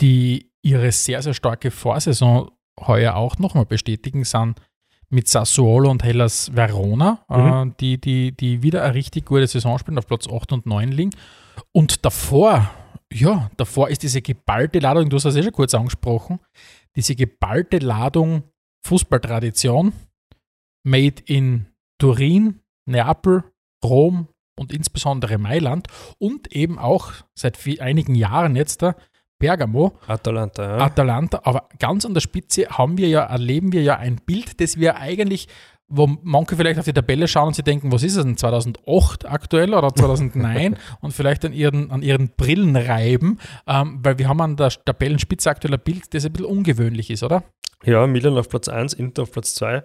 die 0.00 0.50
ihre 0.62 0.92
sehr, 0.92 1.22
sehr 1.22 1.34
starke 1.34 1.70
Vorsaison 1.70 2.50
heuer 2.80 3.16
auch 3.16 3.38
nochmal 3.38 3.66
bestätigen, 3.66 4.24
sind 4.24 4.60
mit 5.10 5.28
Sassuolo 5.28 5.90
und 5.90 6.04
Hellas 6.04 6.54
Verona, 6.54 7.24
Mhm. 7.28 7.70
äh, 7.70 7.74
die, 7.80 8.00
die, 8.00 8.32
die 8.36 8.62
wieder 8.62 8.84
eine 8.84 8.94
richtig 8.94 9.26
gute 9.26 9.46
Saison 9.46 9.78
spielen, 9.78 9.98
auf 9.98 10.06
Platz 10.06 10.26
8 10.28 10.52
und 10.52 10.66
9 10.66 10.90
liegen. 10.92 11.10
Und 11.72 12.04
davor, 12.04 12.70
ja, 13.12 13.50
davor 13.56 13.88
ist 13.88 14.02
diese 14.02 14.20
geballte 14.22 14.78
Ladung, 14.80 15.08
du 15.08 15.16
hast 15.16 15.24
das 15.24 15.36
eh 15.36 15.42
schon 15.42 15.52
kurz 15.52 15.74
angesprochen, 15.74 16.40
diese 16.96 17.14
geballte 17.14 17.78
Ladung 17.78 18.42
Fußballtradition, 18.86 19.92
made 20.84 21.22
in 21.26 21.66
Turin, 22.00 22.60
Neapel, 22.86 23.44
Rom 23.84 24.28
und 24.58 24.72
insbesondere 24.72 25.38
Mailand 25.38 25.88
und 26.18 26.52
eben 26.52 26.78
auch 26.78 27.12
seit 27.38 27.56
viel, 27.56 27.80
einigen 27.80 28.14
Jahren 28.14 28.56
jetzt 28.56 28.82
da 28.82 28.94
Bergamo, 29.38 29.92
Atalanta, 30.06 30.62
ja. 30.62 30.84
Atalanta, 30.84 31.40
aber 31.44 31.68
ganz 31.78 32.04
an 32.04 32.14
der 32.14 32.20
Spitze 32.20 32.66
haben 32.68 32.98
wir 32.98 33.08
ja, 33.08 33.24
erleben 33.24 33.72
wir 33.72 33.82
ja 33.82 33.96
ein 33.96 34.16
Bild, 34.16 34.60
das 34.60 34.78
wir 34.78 34.96
eigentlich, 34.96 35.48
wo 35.86 36.06
manche 36.22 36.56
vielleicht 36.56 36.78
auf 36.78 36.84
die 36.84 36.92
Tabelle 36.92 37.28
schauen 37.28 37.48
und 37.48 37.54
sie 37.54 37.62
denken, 37.62 37.92
was 37.92 38.02
ist 38.02 38.16
es 38.16 38.24
denn, 38.24 38.36
2008 38.36 39.26
aktuell 39.30 39.74
oder 39.74 39.94
2009 39.94 40.76
und 41.00 41.12
vielleicht 41.12 41.44
an 41.44 41.52
ihren, 41.52 41.90
an 41.90 42.02
ihren 42.02 42.30
Brillen 42.30 42.76
reiben, 42.76 43.38
ähm, 43.66 44.00
weil 44.02 44.18
wir 44.18 44.28
haben 44.28 44.40
an 44.40 44.56
der 44.56 44.70
Tabellenspitze 44.70 45.50
aktuell 45.50 45.74
ein 45.74 45.80
Bild, 45.80 46.12
das 46.12 46.24
ein 46.24 46.32
bisschen 46.32 46.46
ungewöhnlich 46.46 47.10
ist, 47.10 47.22
oder? 47.22 47.44
Ja, 47.84 48.06
Milan 48.06 48.36
auf 48.36 48.48
Platz 48.48 48.68
1, 48.68 48.94
Inter 48.94 49.22
auf 49.22 49.30
Platz 49.30 49.54
2. 49.54 49.84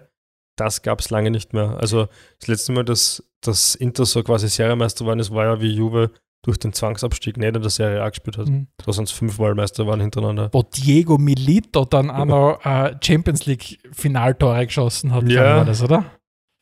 Das 0.56 0.82
gab 0.82 1.00
es 1.00 1.10
lange 1.10 1.30
nicht 1.30 1.52
mehr. 1.52 1.78
Also 1.80 2.08
das 2.40 2.48
letzte 2.48 2.72
Mal, 2.72 2.84
dass, 2.84 3.24
dass 3.40 3.74
Inter 3.74 4.04
so 4.04 4.22
quasi 4.22 4.48
Serienmeister 4.48 5.06
waren, 5.06 5.18
das 5.18 5.32
war 5.32 5.44
ja 5.44 5.60
wie 5.60 5.72
Juve 5.72 6.10
durch 6.44 6.58
den 6.58 6.72
Zwangsabstieg 6.72 7.36
nicht 7.36 7.56
in 7.56 7.62
der 7.62 7.70
Serie 7.70 8.02
A 8.02 8.08
gespielt 8.10 8.38
hat. 8.38 8.48
Mhm. 8.48 8.68
Da 8.84 8.92
sonst 8.92 9.12
fünfmal 9.12 9.54
Meister 9.54 9.86
waren 9.86 10.00
hintereinander. 10.00 10.50
Wo 10.52 10.62
Diego 10.62 11.18
Milito 11.18 11.84
dann 11.84 12.10
auch 12.10 12.24
noch 12.24 12.60
äh, 12.64 12.94
Champions 13.02 13.46
League 13.46 13.78
Finaltore 13.92 14.66
geschossen 14.66 15.12
hat, 15.12 15.28
Ja. 15.28 15.56
war 15.56 15.64
das, 15.64 15.82
oder? 15.82 16.04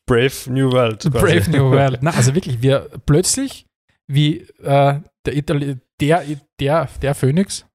Brave 0.07 0.31
New 0.51 0.71
World. 0.71 1.01
quasi. 1.01 1.09
Brave 1.39 1.51
New 1.51 1.71
World. 1.71 1.99
Na, 2.01 2.11
also 2.11 2.33
wirklich, 2.33 2.61
wir 2.61 2.89
plötzlich, 3.05 3.65
wie 4.07 4.39
äh, 4.61 4.99
der, 5.25 5.35
Itali 5.37 5.77
der, 6.01 6.23
der, 6.59 6.89
der 7.01 7.15
Phönix, 7.15 7.65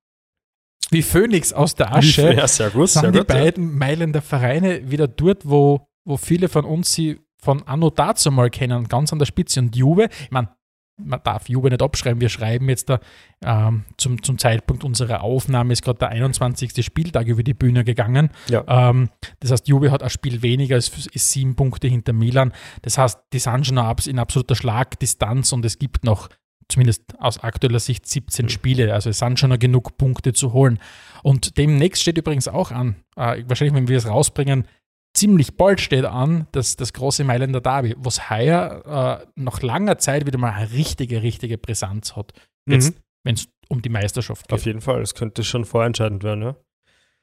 wie 0.91 1.03
Phönix 1.03 1.53
aus 1.53 1.75
der 1.75 1.95
Asche, 1.95 2.33
Ja, 2.35 2.49
sehr 2.49 2.71
gut. 2.71 2.89
sind 2.89 3.03
Sehr 3.03 3.13
die 3.13 3.19
gut 3.19 3.29
ja. 3.31 3.35
beiden 3.37 3.77
Mailänder 3.77 4.23
Vereine 4.23 4.91
wieder 4.91 5.09
dort, 5.09 5.49
wo, 5.49 5.87
wo 6.07 6.17
viele 6.17 6.49
von 6.49 6.65
uns 6.65 6.93
sie 6.93 7.21
von 7.41 7.63
Anno 7.69 7.91
dazu 7.91 8.31
mal 8.33 8.51
kennen, 8.51 8.89
ganz 8.89 9.13
an 9.13 9.19
der 9.19 9.27
Spitze. 9.27 9.61
Und 9.61 9.77
Juve, 9.77 10.09
ich 10.23 10.31
meine, 10.31 10.49
man 10.99 11.21
darf 11.23 11.49
Juve 11.49 11.69
nicht 11.71 11.83
abschreiben, 11.83 12.21
wir 12.21 12.29
schreiben 12.29 12.69
jetzt 12.69 12.91
da 12.91 13.01
ähm, 13.45 13.85
zum, 13.97 14.23
zum 14.23 14.37
Zeitpunkt 14.39 14.85
unserer 14.85 15.23
Aufnahme 15.23 15.73
ist 15.73 15.83
gerade 15.83 16.01
der 16.01 16.09
21. 16.09 16.85
Spieltag 16.85 17.27
über 17.29 17.43
die 17.43 17.55
Bühne 17.55 17.85
gegangen. 17.85 18.31
Ja. 18.49 18.65
Ähm, 18.67 19.11
das 19.41 19.53
heißt, 19.53 19.69
Juve 19.69 19.91
hat 19.91 20.03
ein 20.03 20.11
Spiel 20.11 20.43
weniger, 20.43 20.77
es 20.77 21.07
ist 21.07 21.31
sieben 21.31 21.55
Punkte 21.55 21.87
hinter 21.87 22.13
Milan. 22.13 22.53
Das 22.83 22.99
heißt, 22.99 23.19
die 23.33 23.39
sind 23.39 23.67
schon 23.67 23.79
in 23.79 24.19
absoluter 24.19 24.57
Schlagdistanz 24.57 25.53
und 25.53 25.65
es 25.65 25.79
gibt 25.79 26.05
noch, 26.05 26.29
zumindest 26.69 27.03
aus 27.19 27.39
aktueller 27.39 27.81
Sicht, 27.81 28.07
17 28.07 28.49
Spiele. 28.49 28.93
Also 28.93 29.11
es 29.11 29.21
sind 29.21 29.39
schon 29.39 29.51
noch 29.51 29.59
genug 29.59 29.97
Punkte 29.99 30.33
zu 30.33 30.53
holen. 30.53 30.81
Und 31.23 31.59
demnächst 31.59 32.03
steht 32.03 32.19
übrigens 32.19 32.49
auch 32.49 32.73
an, 32.73 32.97
äh, 33.17 33.45
wahrscheinlich, 33.47 33.75
wenn 33.75 33.89
wir 33.89 33.99
es 33.99 34.09
rausbringen, 34.09 34.67
ziemlich 35.15 35.57
bald 35.57 35.81
steht 35.81 36.05
an, 36.05 36.47
dass 36.53 36.77
das 36.77 36.93
große 36.93 37.25
Mailänder 37.25 37.61
Derby, 37.61 37.95
was 37.99 38.31
heuer 38.31 39.23
äh, 39.25 39.27
nach 39.35 39.63
langer 39.63 39.99
Zeit 39.99 40.27
wieder 40.27 40.39
mal 40.39 40.53
eine 40.53 40.71
richtige, 40.73 41.23
richtige 41.23 41.59
Brisanz 41.59 42.15
hat. 42.17 42.33
Jetzt, 42.69 42.95
Mhm. 42.95 43.01
wenn 43.25 43.35
es 43.35 43.49
um 43.69 43.83
die 43.83 43.89
Meisterschaft 43.89 44.49
geht. 44.49 44.53
Auf 44.59 44.65
jeden 44.67 44.81
Fall, 44.81 45.01
es 45.03 45.15
könnte 45.15 45.43
schon 45.45 45.65
vorentscheidend 45.65 46.23
werden, 46.23 46.43
ja. 46.43 46.57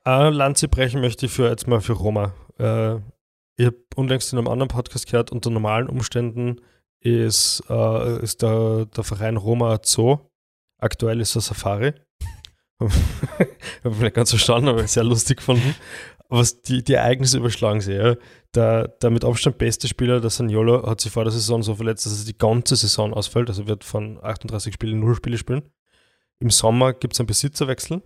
Eine 0.03 0.29
Lanze 0.31 0.67
brechen 0.67 1.01
möchte 1.01 1.25
ich 1.25 1.31
für 1.31 1.49
jetzt 1.49 1.67
mal 1.67 1.81
für 1.81 1.93
Roma. 1.93 2.33
Äh, 2.59 2.95
ich 3.57 3.65
habe 3.65 3.77
unlängst 3.95 4.31
in 4.33 4.37
einem 4.39 4.49
anderen 4.49 4.67
Podcast 4.67 5.05
gehört, 5.07 5.31
unter 5.31 5.49
normalen 5.49 5.87
Umständen 5.89 6.61
ist, 6.99 7.63
äh, 7.69 8.19
ist 8.21 8.41
der, 8.41 8.85
der 8.87 9.03
Verein 9.03 9.37
Roma 9.37 9.79
Zoo. 9.83 10.19
Aktuell 10.79 11.21
ist 11.21 11.35
er 11.35 11.41
Safari. 11.41 11.93
habe 12.79 12.91
ich 13.83 13.99
nicht 13.99 14.13
ganz 14.15 14.29
verstanden, 14.31 14.67
aber 14.69 14.85
sehr 14.87 15.03
lustig 15.03 15.37
gefunden. 15.37 15.75
Was 16.35 16.61
die, 16.61 16.83
die 16.83 16.93
Ereignisse 16.93 17.37
überschlagen 17.37 17.79
sie. 17.79 17.93
Ja. 17.93 18.15
Der, 18.53 18.89
der 18.89 19.09
mit 19.09 19.23
Abstand 19.23 19.57
beste 19.57 19.87
Spieler, 19.87 20.19
der 20.19 20.29
Saniolo, 20.29 20.85
hat 20.85 20.99
sich 20.99 21.11
vor 21.11 21.23
der 21.23 21.31
Saison 21.31 21.63
so 21.63 21.75
verletzt, 21.75 22.05
dass 22.05 22.19
er 22.19 22.25
die 22.25 22.37
ganze 22.37 22.75
Saison 22.75 23.13
ausfällt. 23.13 23.47
Also 23.47 23.67
wird 23.67 23.85
von 23.85 24.21
38 24.21 24.73
Spielen 24.73 24.99
0 24.99 25.15
Spiele 25.15 25.37
spielen. 25.37 25.71
Im 26.39 26.49
Sommer 26.49 26.93
gibt 26.93 27.13
es 27.13 27.21
einen 27.21 27.27
Besitzerwechsel. 27.27 28.01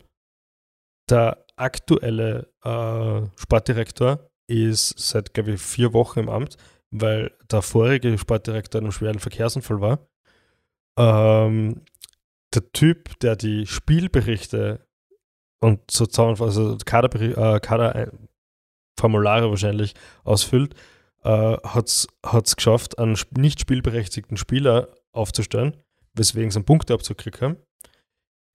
Der 1.09 1.43
aktuelle 1.55 2.53
äh, 2.63 3.27
Sportdirektor 3.35 4.29
ist 4.47 4.93
seit, 4.99 5.33
glaube 5.33 5.53
ich, 5.53 5.61
vier 5.61 5.93
Wochen 5.93 6.19
im 6.19 6.29
Amt, 6.29 6.57
weil 6.91 7.31
der 7.51 7.63
vorige 7.63 8.15
Sportdirektor 8.15 8.79
in 8.79 8.85
einem 8.85 8.91
schweren 8.91 9.19
Verkehrsunfall 9.19 9.81
war. 9.81 10.07
Ähm, 10.99 11.81
der 12.53 12.71
Typ, 12.73 13.19
der 13.21 13.35
die 13.35 13.65
Spielberichte 13.65 14.87
und 15.59 15.79
so 15.91 16.05
zusammenfassend, 16.05 16.65
also 16.65 16.77
Kaderberi- 16.85 17.55
äh, 17.55 17.59
Kaderformulare 17.59 19.49
wahrscheinlich 19.49 19.93
ausfüllt, 20.23 20.73
äh, 21.23 21.57
hat 21.63 21.87
es 21.87 22.55
geschafft, 22.55 22.97
einen 22.97 23.17
nicht 23.37 23.59
spielberechtigten 23.59 24.37
Spieler 24.37 24.89
aufzustellen, 25.11 25.75
weswegen 26.13 26.51
sie 26.51 26.57
einen 26.57 26.65
Punkteabzug 26.65 27.17
gekriegt 27.17 27.41
haben. 27.41 27.57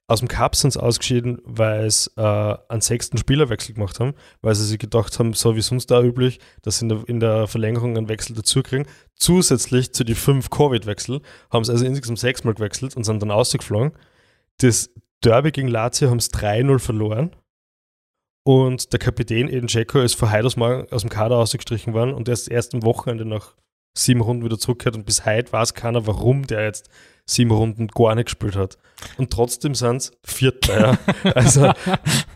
Aus 0.07 0.19
dem 0.19 0.29
Cup 0.29 0.55
sind 0.55 0.71
sie 0.71 0.83
ausgeschieden, 0.83 1.41
weil 1.45 1.91
sie 1.91 2.11
äh, 2.17 2.57
einen 2.69 2.83
sechsten 2.83 3.17
Spielerwechsel 3.17 3.75
gemacht 3.75 4.01
haben, 4.01 4.13
weil 4.43 4.55
sie 4.55 4.67
sich 4.67 4.79
gedacht 4.79 5.19
haben, 5.19 5.33
so 5.33 5.57
wie 5.57 5.63
sonst 5.63 5.91
da 5.91 6.03
üblich, 6.03 6.41
dass 6.61 6.79
sie 6.79 6.85
in 6.85 6.89
der, 6.91 7.09
in 7.09 7.21
der 7.21 7.47
Verlängerung 7.47 7.97
einen 7.97 8.11
Wechsel 8.11 8.37
dazu 8.37 8.63
kriegen. 8.63 8.87
Zusätzlich 9.15 9.95
zu 9.95 10.05
die 10.05 10.15
fünf 10.15 10.51
Covid-Wechsel 10.51 11.23
haben 11.51 11.65
sie 11.65 11.73
also 11.73 11.87
insgesamt 11.87 12.19
sechsmal 12.19 12.53
gewechselt 12.53 12.97
und 12.99 13.05
sind 13.05 13.23
dann 13.23 13.31
ausgeflogen. 13.31 13.93
Das 14.59 14.91
Derby 15.25 15.53
gegen 15.53 15.69
Lazio 15.69 16.11
haben 16.11 16.19
es 16.19 16.33
3-0 16.33 16.79
verloren. 16.79 17.35
Und 18.47 18.93
der 18.93 18.99
Kapitän 18.99 19.49
Eden 19.49 19.69
Dzeko 19.69 20.01
ist 20.01 20.15
vor 20.15 20.31
heute 20.31 20.47
aus, 20.47 20.55
dem 21.03 21.09
Kader 21.11 21.37
ausgestrichen 21.37 21.95
worden 21.95 22.13
und 22.13 22.29
er 22.29 22.35
ist 22.35 22.49
erst 22.49 22.75
am 22.75 22.83
Wochenende 22.83 23.25
nach 23.25 23.55
sieben 23.97 24.21
Runden 24.21 24.45
wieder 24.45 24.59
zurückgekehrt 24.59 24.97
und 24.97 25.07
bis 25.07 25.25
heute 25.25 25.53
weiß 25.53 25.73
keiner, 25.73 26.07
warum 26.07 26.47
der 26.47 26.65
jetzt 26.65 26.91
sieben 27.27 27.53
Runden 27.53 27.89
gar 27.89 28.15
nicht 28.15 28.27
gespielt 28.27 28.55
hat. 28.55 28.77
Und 29.17 29.31
trotzdem 29.31 29.75
sind 29.75 29.97
es 29.97 30.13
Vierter. 30.25 30.81
Ja. 30.81 30.99
Also 31.35 31.73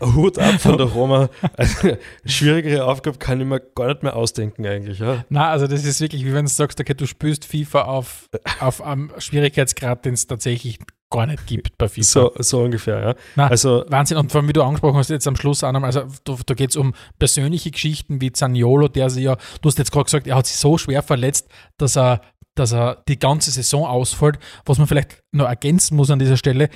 Hut 0.01 0.39
ab 0.39 0.59
von 0.59 0.77
der 0.77 0.87
Roma. 0.87 1.29
Also, 1.53 1.95
schwierigere 2.25 2.85
Aufgabe 2.85 3.19
kann 3.19 3.39
ich 3.39 3.45
mir 3.45 3.59
gar 3.59 3.89
nicht 3.89 4.01
mehr 4.01 4.15
ausdenken 4.15 4.65
eigentlich. 4.65 4.97
Ja. 4.97 5.25
Na, 5.29 5.51
also 5.51 5.67
das 5.67 5.85
ist 5.85 6.01
wirklich, 6.01 6.25
wie 6.25 6.33
wenn 6.33 6.45
du 6.45 6.51
sagst, 6.51 6.79
okay, 6.79 6.95
du 6.95 7.05
spielst 7.05 7.45
FIFA 7.45 7.83
auf, 7.83 8.29
auf 8.59 8.81
einem 8.81 9.11
Schwierigkeitsgrad, 9.17 10.05
den 10.05 10.15
es 10.15 10.25
tatsächlich 10.25 10.79
gar 11.09 11.25
nicht 11.25 11.47
gibt 11.47 11.77
bei 11.77 11.87
FIFA. 11.87 12.03
So, 12.03 12.31
so 12.37 12.61
ungefähr, 12.61 13.01
ja. 13.01 13.15
Na, 13.35 13.47
Also 13.47 13.83
Wahnsinn. 13.87 14.17
Und 14.17 14.31
vor 14.31 14.41
allem, 14.41 14.47
wie 14.47 14.53
du 14.53 14.63
angesprochen 14.63 14.97
hast, 14.97 15.09
jetzt 15.09 15.27
am 15.27 15.35
Schluss 15.35 15.63
auch 15.63 15.71
noch, 15.71 15.83
also 15.83 16.03
da, 16.23 16.35
da 16.45 16.53
geht 16.53 16.71
es 16.71 16.75
um 16.75 16.93
persönliche 17.17 17.71
Geschichten 17.71 18.21
wie 18.21 18.31
Zaniolo, 18.31 18.87
der 18.87 19.09
sich 19.09 19.23
ja, 19.23 19.35
du 19.61 19.69
hast 19.69 19.77
jetzt 19.77 19.91
gerade 19.91 20.05
gesagt, 20.05 20.27
er 20.27 20.35
hat 20.35 20.47
sich 20.47 20.57
so 20.57 20.77
schwer 20.77 21.01
verletzt, 21.01 21.49
dass 21.77 21.97
er, 21.97 22.21
dass 22.55 22.73
er 22.73 23.03
die 23.07 23.17
ganze 23.17 23.51
Saison 23.51 23.85
ausfällt. 23.85 24.37
Was 24.65 24.77
man 24.77 24.87
vielleicht 24.87 25.23
noch 25.31 25.47
ergänzen 25.47 25.95
muss 25.95 26.11
an 26.11 26.19
dieser 26.19 26.37
Stelle, 26.37 26.69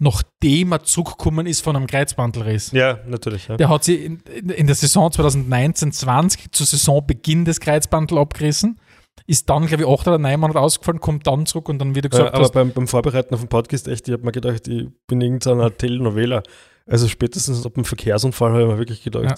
nachdem 0.00 0.72
er 0.72 0.82
zurückgekommen 0.82 1.46
ist 1.46 1.62
von 1.62 1.76
einem 1.76 1.86
Kreuzbandelriss. 1.86 2.72
ja, 2.72 3.00
natürlich. 3.06 3.48
Ja. 3.48 3.56
Der 3.56 3.68
hat 3.68 3.84
sich 3.84 4.02
in, 4.02 4.20
in, 4.34 4.50
in 4.50 4.66
der 4.66 4.76
Saison 4.76 5.10
2019-20 5.10 6.52
zu 6.52 6.64
Saisonbeginn 6.64 7.44
des 7.44 7.60
Kreuzbandel 7.60 8.18
abgerissen, 8.18 8.80
ist 9.26 9.48
dann, 9.48 9.66
glaube 9.66 9.84
ich, 9.84 9.88
acht 9.88 10.06
oder 10.08 10.18
neun 10.18 10.40
Monate 10.40 10.60
ausgefallen, 10.60 11.00
kommt 11.00 11.26
dann 11.26 11.46
zurück 11.46 11.68
und 11.68 11.78
dann 11.78 11.94
wieder 11.94 12.08
gesagt, 12.08 12.32
ja, 12.32 12.38
aber 12.40 12.48
beim, 12.50 12.72
beim 12.72 12.88
Vorbereiten 12.88 13.34
auf 13.34 13.40
den 13.40 13.48
Podcast, 13.48 13.88
echt, 13.88 14.08
ich 14.08 14.12
habe 14.12 14.24
mir 14.24 14.32
gedacht, 14.32 14.66
ich 14.68 14.88
bin 15.06 15.20
irgendeiner 15.20 15.76
Telenovela. 15.76 16.42
Also 16.86 17.06
spätestens 17.08 17.64
ab 17.64 17.74
dem 17.74 17.84
Verkehrsunfall 17.84 18.50
habe 18.52 18.62
ich 18.62 18.68
mir 18.68 18.78
wirklich 18.78 19.02
gedacht. 19.02 19.24
Ja. 19.24 19.34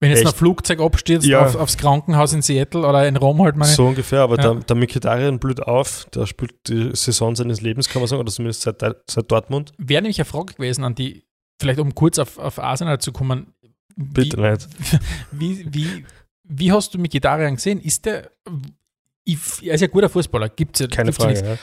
wenn 0.00 0.10
jetzt 0.10 0.20
echt. 0.20 0.28
ein 0.28 0.34
Flugzeug 0.34 0.80
abstürzt 0.80 1.26
Ja. 1.26 1.44
auf, 1.44 1.56
aufs 1.56 1.76
Krankenhaus 1.76 2.32
in 2.32 2.40
Seattle 2.40 2.86
oder 2.86 3.06
in 3.06 3.16
Rom 3.16 3.42
halt, 3.42 3.56
meine 3.56 3.70
So 3.70 3.86
ungefähr, 3.86 4.20
aber 4.22 4.36
Ja. 4.36 4.54
der, 4.54 4.62
der 4.62 4.76
Mkhitaryan 4.76 5.38
blüht 5.38 5.62
auf, 5.62 6.06
der 6.14 6.26
spielt 6.26 6.54
die 6.68 6.90
Saison 6.94 7.36
seines 7.36 7.60
Lebens, 7.60 7.88
kann 7.90 8.00
man 8.00 8.08
sagen, 8.08 8.20
oder 8.20 8.32
zumindest 8.32 8.62
seit, 8.62 8.80
seit 8.80 9.30
Dortmund. 9.30 9.72
wäre 9.76 10.00
nämlich 10.00 10.18
eine 10.18 10.24
Frage 10.24 10.54
gewesen 10.54 10.84
an 10.84 10.94
die, 10.94 11.24
vielleicht 11.60 11.80
um 11.80 11.94
kurz 11.94 12.18
auf, 12.18 12.38
auf 12.38 12.58
Arsenal 12.58 12.98
zu 12.98 13.12
kommen. 13.12 13.52
Bitte 13.96 14.38
wie, 14.38 14.50
nicht. 14.50 14.68
Wie, 15.32 15.66
wie, 15.74 16.04
wie 16.44 16.72
hast 16.72 16.94
du 16.94 16.98
Mkhitaryan 16.98 17.56
gesehen? 17.56 17.78
Ist 17.80 18.06
der, 18.06 18.30
ich, 19.32 19.66
er 19.66 19.74
ist 19.74 19.80
ja 19.80 19.88
ein 19.88 19.90
guter 19.92 20.08
Fußballer, 20.08 20.48
gibt 20.48 20.76
es 20.76 20.80
ja. 20.80 20.86
Keine 20.88 21.12
Frage. 21.12 21.44
Ja. 21.44 21.56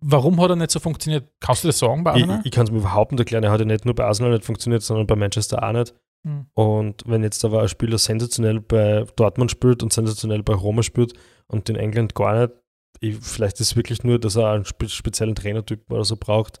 Warum 0.00 0.40
hat 0.40 0.50
er 0.50 0.56
nicht 0.56 0.70
so 0.70 0.78
funktioniert? 0.78 1.28
Kannst 1.40 1.64
du 1.64 1.68
das 1.68 1.78
sagen 1.78 2.04
bei 2.04 2.12
Ich, 2.16 2.22
Arsenal? 2.22 2.40
ich 2.44 2.50
kann 2.52 2.64
es 2.66 2.70
mir 2.70 2.78
überhaupt 2.78 3.10
nicht 3.12 3.20
erklären. 3.20 3.42
Er 3.44 3.50
hat 3.50 3.60
ja 3.60 3.66
nicht 3.66 3.84
nur 3.84 3.94
bei 3.94 4.04
Arsenal 4.04 4.32
nicht 4.32 4.44
funktioniert, 4.44 4.82
sondern 4.82 5.06
bei 5.06 5.16
Manchester 5.16 5.62
auch 5.62 5.72
nicht. 5.72 5.94
Hm. 6.24 6.46
Und 6.54 7.02
wenn 7.06 7.22
jetzt 7.22 7.44
aber 7.44 7.62
ein 7.62 7.68
Spieler 7.68 7.98
sensationell 7.98 8.60
bei 8.60 9.04
Dortmund 9.16 9.50
spielt 9.50 9.82
und 9.82 9.92
sensationell 9.92 10.42
bei 10.42 10.54
Roma 10.54 10.82
spielt 10.82 11.14
und 11.48 11.68
in 11.68 11.76
England 11.76 12.14
gar 12.14 12.38
nicht, 12.38 12.52
ich, 13.00 13.16
vielleicht 13.20 13.60
ist 13.60 13.70
es 13.72 13.76
wirklich 13.76 14.04
nur, 14.04 14.18
dass 14.18 14.36
er 14.36 14.50
einen 14.50 14.64
spe 14.64 14.88
speziellen 14.88 15.34
Trainertyp 15.34 15.90
oder 15.90 16.04
so 16.04 16.16
braucht. 16.16 16.60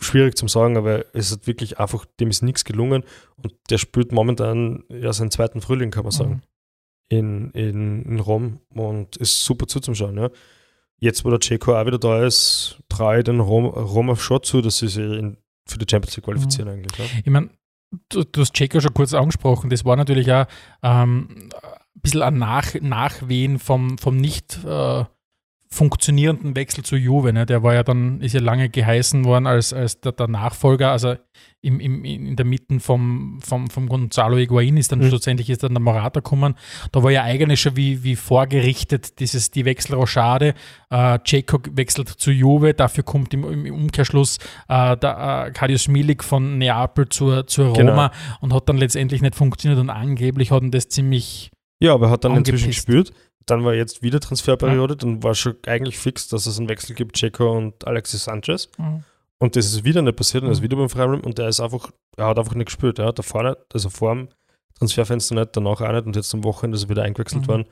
Schwierig 0.00 0.36
zum 0.36 0.48
sagen, 0.48 0.78
aber 0.78 1.04
es 1.14 1.30
ist 1.30 1.46
wirklich 1.46 1.78
einfach, 1.78 2.06
dem 2.20 2.30
ist 2.30 2.42
nichts 2.42 2.64
gelungen 2.64 3.04
und 3.36 3.54
der 3.68 3.76
spielt 3.76 4.12
momentan 4.12 4.84
ja 4.88 5.12
seinen 5.12 5.30
zweiten 5.30 5.60
Frühling, 5.60 5.90
kann 5.90 6.04
man 6.04 6.12
sagen, 6.12 6.30
Mhm. 6.30 6.42
In, 7.10 7.50
in, 7.50 8.04
in 8.04 8.20
Rom 8.20 8.60
und 8.70 9.16
ist 9.16 9.44
super 9.44 9.66
zuzuschauen. 9.66 10.16
Ja. 10.16 10.30
Jetzt, 10.98 11.24
wo 11.24 11.30
der 11.30 11.40
Ceco 11.40 11.76
auch 11.76 11.86
wieder 11.86 11.98
da 11.98 12.24
ist, 12.24 12.80
traue 12.88 13.18
ich 13.18 13.24
den 13.24 13.40
Rom, 13.40 13.66
Roma 13.66 14.16
schon 14.16 14.42
zu, 14.42 14.62
dass 14.62 14.78
sie 14.78 14.88
sich 14.88 15.04
in, 15.04 15.36
für 15.66 15.78
die 15.78 15.86
Champions 15.90 16.16
League 16.16 16.24
qualifizieren 16.24 16.68
eigentlich. 16.68 16.98
Ja. 16.98 17.04
Ich 17.24 17.30
meine, 17.30 17.50
du, 18.08 18.22
du 18.24 18.40
hast 18.40 18.54
Checo 18.54 18.80
schon 18.80 18.94
kurz 18.94 19.12
angesprochen, 19.12 19.70
das 19.70 19.84
war 19.84 19.96
natürlich 19.96 20.32
auch 20.32 20.46
ähm, 20.82 21.50
ein 21.96 22.00
bisschen 22.00 22.22
ein 22.22 22.38
Nach 22.38 22.74
Nachwehen 22.80 23.58
vom, 23.58 23.98
vom 23.98 24.16
nicht 24.16 24.64
äh, 24.64 25.04
funktionierenden 25.72 26.56
Wechsel 26.56 26.82
zu 26.84 26.96
Juve. 26.96 27.32
Ne? 27.32 27.46
Der 27.46 27.62
war 27.62 27.74
ja 27.74 27.82
dann, 27.84 28.20
ist 28.20 28.32
ja 28.34 28.40
lange 28.40 28.68
geheißen 28.68 29.24
worden 29.24 29.46
als, 29.46 29.72
als 29.72 30.00
der, 30.00 30.12
der 30.12 30.26
Nachfolger, 30.26 30.90
also 30.90 31.14
im, 31.62 31.78
im, 31.78 32.04
in 32.04 32.36
der 32.36 32.44
Mitte 32.44 32.80
vom, 32.80 33.38
vom, 33.40 33.68
vom 33.70 33.88
Gonzalo 33.88 34.36
Higuain 34.36 34.76
ist 34.76 34.90
dann 34.90 34.98
Mhm. 34.98 35.08
schlussendlich 35.08 35.48
ist 35.48 35.62
dann 35.62 35.72
der 35.72 35.80
Morata 35.80 36.20
gekommen. 36.20 36.54
Da 36.90 37.02
war 37.02 37.10
ja 37.12 37.22
eigentlich 37.22 37.60
schon 37.60 37.76
wie, 37.76 38.02
wie 38.02 38.16
vorgerichtet 38.16 39.20
dieses, 39.20 39.50
die 39.52 39.64
Wechselrochade. 39.64 40.54
Äh, 40.90 41.18
Ceco 41.26 41.58
wechselt 41.72 42.08
zu 42.08 42.30
Juve, 42.32 42.74
dafür 42.74 43.04
kommt 43.04 43.32
im, 43.32 43.44
im 43.66 43.72
Umkehrschluss 43.74 44.38
äh, 44.68 44.96
der 44.96 45.46
äh, 45.48 45.50
Kadius 45.52 45.86
Milik 45.86 46.24
von 46.24 46.58
Neapel 46.58 47.08
zur, 47.08 47.46
zur 47.46 47.66
Roma 47.68 48.08
Genau. 48.08 48.10
und 48.40 48.52
hat 48.54 48.68
dann 48.68 48.76
letztendlich 48.76 49.22
nicht 49.22 49.34
funktioniert 49.36 49.80
und 49.80 49.88
angeblich 49.90 50.50
hat 50.50 50.62
ihn 50.62 50.70
das 50.72 50.88
ziemlich 50.88 51.50
Ja, 51.80 51.94
aber 51.94 52.06
er 52.08 52.10
hat 52.10 52.24
dann 52.24 52.32
Angepisst. 52.32 52.64
inzwischen 52.66 52.70
gespielt. 52.70 53.12
Dann 53.50 53.64
war 53.64 53.74
jetzt 53.74 54.02
wieder 54.02 54.20
Transferperiode, 54.20 54.96
dann 54.96 55.22
war 55.22 55.34
schon 55.34 55.56
eigentlich 55.66 55.98
fix, 55.98 56.28
dass 56.28 56.46
es 56.46 56.58
einen 56.58 56.68
Wechsel 56.68 56.94
gibt, 56.94 57.16
Checo 57.16 57.56
und 57.56 57.86
Alexis 57.86 58.24
Sanchez. 58.24 58.68
Und 59.38 59.56
das 59.56 59.66
ist 59.66 59.84
wieder 59.84 60.02
nicht 60.02 60.16
passiert 60.16 60.42
und 60.44 60.50
er 60.50 60.52
ist 60.52 60.60
Mhm. 60.60 60.64
wieder 60.64 60.76
beim 60.76 60.88
Freiräumen 60.90 61.20
und 61.22 61.38
der 61.38 61.48
ist 61.48 61.60
einfach, 61.60 61.90
er 62.16 62.26
hat 62.26 62.38
einfach 62.38 62.54
nicht 62.54 62.66
gespielt. 62.66 62.98
Er 62.98 63.06
hat 63.06 63.18
davor 63.18 63.42
nicht, 63.42 63.56
also 63.72 63.88
vor 63.90 64.14
dem 64.14 64.28
Transferfenster 64.78 65.34
nicht, 65.34 65.56
danach 65.56 65.80
auch 65.80 65.92
nicht 65.92 66.06
und 66.06 66.16
jetzt 66.16 66.32
am 66.34 66.44
Wochenende 66.44 66.76
ist 66.76 66.84
er 66.84 66.88
wieder 66.90 67.02
eingewechselt 67.02 67.42
Mhm. 67.42 67.48
worden. 67.48 67.64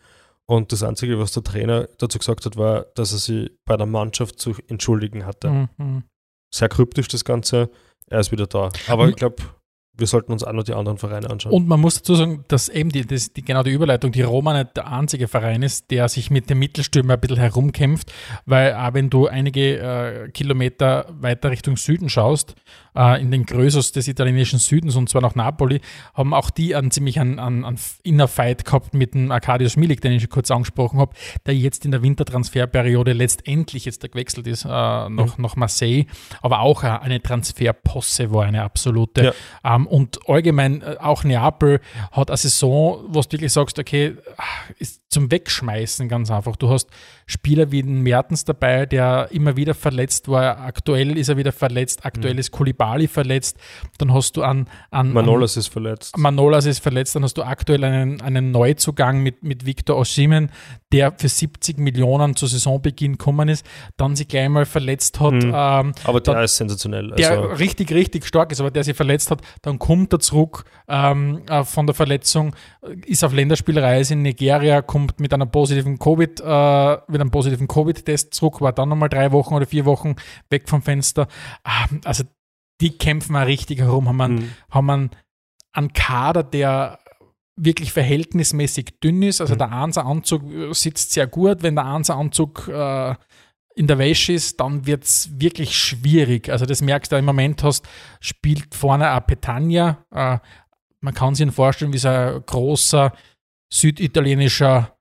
Und 0.46 0.72
das 0.72 0.82
Einzige, 0.82 1.18
was 1.18 1.32
der 1.32 1.42
Trainer 1.44 1.86
dazu 1.98 2.18
gesagt 2.18 2.46
hat, 2.46 2.56
war, 2.56 2.86
dass 2.94 3.12
er 3.12 3.18
sich 3.18 3.50
bei 3.66 3.76
der 3.76 3.86
Mannschaft 3.86 4.40
zu 4.40 4.54
entschuldigen 4.68 5.26
hatte. 5.26 5.50
Mhm, 5.50 5.68
mhm. 5.76 6.02
Sehr 6.54 6.70
kryptisch 6.70 7.08
das 7.08 7.24
Ganze. 7.24 7.70
Er 8.06 8.20
ist 8.20 8.32
wieder 8.32 8.46
da. 8.46 8.70
Aber 8.88 9.04
Mhm. 9.04 9.10
ich 9.10 9.16
glaube, 9.16 9.36
wir 9.98 10.06
sollten 10.06 10.32
uns 10.32 10.44
auch 10.44 10.52
noch 10.52 10.62
die 10.62 10.74
anderen 10.74 10.96
Vereine 10.96 11.28
anschauen. 11.28 11.52
Und 11.52 11.66
man 11.66 11.80
muss 11.80 11.96
dazu 11.96 12.14
sagen, 12.14 12.44
dass 12.48 12.68
eben 12.68 12.90
die, 12.90 13.04
das, 13.04 13.32
die, 13.32 13.42
genau 13.42 13.64
die 13.64 13.72
Überleitung, 13.72 14.12
die 14.12 14.22
Roma 14.22 14.56
nicht 14.56 14.76
der 14.76 14.90
einzige 14.90 15.26
Verein 15.26 15.62
ist, 15.62 15.90
der 15.90 16.08
sich 16.08 16.30
mit 16.30 16.48
dem 16.48 16.60
Mittelstürmer 16.60 17.14
ein 17.14 17.20
bisschen 17.20 17.38
herumkämpft, 17.38 18.12
weil 18.46 18.74
auch 18.74 18.94
wenn 18.94 19.10
du 19.10 19.26
einige 19.26 19.78
äh, 19.78 20.28
Kilometer 20.30 21.06
weiter 21.20 21.50
Richtung 21.50 21.76
Süden 21.76 22.08
schaust, 22.08 22.54
äh, 22.94 23.20
in 23.20 23.30
den 23.32 23.44
Größos 23.44 23.92
des 23.92 24.06
italienischen 24.06 24.60
Südens 24.60 24.94
und 24.94 25.08
zwar 25.08 25.20
nach 25.22 25.34
Napoli, 25.34 25.80
haben 26.14 26.32
auch 26.32 26.50
die 26.50 26.76
einen 26.76 26.92
ziemlich 26.92 27.18
einen, 27.18 27.40
einen, 27.40 27.64
einen 27.64 27.78
Inner 28.04 28.28
Fight 28.28 28.64
gehabt 28.64 28.94
mit 28.94 29.14
dem 29.14 29.32
Arkadius 29.32 29.76
Milik, 29.76 30.00
den 30.00 30.12
ich 30.12 30.22
schon 30.22 30.30
kurz 30.30 30.50
angesprochen 30.50 31.00
habe, 31.00 31.14
der 31.46 31.56
jetzt 31.56 31.84
in 31.84 31.90
der 31.90 32.02
Wintertransferperiode 32.02 33.12
letztendlich 33.12 33.84
jetzt 33.84 34.00
gewechselt 34.00 34.46
ist 34.46 34.64
äh, 34.64 34.68
nach, 34.68 35.38
nach 35.38 35.56
Marseille, 35.56 36.04
aber 36.40 36.60
auch 36.60 36.84
eine 36.84 37.20
Transferposse 37.20 38.32
war 38.32 38.44
eine 38.44 38.62
absolute. 38.62 39.32
Ja. 39.64 39.74
Ähm, 39.74 39.87
und 39.88 40.28
allgemein 40.28 40.82
äh, 40.82 40.96
auch 41.00 41.24
Neapel 41.24 41.80
hat 42.12 42.30
eine 42.30 42.36
Saison, 42.36 43.04
wo 43.08 43.20
du 43.20 43.32
wirklich 43.32 43.52
sagst, 43.52 43.78
okay, 43.78 44.16
ah, 44.36 44.42
ist 44.78 45.02
zum 45.08 45.30
Wegschmeißen 45.30 46.08
ganz 46.08 46.30
einfach. 46.30 46.56
Du 46.56 46.68
hast 46.68 46.88
Spieler 47.30 47.70
wie 47.70 47.82
den 47.82 48.00
Mertens 48.00 48.44
dabei, 48.46 48.86
der 48.86 49.28
immer 49.32 49.54
wieder 49.54 49.74
verletzt 49.74 50.28
war. 50.28 50.60
Aktuell 50.60 51.18
ist 51.18 51.28
er 51.28 51.36
wieder 51.36 51.52
verletzt. 51.52 52.06
Aktuell 52.06 52.32
Mhm. 52.32 52.40
ist 52.40 52.50
Kulibali 52.52 53.06
verletzt. 53.06 53.58
Dann 53.98 54.14
hast 54.14 54.36
du 54.38 54.42
an, 54.42 54.66
an 54.90 55.12
Manolas 55.12 55.58
ist 55.58 55.68
verletzt. 55.68 56.14
an 56.14 56.22
Manolas 56.22 56.64
ist 56.64 56.78
verletzt. 56.80 57.14
Dann 57.14 57.22
hast 57.24 57.34
du 57.36 57.42
aktuell 57.42 57.84
einen, 57.84 58.22
einen 58.22 58.50
Neuzugang 58.50 59.22
mit, 59.22 59.42
mit 59.44 59.66
Victor 59.66 59.98
Osimhen, 59.98 60.50
der 60.90 61.12
für 61.18 61.28
70 61.28 61.78
Millionen 61.78 62.34
zu 62.34 62.46
Saisonbeginn 62.46 63.12
gekommen 63.18 63.50
ist, 63.50 63.66
dann 63.98 64.16
sich 64.16 64.26
gleich 64.26 64.48
mal 64.48 64.64
verletzt 64.64 65.20
hat. 65.20 65.34
Mhm. 65.34 65.52
Ähm, 65.54 65.92
aber 66.04 66.20
der 66.22 66.34
dann- 66.34 66.44
ist 66.44 66.56
sensationell. 66.56 67.10
der 67.10 67.30
Also, 67.30 67.42
richtig, 67.56 67.92
richtig 67.92 68.24
stark 68.24 68.52
ist, 68.52 68.60
aber 68.60 68.70
der 68.70 68.84
sich 68.84 68.96
verletzt 68.96 69.30
hat, 69.30 69.42
dann 69.60 69.78
kommt 69.78 70.14
er 70.14 70.20
zurück 70.20 70.64
ähm, 70.88 71.42
äh, 71.50 71.64
von 71.64 71.86
der 71.86 71.94
Verletzung, 71.94 72.56
äh, 72.82 72.94
ist 73.04 73.22
auf 73.22 73.34
Länderspielreise 73.34 74.14
in 74.14 74.22
Nigeria, 74.22 74.80
kommt 74.80 75.20
mit 75.20 75.34
einer 75.34 75.44
positiven 75.44 75.98
Covid, 75.98 76.40
äh, 76.40 76.96
mit 77.18 77.22
einem 77.22 77.30
positiven 77.30 77.68
Covid-Test 77.68 78.32
zurück, 78.34 78.60
war 78.60 78.72
dann 78.72 78.88
nochmal 78.88 79.08
drei 79.08 79.32
Wochen 79.32 79.54
oder 79.54 79.66
vier 79.66 79.84
Wochen 79.84 80.16
weg 80.50 80.68
vom 80.68 80.82
Fenster. 80.82 81.28
Ähm, 81.64 82.00
also 82.04 82.24
die 82.80 82.96
kämpfen 82.96 83.36
auch 83.36 83.46
richtig 83.46 83.80
herum, 83.80 84.08
haben 84.08 84.20
einen, 84.20 84.34
Mhm. 84.36 84.50
haben 84.70 84.90
einen, 84.90 85.10
einen 85.72 85.92
Kader, 85.92 86.42
der 86.42 86.98
wirklich 87.56 87.92
verhältnismäßig 87.92 89.00
dünn 89.02 89.22
ist. 89.22 89.40
Also 89.40 89.54
Mhm. 89.54 89.58
der 89.58 89.72
Ansa-Anzug 89.72 90.42
äh, 90.52 90.72
sitzt 90.72 91.12
sehr 91.12 91.26
gut. 91.26 91.62
Wenn 91.62 91.74
der 91.74 91.86
Ansa-Anzug 91.86 92.68
äh, 92.68 93.14
in 93.74 93.86
der 93.86 93.98
Wäsche 93.98 94.32
ist, 94.32 94.60
dann 94.60 94.86
wird 94.86 95.04
es 95.04 95.30
wirklich 95.40 95.76
schwierig. 95.76 96.50
Also 96.50 96.66
das 96.66 96.82
merkst 96.82 97.10
du 97.12 97.16
im 97.16 97.24
Moment 97.24 97.62
hast, 97.64 97.86
spielt 98.20 98.74
vorne 98.74 99.10
ein 99.10 99.24
Petagna. 99.26 100.04
Äh, 100.12 100.38
man 101.00 101.14
kann 101.14 101.34
sich 101.34 101.50
vorstellen 101.52 101.92
wie 101.92 101.98
so 101.98 102.08
ein 102.08 102.42
großer 102.44 103.12
süditalienischer 103.72 104.97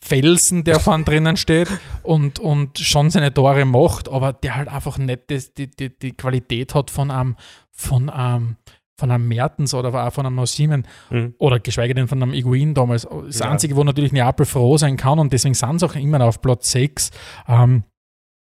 Felsen, 0.00 0.64
der 0.64 0.78
vorne 0.80 1.04
drinnen 1.04 1.36
steht 1.36 1.68
und, 2.02 2.38
und 2.38 2.78
schon 2.78 3.10
seine 3.10 3.34
Tore 3.34 3.64
macht, 3.64 4.08
aber 4.08 4.32
der 4.32 4.56
halt 4.56 4.68
einfach 4.68 4.96
nicht 4.98 5.22
das, 5.30 5.54
die, 5.54 5.68
die, 5.70 5.96
die 5.96 6.12
Qualität 6.12 6.74
hat 6.74 6.90
von 6.90 7.10
einem, 7.10 7.36
von 7.72 8.08
einem, 8.08 8.56
von 8.96 9.10
einem 9.10 9.26
Mertens 9.28 9.74
oder 9.74 9.92
auch 10.06 10.12
von 10.12 10.24
einem 10.26 10.38
Osimhen 10.38 10.86
Mhm. 11.10 11.34
oder 11.38 11.58
geschweige 11.60 11.94
denn 11.94 12.08
von 12.08 12.22
einem 12.22 12.32
Iguin 12.32 12.74
damals. 12.74 13.06
Das 13.26 13.40
Ja. 13.40 13.50
Einzige, 13.50 13.74
wo 13.76 13.84
natürlich 13.84 14.12
Neapel 14.12 14.46
froh 14.46 14.76
sein 14.78 14.96
kann 14.96 15.18
und 15.18 15.32
deswegen 15.32 15.54
sind 15.54 15.80
sie 15.80 15.86
auch 15.86 15.94
immer 15.96 16.18
noch 16.18 16.26
auf 16.28 16.40
Platz 16.40 16.70
6. 16.70 17.10
Ähm, 17.48 17.82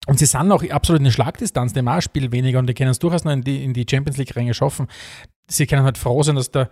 und 0.08 0.20
sie 0.20 0.26
sind 0.26 0.52
auch 0.52 0.64
absolut 0.70 1.00
in 1.00 1.06
der 1.06 1.12
Schlagdistanz, 1.12 1.74
dem 1.74 1.88
auch 1.88 2.02
Spiel 2.02 2.32
weniger 2.32 2.60
und 2.60 2.68
die 2.68 2.74
können 2.74 2.92
es 2.92 3.00
durchaus 3.00 3.26
noch 3.26 3.34
in 3.34 3.42
die, 3.42 3.64
in 3.64 3.74
die 3.74 3.86
Champions 3.90 4.18
League-Ränge 4.18 4.54
schaffen. 4.54 4.88
Sie 5.50 5.66
können 5.66 5.84
halt 5.84 5.98
froh 5.98 6.22
sein, 6.24 6.36
dass 6.36 6.50
der 6.52 6.70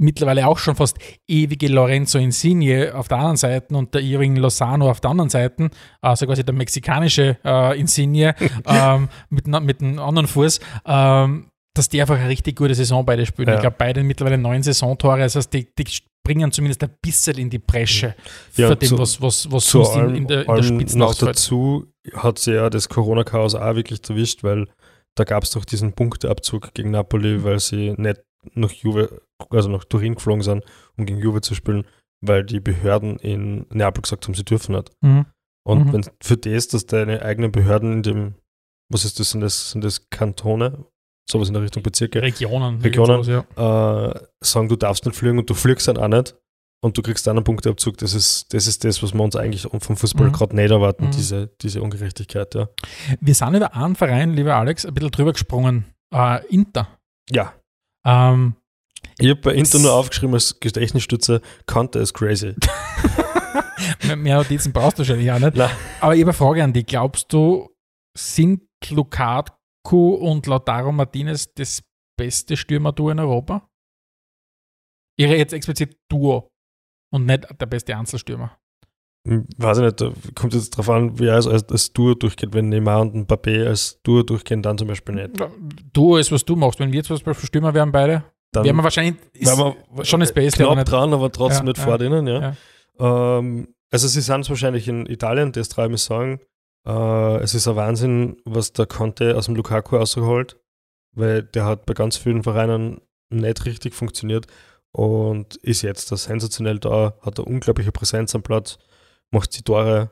mittlerweile 0.00 0.46
auch 0.48 0.58
schon 0.58 0.74
fast 0.74 0.98
ewige 1.28 1.68
Lorenzo 1.68 2.18
Insigne 2.18 2.92
auf 2.94 3.08
der 3.08 3.18
anderen 3.18 3.36
Seite 3.36 3.74
und 3.76 3.94
der 3.94 4.00
Irving 4.02 4.36
Lozano 4.36 4.90
auf 4.90 5.00
der 5.00 5.10
anderen 5.10 5.30
Seite, 5.30 5.70
also 6.00 6.26
quasi 6.26 6.44
der 6.44 6.54
mexikanische 6.54 7.36
äh, 7.44 7.78
Insigne 7.78 8.34
ähm, 8.66 9.08
mit, 9.28 9.46
mit 9.46 9.80
einem 9.80 9.98
anderen 9.98 10.26
Fuß, 10.26 10.60
ähm, 10.86 11.50
dass 11.74 11.88
die 11.88 12.00
einfach 12.00 12.18
eine 12.18 12.28
richtig 12.28 12.56
gute 12.56 12.74
Saison 12.74 13.04
beide 13.04 13.24
spielen. 13.26 13.48
Ja. 13.48 13.54
Ich 13.54 13.60
glaube, 13.60 13.76
beide 13.78 14.02
mittlerweile 14.02 14.38
neun 14.38 14.62
Saisontore, 14.62 15.18
das 15.20 15.36
heißt, 15.36 15.52
die, 15.52 15.68
die 15.78 15.84
bringen 16.24 16.50
zumindest 16.52 16.82
ein 16.82 16.90
bisschen 17.00 17.38
in 17.38 17.48
die 17.50 17.58
Bresche 17.58 18.14
Ja, 18.56 18.68
für 18.68 18.76
dem, 18.76 18.88
zu- 18.88 18.98
was, 18.98 19.20
was, 19.22 19.50
was 19.50 19.70
sonst 19.70 19.94
in, 19.94 20.00
allem, 20.00 20.14
in, 20.14 20.26
der, 20.26 20.48
in 20.48 20.54
der 20.54 20.62
Spitze 20.62 20.98
noch 20.98 21.08
ausfällt. 21.10 21.36
dazu 21.36 21.86
hat 22.14 22.38
sie 22.38 22.54
ja 22.54 22.70
das 22.70 22.88
Corona-Chaos 22.88 23.54
auch 23.54 23.74
wirklich 23.74 24.00
erwischt, 24.08 24.42
weil 24.42 24.66
da 25.14 25.24
gab 25.24 25.42
es 25.44 25.50
doch 25.50 25.64
diesen 25.64 25.92
Punkteabzug 25.92 26.72
gegen 26.74 26.90
Napoli, 26.90 27.42
weil 27.44 27.60
sie 27.60 27.94
nicht 27.96 28.20
nach 28.54 28.70
Juve, 28.72 29.22
also 29.50 29.68
nach 29.68 29.84
Turin 29.84 30.14
geflogen 30.14 30.42
sind, 30.42 30.64
um 30.96 31.06
gegen 31.06 31.18
Juve 31.20 31.40
zu 31.40 31.54
spielen, 31.54 31.84
weil 32.20 32.44
die 32.44 32.60
Behörden 32.60 33.18
in 33.18 33.66
Neapel 33.70 34.02
gesagt 34.02 34.26
haben, 34.26 34.34
sie 34.34 34.44
dürfen 34.44 34.74
nicht. 34.74 34.90
Mhm. 35.00 35.26
Und 35.66 35.86
Mhm. 35.86 35.92
wenn 35.92 36.04
für 36.22 36.36
das, 36.36 36.68
dass 36.68 36.86
deine 36.86 37.22
eigenen 37.22 37.52
Behörden 37.52 37.92
in 37.94 38.02
dem, 38.02 38.34
was 38.90 39.04
ist 39.04 39.20
das, 39.20 39.30
sind 39.30 39.40
das, 39.40 39.70
sind 39.72 39.84
das 39.84 40.08
Kantone? 40.10 40.84
Sowas 41.30 41.48
in 41.48 41.54
der 41.54 41.62
Richtung 41.62 41.82
Bezirke, 41.82 42.22
Regionen. 42.22 42.80
Regionen. 42.80 43.22
sowas, 43.22 43.44
ja. 43.56 44.10
äh, 44.10 44.20
sagen, 44.42 44.68
du 44.68 44.76
darfst 44.76 45.04
nicht 45.06 45.14
fliegen 45.16 45.38
und 45.38 45.48
du 45.48 45.54
fliegst 45.54 45.86
dann 45.86 45.96
auch 45.96 46.08
nicht, 46.08 46.34
und 46.82 46.96
du 46.96 47.02
kriegst 47.02 47.26
dann 47.26 47.36
einen 47.36 47.44
Punkteabzug. 47.44 47.98
Das 47.98 48.14
ist, 48.14 48.52
das 48.54 48.66
ist 48.66 48.82
das, 48.84 49.02
was 49.02 49.12
wir 49.12 49.20
uns 49.22 49.36
eigentlich 49.36 49.62
vom 49.62 49.96
Fußball 49.96 50.28
Mhm. 50.28 50.32
gerade 50.32 50.56
nicht 50.56 50.70
erwarten, 50.70 51.06
Mhm. 51.06 51.10
diese, 51.12 51.46
diese 51.60 51.82
Ungerechtigkeit, 51.82 52.54
ja. 52.54 52.68
Wir 53.20 53.34
sind 53.34 53.54
über 53.54 53.74
einen 53.74 53.94
Verein, 53.96 54.32
lieber 54.32 54.56
Alex, 54.56 54.86
ein 54.86 54.94
bisschen 54.94 55.10
drüber 55.10 55.32
gesprungen. 55.32 55.84
Äh, 56.12 56.44
Inter. 56.48 56.88
Ja. 57.30 57.52
Ähm, 58.04 58.54
Ich 59.20 59.28
habe 59.30 59.40
bei 59.40 59.54
Inter 59.54 59.78
nur 59.78 59.92
aufgeschrieben 59.92 60.34
als 60.34 60.58
Gedächtnisstütze, 60.60 61.40
Conte 61.66 61.98
ist 61.98 62.14
crazy. 62.14 62.54
mehr- 64.16 64.38
Notizen 64.38 64.72
brauchst 64.72 64.98
du 64.98 65.00
wahrscheinlich 65.00 65.30
auch 65.30 65.38
nicht. 65.38 65.56
Nein. 65.56 65.70
Aber 66.00 66.14
ich 66.14 66.20
habe 66.22 66.30
eine 66.30 66.32
Frage 66.32 66.64
an 66.64 66.72
dich. 66.72 66.86
Glaubst 66.86 67.32
du, 67.32 67.68
sind 68.16 68.62
Lukaku 68.88 70.14
und 70.14 70.46
Lautaro 70.46 70.90
Martinez 70.92 71.52
das 71.54 71.82
beste 72.18 72.56
Stürmer-Duo 72.56 73.10
in 73.10 73.18
Europa? 73.20 73.68
Ihre 75.18 75.36
jetzt 75.36 75.52
explizit 75.52 75.96
Duo 76.10 76.50
und 77.12 77.26
nicht 77.26 77.46
der 77.60 77.66
beste 77.66 77.96
Einzelstürmer. 77.96 78.56
Hm, 79.28 79.46
Weiß 79.58 79.78
ich 79.78 79.84
nicht, 79.84 80.00
da 80.00 80.12
kommt 80.34 80.54
jetzt 80.54 80.70
drauf 80.70 80.88
an, 80.88 81.18
wie 81.18 81.26
er 81.26 81.34
als, 81.34 81.46
als, 81.46 81.92
Tour 81.92 82.18
durchgeht. 82.18 82.54
Wenn 82.54 82.70
Neymar 82.70 83.02
und 83.02 83.14
Mbappé 83.28 83.66
als 83.66 84.00
Tour 84.02 84.24
durchgehen, 84.24 84.62
dann 84.62 84.78
zum 84.78 84.88
Beispiel 84.88 85.14
nicht. 85.14 85.32
Duo 85.92 86.16
ist, 86.16 86.32
was 86.32 86.44
du 86.44 86.56
machst. 86.56 86.78
Wenn 86.80 86.90
wir 86.92 87.04
zum 87.04 87.18
Beispiel 87.18 87.46
Stürmer 87.46 87.74
wären 87.74 87.92
beide, 87.92 88.24
Dann 88.52 88.64
wären 88.64 88.76
wir 88.76 88.82
wahrscheinlich 88.84 89.16
ist 89.32 89.56
wir 89.56 90.04
schon 90.04 90.20
das 90.20 90.32
Beste, 90.32 90.64
aber 90.64 90.74
knapp 90.74 90.86
nicht- 90.86 90.92
dran, 90.92 91.12
aber 91.14 91.30
trotzdem 91.30 91.66
Ja, 91.66 91.70
nicht 91.72 91.78
ja, 91.78 91.84
vor 91.84 91.98
denen, 91.98 92.26
ja. 92.26 92.56
Ähm, 92.98 93.74
also 93.92 94.08
sie 94.08 94.20
sind 94.20 94.40
es 94.42 94.50
wahrscheinlich 94.50 94.88
in 94.88 95.06
Italien, 95.06 95.52
das 95.52 95.68
traue 95.68 95.86
ich 95.86 95.90
mir 95.92 95.98
sagen. 95.98 96.40
Äh, 96.86 97.36
es 97.42 97.54
ist 97.54 97.68
ein 97.68 97.76
Wahnsinn, 97.76 98.36
was 98.44 98.72
der 98.72 98.86
Conte 98.86 99.36
aus 99.36 99.46
dem 99.46 99.54
Lukaku 99.56 99.96
rausholt, 99.96 100.58
weil 101.14 101.42
der 101.42 101.64
hat 101.64 101.86
bei 101.86 101.94
ganz 101.94 102.16
vielen 102.16 102.42
Vereinen 102.42 103.00
nicht 103.32 103.64
richtig 103.66 103.94
funktioniert 103.94 104.46
und 104.92 105.56
ist 105.56 105.82
jetzt 105.82 106.10
da 106.10 106.16
sensationell 106.16 106.78
da, 106.78 107.14
hat 107.20 107.38
eine 107.38 107.46
unglaubliche 107.46 107.92
Präsenz 107.92 108.34
am 108.34 108.42
Platz, 108.42 108.78
macht 109.32 109.56
die 109.56 109.62
Tore, 109.62 110.10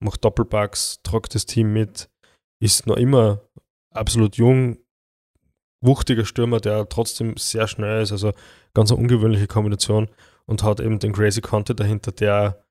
macht 0.00 0.24
Doppelpacks, 0.24 1.00
tragt 1.02 1.34
das 1.34 1.46
Team 1.46 1.72
mit, 1.72 2.10
ist 2.60 2.86
noch 2.86 2.96
immer 2.96 3.40
absolut 3.94 4.36
jung, 4.36 4.78
wuchtiger 5.80 6.24
Stürmer, 6.24 6.60
der 6.60 6.88
trotzdem 6.88 7.36
sehr 7.36 7.68
schnell 7.68 8.02
ist, 8.02 8.12
also 8.12 8.32
ganz 8.74 8.90
eine 8.90 9.00
ungewöhnliche 9.00 9.46
Kombination 9.46 10.08
und 10.46 10.62
hat 10.62 10.80
eben 10.80 10.98
den 10.98 11.12
Crazy 11.12 11.40
Conte 11.40 11.74
dahinter, 11.74 12.12
der 12.12 12.64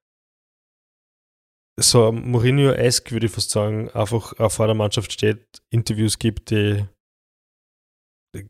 so 1.80 2.12
Mourinho-esque, 2.12 3.12
würde 3.12 3.28
ich 3.28 3.32
fast 3.32 3.52
sagen, 3.52 3.90
einfach 3.92 4.34
vor 4.52 4.66
der 4.66 4.76
Mannschaft 4.76 5.14
steht, 5.14 5.62
Interviews 5.70 6.18
gibt, 6.18 6.50
die, 6.50 6.86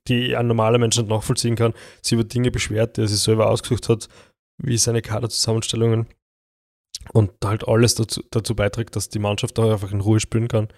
die 0.07 0.35
ein 0.35 0.47
normaler 0.47 0.77
Mensch 0.77 0.97
nicht 0.97 1.09
nachvollziehen 1.09 1.55
kann, 1.55 1.73
sich 2.01 2.13
über 2.13 2.23
Dinge 2.23 2.51
beschwert, 2.51 2.95
die 2.95 3.01
er 3.01 3.07
sich 3.07 3.19
selber 3.19 3.49
ausgesucht 3.49 3.89
hat, 3.89 4.07
wie 4.63 4.77
seine 4.77 5.01
Kaderzusammenstellungen 5.01 6.07
und 7.11 7.31
halt 7.43 7.67
alles 7.67 7.95
dazu, 7.95 8.23
dazu 8.31 8.55
beiträgt, 8.55 8.95
dass 8.95 9.09
die 9.09 9.19
Mannschaft 9.19 9.57
da 9.57 9.73
einfach 9.73 9.91
in 9.91 10.01
Ruhe 10.01 10.19
spielen 10.19 10.47
kann. 10.47 10.69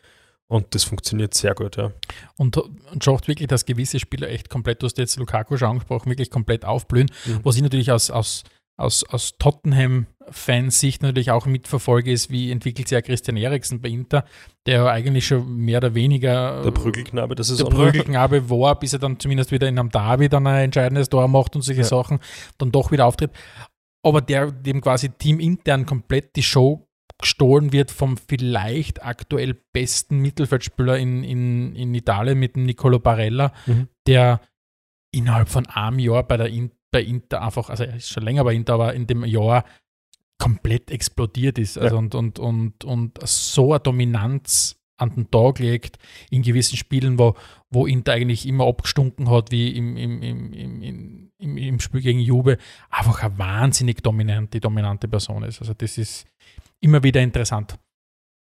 Und 0.52 0.74
das 0.74 0.84
funktioniert 0.84 1.36
sehr 1.36 1.54
gut, 1.54 1.78
ja. 1.78 1.91
und, 2.36 2.58
und 2.58 3.04
schaut 3.04 3.28
wirklich, 3.28 3.47
dass 3.47 3.66
gewisse 3.66 4.00
Spieler 4.00 4.30
echt 4.30 4.50
komplett, 4.50 4.82
du 4.82 4.88
hast 4.88 4.97
jetzt 4.97 5.16
Lukaku 5.18 5.58
schon 5.58 5.70
angesprochen, 5.70 6.10
wirklich 6.10 6.32
komplett 6.32 6.66
aufblühen. 6.66 7.12
Mhm. 7.28 7.41
Was 7.43 7.56
ich 7.56 7.62
natürlich 7.62 7.91
aus, 7.91 8.10
aus, 8.10 8.43
aus, 8.76 9.04
aus 9.04 9.38
Tottenham-Fansicht 9.38 11.04
natürlich 11.04 11.30
auch 11.30 11.45
mitverfolge, 11.45 12.12
ist, 12.12 12.32
wie 12.32 12.50
entwickelt 12.50 12.88
sich 12.88 12.95
ja 12.95 13.02
Christian 13.04 13.38
Eriksen 13.38 13.80
bei 13.80 13.89
Inter, 13.89 14.26
der 14.66 14.76
ja 14.78 14.88
eigentlich 14.88 15.28
schon 15.28 15.56
mehr 15.56 15.78
oder 15.78 15.93
weniger 15.93 16.64
Der 16.64 16.72
Prügelknabe, 16.72 17.36
das 17.36 17.52
ist 17.52 17.60
der 17.60 17.66
Prügelknabe 17.66 18.50
war, 18.50 18.80
bis 18.80 18.93
er 18.93 19.00
dann 19.00 19.20
zumindest 19.20 19.52
wieder 19.52 19.68
in 19.68 19.78
einem 19.78 19.91
Derby 19.91 20.30
dann 20.30 20.47
ein 20.47 20.64
entscheidendes 20.64 21.10
Tor 21.10 21.28
macht 21.28 21.56
und 21.56 21.62
solche 21.62 21.82
Ja. 21.82 21.88
Sachen, 21.88 22.18
dann 22.58 22.72
doch 22.72 22.91
wieder 22.91 23.06
auftritt. 23.06 23.32
Aber 24.02 24.22
der 24.22 24.52
dem 24.52 24.82
quasi 24.82 25.10
teamintern 25.10 25.86
komplett 25.86 26.36
die 26.36 26.43
Show 26.43 26.89
gestohlen 27.22 27.72
wird 27.74 27.92
vom 27.92 28.18
vielleicht 28.18 29.04
aktuell 29.04 29.54
besten 29.74 30.20
Mittelfeldspieler 30.20 30.98
in, 30.98 31.24
in, 31.24 31.76
in 31.76 31.94
Italien 31.94 32.40
mit 32.40 32.56
dem 32.56 32.66
Nicolo 32.66 33.00
Barella, 33.00 33.52
Mhm. 33.68 33.88
der 34.08 34.42
innerhalb 35.12 35.50
von 35.50 35.66
einem 35.68 36.00
Jahr 36.00 36.24
bei 36.24 36.38
der 36.38 36.48
In 36.48 36.72
bei 36.92 37.04
Inter 37.04 37.44
einfach, 37.44 37.70
also 37.70 37.84
er 37.84 37.98
ist 37.98 38.10
schon 38.10 38.24
länger 38.24 38.44
bei 38.44 38.56
Inter, 38.56 38.74
aber 38.74 38.96
in 38.96 39.06
dem 39.06 39.24
Jahr 39.24 39.64
komplett 40.40 40.90
explodiert 40.90 41.60
ist 41.60 41.78
also 41.78 41.96
Ja. 41.96 42.00
und, 42.00 42.16
und, 42.16 42.40
und, 42.40 42.84
und 42.84 43.20
so 43.28 43.74
eine 43.74 43.80
Dominanz 43.80 44.76
an 44.98 45.14
den 45.14 45.30
Tag 45.30 45.60
legt 45.60 45.98
in 46.32 46.42
gewissen 46.42 46.78
Spielen, 46.78 47.20
wo, 47.20 47.36
wo 47.70 47.86
Inter 47.86 48.14
eigentlich 48.14 48.48
immer 48.48 48.66
abgestunken 48.68 49.30
hat, 49.30 49.52
wie 49.52 49.70
im, 49.76 49.96
im, 49.98 50.22
im, 50.24 50.54
im, 50.54 50.82
im, 50.82 51.32
im, 51.38 51.58
im 51.58 51.80
Spiel 51.80 52.02
gegen 52.02 52.20
Juve, 52.20 52.58
einfach 52.90 53.22
eine 53.24 53.38
wahnsinnig 53.38 54.02
dominante, 54.02 54.60
dominante 54.60 55.08
Person 55.08 55.44
ist. 55.44 55.62
Also 55.62 55.74
das 55.76 55.98
ist 55.98 56.26
immer 56.82 57.04
wieder 57.04 57.22
interessant. 57.22 57.78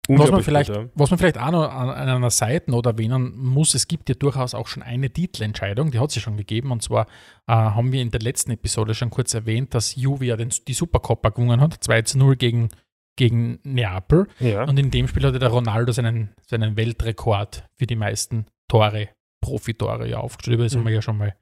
Was 0.07 0.29
man, 0.29 0.43
vielleicht, 0.43 0.71
gut, 0.71 0.77
ja. 0.77 0.89
was 0.93 1.09
man 1.09 1.17
vielleicht 1.17 1.39
auch 1.39 1.51
noch 1.51 1.63
an, 1.63 1.89
an 1.89 2.09
einer 2.09 2.29
Seite 2.29 2.69
noch 2.69 2.85
erwähnen 2.85 3.35
muss, 3.35 3.73
es 3.73 3.87
gibt 3.87 4.07
ja 4.07 4.13
durchaus 4.13 4.53
auch 4.53 4.67
schon 4.67 4.83
eine 4.83 5.09
Titelentscheidung, 5.09 5.89
die 5.89 5.99
hat 5.99 6.09
es 6.09 6.15
ja 6.15 6.21
schon 6.21 6.37
gegeben. 6.37 6.71
Und 6.71 6.83
zwar 6.83 7.07
äh, 7.47 7.53
haben 7.53 7.91
wir 7.91 8.01
in 8.01 8.11
der 8.11 8.19
letzten 8.19 8.51
Episode 8.51 8.93
schon 8.93 9.09
kurz 9.09 9.33
erwähnt, 9.33 9.73
dass 9.73 9.95
Juve 9.95 10.25
ja 10.25 10.37
den, 10.37 10.49
die 10.67 10.73
Supercoppa 10.73 11.29
gewonnen 11.29 11.59
hat, 11.59 11.83
2 11.83 12.03
zu 12.03 12.19
0 12.19 12.35
gegen, 12.35 12.69
gegen 13.15 13.59
Neapel. 13.63 14.27
Ja. 14.39 14.65
Und 14.65 14.77
in 14.77 14.91
dem 14.91 15.07
Spiel 15.07 15.23
hatte 15.25 15.39
der 15.39 15.49
Ronaldo 15.49 15.91
seinen, 15.91 16.35
seinen 16.45 16.77
Weltrekord 16.77 17.67
für 17.75 17.87
die 17.87 17.95
meisten 17.95 18.45
Tore, 18.67 19.09
Profitore 19.41 20.07
ja 20.07 20.17
aufgestellt. 20.19 20.55
Über 20.55 20.65
das 20.65 20.73
Mhm. 20.75 20.79
haben 20.79 20.85
wir 20.85 20.93
ja 20.93 21.01
schon 21.01 21.17
mal, 21.17 21.35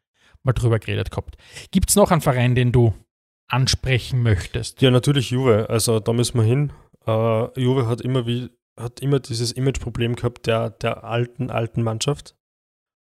mal 0.43 0.53
drüber 0.53 0.79
geredet 0.79 1.11
gehabt. 1.11 1.35
Gibt 1.71 1.89
es 1.89 1.97
noch 1.97 2.11
einen 2.11 2.21
Verein, 2.21 2.55
den 2.55 2.71
du 2.71 2.93
ansprechen 3.49 4.23
möchtest? 4.23 4.81
Ja, 4.81 4.89
natürlich 4.89 5.31
Juve. 5.31 5.69
Also 5.69 5.99
da 5.99 6.13
müssen 6.13 6.37
wir 6.37 6.45
hin. 6.45 6.71
Äh, 7.05 7.59
Juve 7.61 7.87
hat 7.87 8.01
immer 8.01 8.25
wie 8.25 8.49
hat 8.79 9.01
immer 9.01 9.19
dieses 9.19 9.51
Imageproblem 9.51 10.15
gehabt 10.15 10.47
der, 10.47 10.71
der 10.71 11.03
alten, 11.03 11.49
alten 11.49 11.83
Mannschaft. 11.83 12.35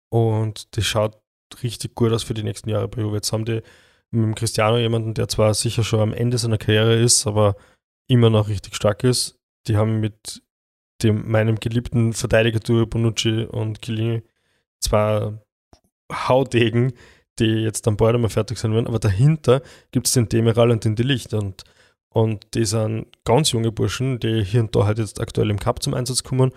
Und 0.09 0.77
das 0.77 0.85
schaut 0.85 1.21
richtig 1.61 1.95
gut 1.95 2.11
aus 2.11 2.23
für 2.23 2.33
die 2.33 2.43
nächsten 2.43 2.69
Jahre 2.69 2.87
bei 2.87 3.01
Juve. 3.01 3.15
Jetzt 3.15 3.33
haben 3.33 3.45
die 3.45 3.61
mit 4.11 4.23
dem 4.23 4.35
Cristiano 4.35 4.77
jemanden, 4.77 5.13
der 5.13 5.27
zwar 5.27 5.53
sicher 5.53 5.83
schon 5.83 5.99
am 5.99 6.13
Ende 6.13 6.37
seiner 6.37 6.57
Karriere 6.57 6.95
ist, 6.95 7.27
aber 7.27 7.55
immer 8.07 8.29
noch 8.29 8.47
richtig 8.47 8.75
stark 8.75 9.03
ist. 9.03 9.37
Die 9.67 9.75
haben 9.75 9.99
mit 9.99 10.41
dem 11.03 11.29
meinem 11.29 11.59
geliebten 11.59 12.13
Verteidiger-Duo 12.13 12.85
Bonucci 12.85 13.43
und 13.43 13.81
Chiellini 13.81 14.23
zwar 14.79 15.43
Haudegen, 16.11 16.93
die 17.39 17.45
jetzt 17.45 17.85
dann 17.85 17.97
bald 17.97 18.15
einmal 18.15 18.29
fertig 18.29 18.57
sein 18.57 18.73
werden, 18.73 18.87
aber 18.87 18.99
dahinter 18.99 19.61
gibt 19.91 20.07
es 20.07 20.13
den 20.13 20.29
Demiral 20.29 20.71
und 20.71 20.85
den 20.85 20.95
Delicht 20.95 21.33
und, 21.33 21.65
und 22.17 22.55
die 22.55 22.65
sind 22.65 23.05
ganz 23.25 23.51
junge 23.51 23.71
Burschen, 23.71 24.19
die 24.19 24.43
hier 24.43 24.61
und 24.61 24.75
da 24.75 24.85
halt 24.85 24.97
jetzt 24.97 25.21
aktuell 25.21 25.51
im 25.51 25.59
Cup 25.59 25.83
zum 25.83 25.93
Einsatz 25.93 26.23
kommen 26.23 26.51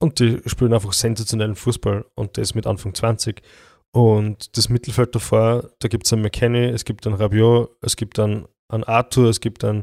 und 0.00 0.20
die 0.20 0.40
spielen 0.46 0.72
einfach 0.72 0.92
sensationellen 0.92 1.56
Fußball 1.56 2.06
und 2.14 2.38
das 2.38 2.54
mit 2.54 2.64
Anfang 2.64 2.94
20. 2.94 3.42
Und 3.92 4.56
das 4.56 4.68
Mittelfeld 4.68 5.12
davor, 5.12 5.68
da 5.80 5.88
gibt 5.88 6.06
es 6.06 6.12
einen 6.12 6.22
McKenny, 6.22 6.66
es 6.66 6.84
gibt 6.84 7.08
einen 7.08 7.16
Rabiot, 7.16 7.76
es 7.80 7.96
gibt 7.96 8.20
einen, 8.20 8.46
einen 8.68 8.84
Arthur, 8.84 9.28
es 9.28 9.40
gibt 9.40 9.64
einen 9.64 9.82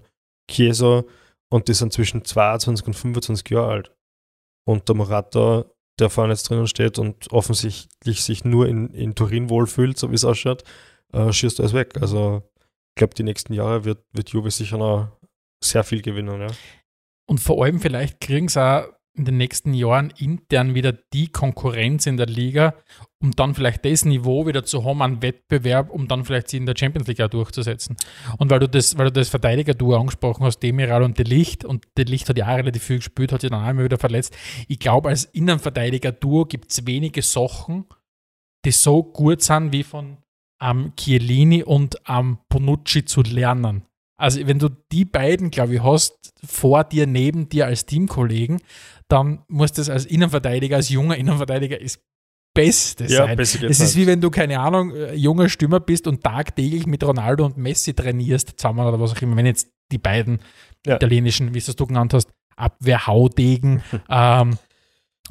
Chiesa 0.49 1.03
und 1.51 1.67
die 1.67 1.73
sind 1.73 1.91
zwischen 1.91 2.23
22 2.23 2.87
und 2.87 2.93
25 2.93 3.49
Jahre 3.49 3.69
alt. 3.69 3.91
Und 4.65 4.87
der 4.87 4.95
Morata, 4.95 5.65
der 5.99 6.09
vorne 6.09 6.31
jetzt 6.31 6.49
drinnen 6.49 6.67
steht 6.67 6.99
und 6.99 7.29
offensichtlich 7.33 8.23
sich 8.23 8.45
nur 8.45 8.65
in, 8.69 8.93
in 8.93 9.13
Turin 9.13 9.49
wohlfühlt, 9.49 9.97
so 9.97 10.09
wie 10.09 10.15
es 10.15 10.23
ausschaut, 10.23 10.63
äh, 11.11 11.33
schießt 11.33 11.59
alles 11.59 11.73
weg. 11.73 12.01
Also 12.01 12.43
ich 12.97 12.99
glaube, 12.99 13.13
die 13.13 13.23
nächsten 13.23 13.53
Jahre 13.53 13.85
wird, 13.85 14.03
wird 14.11 14.29
Juve 14.29 14.49
sicher 14.49 14.79
noch 14.79 15.16
sehr 15.63 15.83
viel 15.83 16.01
gewinnen. 16.01 16.41
Ja. 16.41 16.47
Und 17.29 17.39
vor 17.39 17.63
allem 17.63 17.79
vielleicht 17.79 18.21
kriegen 18.21 18.47
sie 18.47 18.61
auch 18.61 18.87
in 19.17 19.25
den 19.25 19.37
nächsten 19.37 19.73
Jahren 19.73 20.13
intern 20.17 20.75
wieder 20.75 20.93
die 20.93 21.27
Konkurrenz 21.27 22.05
in 22.05 22.17
der 22.17 22.27
Liga, 22.27 22.75
um 23.19 23.31
dann 23.31 23.55
vielleicht 23.55 23.83
das 23.83 24.05
Niveau 24.05 24.45
wieder 24.45 24.63
zu 24.63 24.85
haben 24.85 25.01
an 25.01 25.21
Wettbewerb, 25.23 25.89
um 25.89 26.07
dann 26.07 26.23
vielleicht 26.23 26.49
sie 26.49 26.57
in 26.57 26.67
der 26.67 26.75
Champions 26.77 27.07
League 27.07 27.21
auch 27.21 27.29
durchzusetzen. 27.29 27.97
Und 28.37 28.51
weil 28.51 28.59
du 28.59 28.69
das, 28.69 28.95
weil 28.97 29.05
du 29.05 29.13
das 29.13 29.29
Verteidiger-Duo 29.29 29.97
angesprochen 29.97 30.45
hast, 30.45 30.59
Demiral 30.59 31.01
und 31.01 31.17
De 31.17 31.25
Licht, 31.25 31.65
und 31.65 31.87
De 31.97 32.05
Licht 32.05 32.29
hat 32.29 32.37
ja 32.37 32.45
auch 32.45 32.57
relativ 32.57 32.83
viel 32.83 32.97
gespielt, 32.97 33.31
hat 33.31 33.41
sich 33.41 33.49
dann 33.49 33.65
auch 33.65 33.69
immer 33.69 33.83
wieder 33.83 33.97
verletzt. 33.97 34.37
Ich 34.67 34.77
glaube, 34.77 35.09
als 35.09 35.25
Innenverteidiger-Duo 35.25 36.45
gibt 36.45 36.71
es 36.71 36.85
wenige 36.85 37.23
Sachen, 37.23 37.85
die 38.65 38.71
so 38.71 39.01
gut 39.01 39.41
sind 39.41 39.73
wie 39.73 39.83
von 39.83 40.17
am 40.59 40.95
Chiellini 40.95 41.63
und 41.63 42.07
am 42.07 42.39
Bonucci 42.49 43.05
zu 43.05 43.21
lernen. 43.21 43.83
Also 44.17 44.45
wenn 44.47 44.59
du 44.59 44.69
die 44.91 45.05
beiden, 45.05 45.51
glaube 45.51 45.75
ich, 45.75 45.83
hast 45.83 46.33
vor 46.43 46.83
dir, 46.83 47.05
neben 47.07 47.49
dir 47.49 47.67
als 47.67 47.85
Teamkollegen, 47.85 48.59
dann 49.07 49.43
muss 49.47 49.71
das 49.71 49.89
als 49.89 50.05
Innenverteidiger, 50.05 50.75
als 50.77 50.89
junger 50.89 51.15
Innenverteidiger 51.17 51.77
das 51.77 51.99
Beste 52.53 53.03
Ja, 53.03 53.25
sein. 53.27 53.37
besser 53.37 53.63
Es 53.69 53.79
ist 53.79 53.95
wie 53.95 54.07
wenn 54.07 54.19
du, 54.19 54.31
keine 54.31 54.59
Ahnung, 54.59 54.91
äh, 54.95 55.13
junger 55.13 55.47
Stürmer 55.47 55.79
bist 55.79 56.07
und 56.07 56.23
tagtäglich 56.23 56.87
mit 56.87 57.03
Ronaldo 57.03 57.45
und 57.45 57.57
Messi 57.57 57.93
trainierst 57.93 58.53
zusammen 58.59 58.79
oder 58.87 58.99
was 58.99 59.11
auch 59.15 59.21
immer. 59.21 59.35
Wenn 59.35 59.45
jetzt 59.45 59.69
die 59.91 59.99
beiden 59.99 60.39
Ja. 60.85 60.95
italienischen, 60.95 61.53
wie 61.53 61.59
es 61.59 61.67
du 61.67 61.85
genannt 61.85 62.13
hast, 62.15 62.29
Abwehrhaudegen, 62.55 63.83
ähm, 64.09 64.57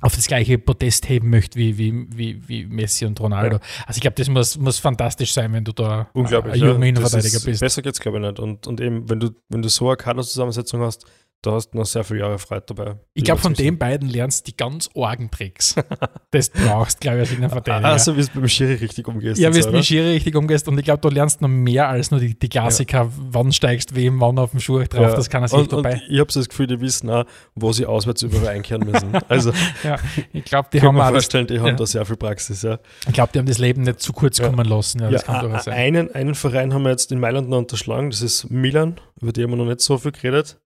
auf 0.00 0.14
das 0.14 0.26
gleiche 0.26 0.58
Podest 0.58 1.08
heben 1.08 1.30
möchte 1.30 1.58
wie, 1.58 1.78
wie, 1.78 2.06
wie, 2.10 2.48
wie 2.48 2.66
Messi 2.66 3.06
und 3.06 3.18
Ronaldo. 3.20 3.58
Also 3.86 3.96
ich 3.98 4.00
glaube, 4.02 4.14
das 4.16 4.28
muss, 4.28 4.58
muss 4.58 4.78
fantastisch 4.78 5.32
sein, 5.32 5.52
wenn 5.52 5.64
du 5.64 5.72
da 5.72 6.08
ein 6.14 6.24
junger 6.26 6.54
ja. 6.54 6.70
Innenverteidiger 6.72 7.36
ist- 7.36 7.44
bist. 7.44 7.60
Besser 7.60 7.82
geht's 7.82 8.00
glaube 8.00 8.18
ich 8.18 8.22
nicht. 8.24 8.38
Und, 8.38 8.66
und 8.66 8.80
eben, 8.80 9.08
wenn 9.08 9.20
du, 9.20 9.30
wenn 9.48 9.62
du 9.62 9.68
so 9.68 9.88
eine 9.88 9.96
Kaderzusammensetzung 9.96 10.80
hast, 10.82 11.06
da 11.42 11.52
hast 11.52 11.70
du 11.70 11.78
noch 11.78 11.84
sehr 11.86 12.02
viele 12.02 12.20
Jahre 12.20 12.38
Freude 12.38 12.64
dabei. 12.66 12.96
Ich 13.14 13.22
glaube, 13.22 13.40
von 13.40 13.54
den 13.54 13.78
beiden 13.78 14.08
lernst 14.08 14.46
du 14.46 14.50
die 14.50 14.56
ganz 14.56 14.88
argen 14.96 15.30
Tricks. 15.30 15.76
das 16.32 16.50
brauchst, 16.50 17.00
glaube 17.00 17.18
ich, 17.18 17.20
als 17.20 17.30
wissen. 17.30 17.42
Innenverteidiger. 17.42 17.88
Also, 17.88 18.16
wie 18.16 18.20
es 18.20 18.30
beim 18.30 18.48
Schiri 18.48 18.74
richtig 18.74 19.06
umgehst. 19.06 19.40
ja, 19.40 19.54
wie 19.54 19.60
du 19.60 19.70
mit 19.70 19.84
Schiri 19.84 20.12
richtig 20.12 20.34
umgehst 20.34 20.66
und 20.66 20.76
ich 20.78 20.84
glaube, 20.84 21.00
du 21.02 21.08
lernst 21.08 21.40
noch 21.42 21.48
mehr 21.48 21.88
als 21.88 22.10
nur 22.10 22.18
die, 22.18 22.36
die 22.36 22.48
Klassiker, 22.48 23.10
wann 23.16 23.52
steigst 23.52 23.94
wem, 23.94 24.20
wann 24.20 24.38
auf 24.40 24.50
dem 24.50 24.60
Schuh 24.60 24.78
drauf, 24.84 25.00
Ja. 25.10 25.14
das 25.14 25.30
kann 25.30 25.42
er 25.42 25.48
sich 25.48 25.58
und, 25.58 25.72
dabei. 25.72 25.92
Und 25.94 26.02
ich 26.10 26.18
habe 26.18 26.32
so 26.32 26.40
das 26.40 26.48
Gefühl, 26.48 26.66
die 26.66 26.80
wissen 26.80 27.08
auch, 27.10 27.24
wo 27.54 27.72
sie 27.72 27.86
auswärts 27.86 28.22
überall 28.22 28.48
einkehren 28.48 28.84
müssen. 28.90 29.12
Also, 29.28 29.52
ja, 29.84 29.96
ich 30.32 30.44
glaube, 30.44 30.68
die 30.72 30.80
haben 30.82 30.96
vorstellen, 30.96 31.46
die 31.46 31.58
haben 31.60 31.66
ja. 31.68 31.72
da 31.74 31.86
sehr 31.86 32.04
viel 32.04 32.16
Praxis. 32.16 32.62
Ja. 32.62 32.78
ich 33.06 33.12
glaube, 33.12 33.30
die 33.32 33.38
haben 33.38 33.46
das 33.46 33.58
Leben 33.58 33.82
nicht 33.82 34.00
zu 34.00 34.12
kurz 34.12 34.38
Ja. 34.38 34.48
kommen 34.48 34.66
lassen. 34.66 35.00
Ja, 35.00 35.10
ja, 35.10 35.20
a- 35.26 35.70
einen, 35.70 36.12
einen 36.12 36.34
Verein 36.34 36.72
haben 36.74 36.82
wir 36.82 36.90
jetzt 36.90 37.12
in 37.12 37.20
Mailand 37.20 37.48
noch 37.48 37.58
unterschlagen, 37.58 38.10
das 38.10 38.22
ist 38.22 38.50
Milan, 38.50 39.00
über 39.20 39.32
die 39.32 39.42
haben 39.44 39.50
wir 39.50 39.56
noch 39.56 39.66
nicht 39.66 39.80
so 39.80 39.96
viel 39.98 40.12
geredet. 40.12 40.58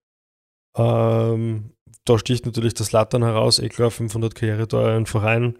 Ähm, 0.75 1.71
da 2.05 2.17
sticht 2.17 2.45
natürlich 2.45 2.73
das 2.73 2.91
Lattern 2.91 3.23
heraus, 3.23 3.59
eh 3.59 3.69
klar, 3.69 3.91
500 3.91 4.33
Karrieretore 4.35 4.95
ein 4.95 5.05
Verein 5.05 5.57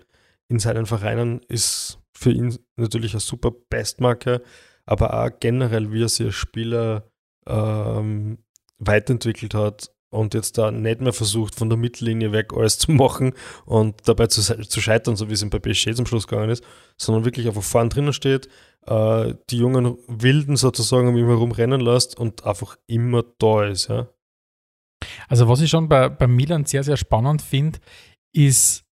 in 0.48 0.60
seinen 0.60 0.86
Vereinen 0.86 1.42
ist 1.48 2.00
für 2.14 2.32
ihn 2.32 2.58
natürlich 2.76 3.14
eine 3.14 3.22
super 3.22 3.52
Bestmarke, 3.70 4.42
aber 4.86 5.14
auch 5.24 5.30
generell, 5.40 5.92
wie 5.92 6.04
er 6.04 6.10
sich 6.10 6.28
als 6.28 6.36
Spieler 6.36 7.10
ähm, 7.48 8.40
weiterentwickelt 8.80 9.54
hat 9.54 9.92
und 10.10 10.34
jetzt 10.34 10.58
da 10.58 10.72
nicht 10.72 11.00
mehr 11.02 11.14
versucht, 11.14 11.56
von 11.56 11.70
der 11.70 11.78
Mittellinie 11.78 12.34
weg 12.34 12.54
alles 12.54 12.78
zu 12.78 12.92
machen 12.92 13.34
und 13.66 14.08
dabei 14.08 14.28
zu, 14.28 14.42
zu 14.42 14.82
scheitern, 14.82 15.16
so 15.16 15.30
wie 15.30 15.34
es 15.34 15.42
ihm 15.42 15.50
bei 15.50 15.60
PSG 15.60 15.94
zum 15.96 16.06
Schluss 16.06 16.28
gegangen 16.28 16.50
ist, 16.50 16.64
sondern 16.98 17.26
wirklich 17.26 17.48
einfach 17.48 17.64
vorn 17.64 17.90
drinnen 17.90 18.14
steht, 18.14 18.50
äh, 18.88 19.34
die 19.50 19.58
jungen 19.58 19.98
Wilden 20.08 20.58
sozusagen 20.58 21.08
um 21.08 21.18
ihn 21.18 21.28
herum 21.28 21.52
rennen 21.52 21.82
lässt 21.82 22.20
und 22.20 22.46
einfach 22.46 22.78
immer 22.88 23.24
da 23.40 23.66
ist. 23.66 23.88
Ja. 23.88 24.10
Also 25.28 25.48
was 25.48 25.62
ich 25.62 25.70
schon 25.70 25.90
bei, 25.90 26.10
bei 26.10 26.28
Milan 26.28 26.66
sehr, 26.66 26.84
sehr 26.84 26.98
spannend 26.98 27.42
finde, 27.42 27.80
ist, 28.34 28.84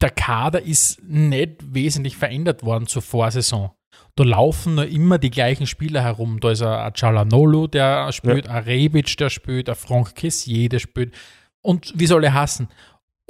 der 0.00 0.10
Kader 0.10 0.62
ist 0.62 1.02
nicht 1.02 1.74
wesentlich 1.74 2.16
verändert 2.16 2.62
worden 2.62 2.86
zur 2.86 3.02
Vorsaison. 3.02 3.70
Da 4.14 4.24
laufen 4.24 4.76
nur 4.76 4.86
immer 4.86 5.18
die 5.18 5.30
gleichen 5.30 5.66
Spieler 5.66 6.02
herum. 6.02 6.40
Da 6.40 6.50
ist 6.50 6.62
ein 6.62 6.94
Cialanolo, 6.94 7.66
der 7.66 8.10
spielt, 8.12 8.48
ein 8.48 8.64
Rebic, 8.64 9.16
der 9.16 9.30
spielt, 9.30 9.68
ein 9.68 9.76
Franck 9.76 10.14
Kessier, 10.14 10.68
der 10.68 10.78
spielt. 10.78 11.14
Und 11.62 11.92
wie 11.96 12.06
soll 12.06 12.24
er 12.24 12.34
hassen? 12.34 12.68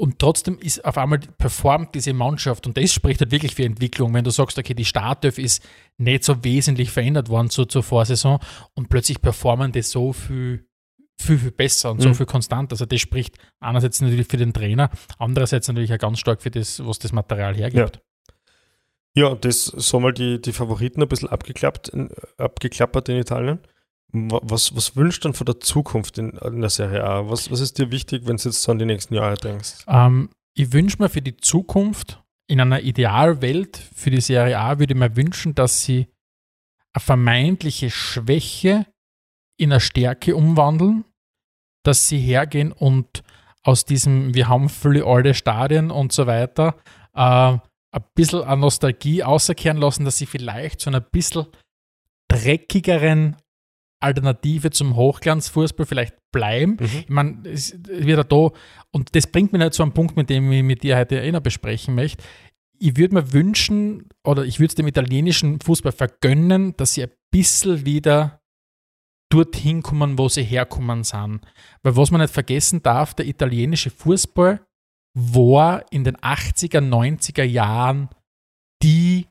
Und 0.00 0.20
trotzdem 0.20 0.58
ist 0.60 0.84
auf 0.84 0.96
einmal 0.96 1.18
performt 1.18 1.94
diese 1.96 2.12
Mannschaft 2.12 2.68
und 2.68 2.76
das 2.76 2.92
spricht 2.92 3.20
halt 3.20 3.32
wirklich 3.32 3.56
für 3.56 3.64
Entwicklung, 3.64 4.14
wenn 4.14 4.22
du 4.22 4.30
sagst, 4.30 4.56
okay, 4.56 4.72
die 4.72 4.84
Startelf 4.84 5.38
ist 5.38 5.66
nicht 5.96 6.22
so 6.22 6.44
wesentlich 6.44 6.92
verändert 6.92 7.28
worden 7.28 7.50
zur, 7.50 7.68
zur 7.68 7.82
Vorsaison 7.82 8.38
und 8.74 8.90
plötzlich 8.90 9.20
performen 9.20 9.72
die 9.72 9.82
so 9.82 10.12
viel, 10.12 10.67
viel, 11.20 11.38
viel 11.38 11.50
besser 11.50 11.90
und 11.90 12.00
so 12.00 12.08
Mhm. 12.10 12.14
viel 12.14 12.26
konstant. 12.26 12.72
Also 12.72 12.86
das 12.86 13.00
spricht 13.00 13.36
einerseits 13.60 14.00
natürlich 14.00 14.28
für 14.28 14.36
den 14.36 14.52
Trainer, 14.52 14.90
andererseits 15.18 15.68
natürlich 15.68 15.92
auch 15.92 15.98
ganz 15.98 16.18
stark 16.20 16.42
für 16.42 16.50
das, 16.50 16.84
was 16.86 16.98
das 16.98 17.12
Material 17.12 17.54
hergibt. 17.56 18.00
Ja, 19.14 19.34
das 19.34 19.64
so 19.64 19.98
mal 20.00 20.12
die, 20.12 20.40
die 20.40 20.52
Favoriten 20.52 21.02
ein 21.02 21.08
bisschen 21.08 21.28
abgeklappt, 21.28 21.90
abgeklappert 22.36 23.08
in 23.08 23.16
Italien. 23.16 23.58
Wa- 24.12 24.40
Was, 24.42 24.74
was 24.76 24.94
wünschst 24.96 25.24
du 25.24 25.28
denn 25.28 25.34
von 25.34 25.44
der 25.46 25.60
Zukunft 25.60 26.18
in, 26.18 26.30
in 26.30 26.60
der 26.60 26.70
Serie 26.70 27.02
A? 27.04 27.28
Was, 27.28 27.50
was 27.50 27.60
ist 27.60 27.78
dir 27.78 27.90
wichtig, 27.90 28.22
wenn 28.26 28.36
du 28.36 28.42
jetzt 28.44 28.62
so 28.62 28.70
an 28.72 28.78
die 28.78 28.84
nächsten 28.86 29.14
Jahre 29.14 29.34
denkst? 29.36 29.84
Ähm, 29.88 30.30
ich 30.54 30.72
wünsche 30.72 30.96
mir 31.02 31.08
für 31.08 31.20
die 31.22 31.36
Zukunft, 31.36 32.22
in 32.46 32.60
einer 32.60 32.80
Idealwelt 32.80 33.76
für 33.94 34.10
die 34.10 34.20
Serie 34.22 34.58
A, 34.58 34.78
würde 34.78 34.94
ich 34.94 34.98
mir 34.98 35.14
wünschen, 35.16 35.54
dass 35.54 35.82
sie 35.84 36.06
eine 36.94 37.02
vermeintliche 37.02 37.90
Schwäche 37.90 38.86
in 39.58 39.72
eine 39.72 39.80
Stärke 39.80 40.34
umwandeln, 40.36 41.04
dass 41.82 42.08
sie 42.08 42.18
hergehen 42.18 42.72
und 42.72 43.22
aus 43.62 43.84
diesem, 43.84 44.34
wir 44.34 44.48
haben 44.48 44.68
viele 44.68 45.04
alte 45.04 45.34
Stadien 45.34 45.90
und 45.90 46.12
so 46.12 46.26
weiter, 46.26 46.76
äh, 47.14 47.58
ein 47.90 48.04
bisschen 48.14 48.42
an 48.42 48.60
Nostalgie 48.60 49.22
außerkehren 49.22 49.78
lassen, 49.78 50.04
dass 50.04 50.18
sie 50.18 50.26
vielleicht 50.26 50.80
zu 50.80 50.90
einer 50.90 51.00
bisschen 51.00 51.46
dreckigeren 52.28 53.36
Alternative 54.00 54.70
zum 54.70 54.94
Hochglanzfußball 54.96 55.86
vielleicht 55.86 56.14
bleiben. 56.32 56.76
Ich 56.80 57.08
meine, 57.08 57.48
es 57.48 57.76
wird 57.88 58.30
da, 58.30 58.50
und 58.92 59.14
das 59.16 59.26
bringt 59.26 59.52
mich 59.52 59.60
nicht 59.60 59.74
zu 59.74 59.82
einem 59.82 59.92
Punkt, 59.92 60.16
mit 60.16 60.30
dem 60.30 60.50
ich 60.52 60.62
mit 60.62 60.82
dir 60.82 60.96
heute 60.96 61.18
eh 61.18 61.32
noch 61.32 61.40
besprechen 61.40 61.94
möchte. 61.94 62.22
Ich 62.78 62.96
würde 62.96 63.14
mir 63.14 63.32
wünschen, 63.32 64.08
oder 64.24 64.44
ich 64.44 64.60
würde 64.60 64.68
es 64.68 64.74
dem 64.76 64.86
italienischen 64.86 65.60
Fußball 65.60 65.90
vergönnen, 65.90 66.76
dass 66.76 66.94
sie 66.94 67.04
ein 67.04 67.10
bisschen 67.32 67.84
wieder 67.84 68.37
dorthin 69.30 69.82
kommen, 69.82 70.18
wo 70.18 70.28
sie 70.28 70.42
herkommen 70.42 71.04
sind. 71.04 71.40
Weil 71.82 71.96
was 71.96 72.10
man 72.10 72.20
nicht 72.20 72.32
vergessen 72.32 72.82
darf, 72.82 73.14
der 73.14 73.26
italienische 73.26 73.90
Fußball 73.90 74.60
war 75.14 75.84
in 75.92 76.04
den 76.04 76.16
80er, 76.16 76.80
90er 76.80 77.42
Jahren 77.44 78.08
die 78.82 79.26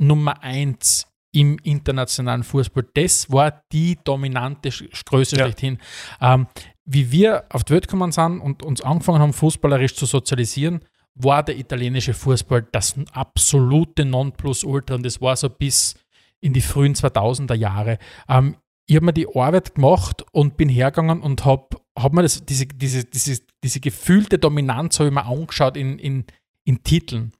Nummer 0.00 0.42
eins 0.42 1.06
im 1.32 1.58
internationalen 1.62 2.42
Fußball. 2.42 2.88
Das 2.94 3.30
war 3.30 3.62
die 3.72 3.98
dominante 4.02 4.70
Größe 5.04 5.36
Ja. 5.36 5.44
schlechthin. 5.44 5.78
Ähm, 6.20 6.48
wie 6.84 7.12
wir 7.12 7.44
auf 7.50 7.62
die 7.62 7.72
Welt 7.74 7.86
gekommen 7.86 8.10
sind 8.10 8.40
und 8.40 8.64
uns 8.64 8.82
angefangen 8.82 9.20
haben, 9.20 9.32
fußballerisch 9.32 9.94
zu 9.94 10.06
sozialisieren, 10.06 10.80
war 11.14 11.42
der 11.44 11.56
italienische 11.56 12.14
Fußball 12.14 12.66
das 12.72 12.94
absolute 13.12 14.04
Nonplusultra 14.04 14.96
und 14.96 15.04
das 15.04 15.20
war 15.20 15.36
so 15.36 15.48
bis 15.48 15.94
in 16.40 16.52
die 16.52 16.60
frühen 16.60 16.94
2000er 16.94 17.54
Jahre. 17.54 17.98
Ähm, 18.28 18.56
ich 18.90 18.96
habe 18.96 19.06
mir 19.06 19.12
die 19.12 19.28
Arbeit 19.28 19.76
gemacht 19.76 20.24
und 20.32 20.56
bin 20.56 20.68
hergegangen 20.68 21.22
und 21.22 21.44
habe 21.44 21.76
hab 21.96 22.12
mir 22.12 22.22
das, 22.22 22.44
diese, 22.44 22.66
diese, 22.66 23.04
diese, 23.04 23.40
diese 23.62 23.78
gefühlte 23.78 24.36
Dominanz 24.36 24.98
habe 24.98 25.10
ich 25.10 25.14
mir 25.14 25.26
angeschaut 25.26 25.76
in, 25.76 25.96
in, 26.00 26.24
in 26.64 26.82
Titeln. 26.82 27.30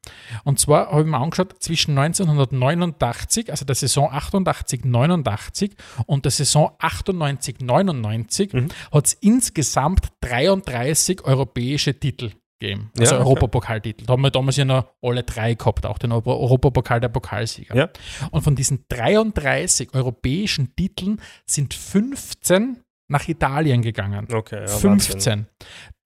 Und 0.44 0.60
zwar 0.60 0.92
habe 0.92 1.00
ich 1.00 1.08
mir 1.08 1.18
angeschaut, 1.18 1.60
zwischen 1.60 1.98
1989, 1.98 3.50
also 3.50 3.64
der 3.64 3.74
Saison 3.74 4.08
88, 4.12 4.84
89 4.84 5.72
und 6.06 6.24
der 6.24 6.30
Saison 6.30 6.70
98, 6.78 7.56
99 7.58 8.52
Mhm. 8.52 8.68
hat 8.92 9.06
es 9.06 9.14
insgesamt 9.14 10.06
33 10.20 11.24
europäische 11.24 11.98
Titel 11.98 12.30
gegeben. 12.60 12.90
Also 12.98 13.14
Ja, 13.14 13.20
okay. 13.20 13.26
Europapokaltitel. 13.28 14.04
Da 14.06 14.12
haben 14.12 14.22
wir 14.22 14.30
damals 14.30 14.56
ja 14.56 14.64
noch 14.64 14.86
alle 15.02 15.22
drei 15.24 15.54
gehabt, 15.54 15.86
auch 15.86 15.98
den 15.98 16.12
Euro- 16.12 16.38
Europapokal 16.38 17.00
der 17.00 17.08
Pokalsieger. 17.08 17.74
Ja. 17.74 17.88
Und 18.30 18.42
von 18.42 18.54
diesen 18.54 18.84
33 18.88 19.94
europäischen 19.94 20.74
Titeln 20.76 21.20
sind 21.46 21.74
15 21.74 22.78
nach 23.08 23.26
Italien 23.28 23.82
gegangen. 23.82 24.28
Okay, 24.32 24.60
ja, 24.60 24.66
15. 24.68 25.46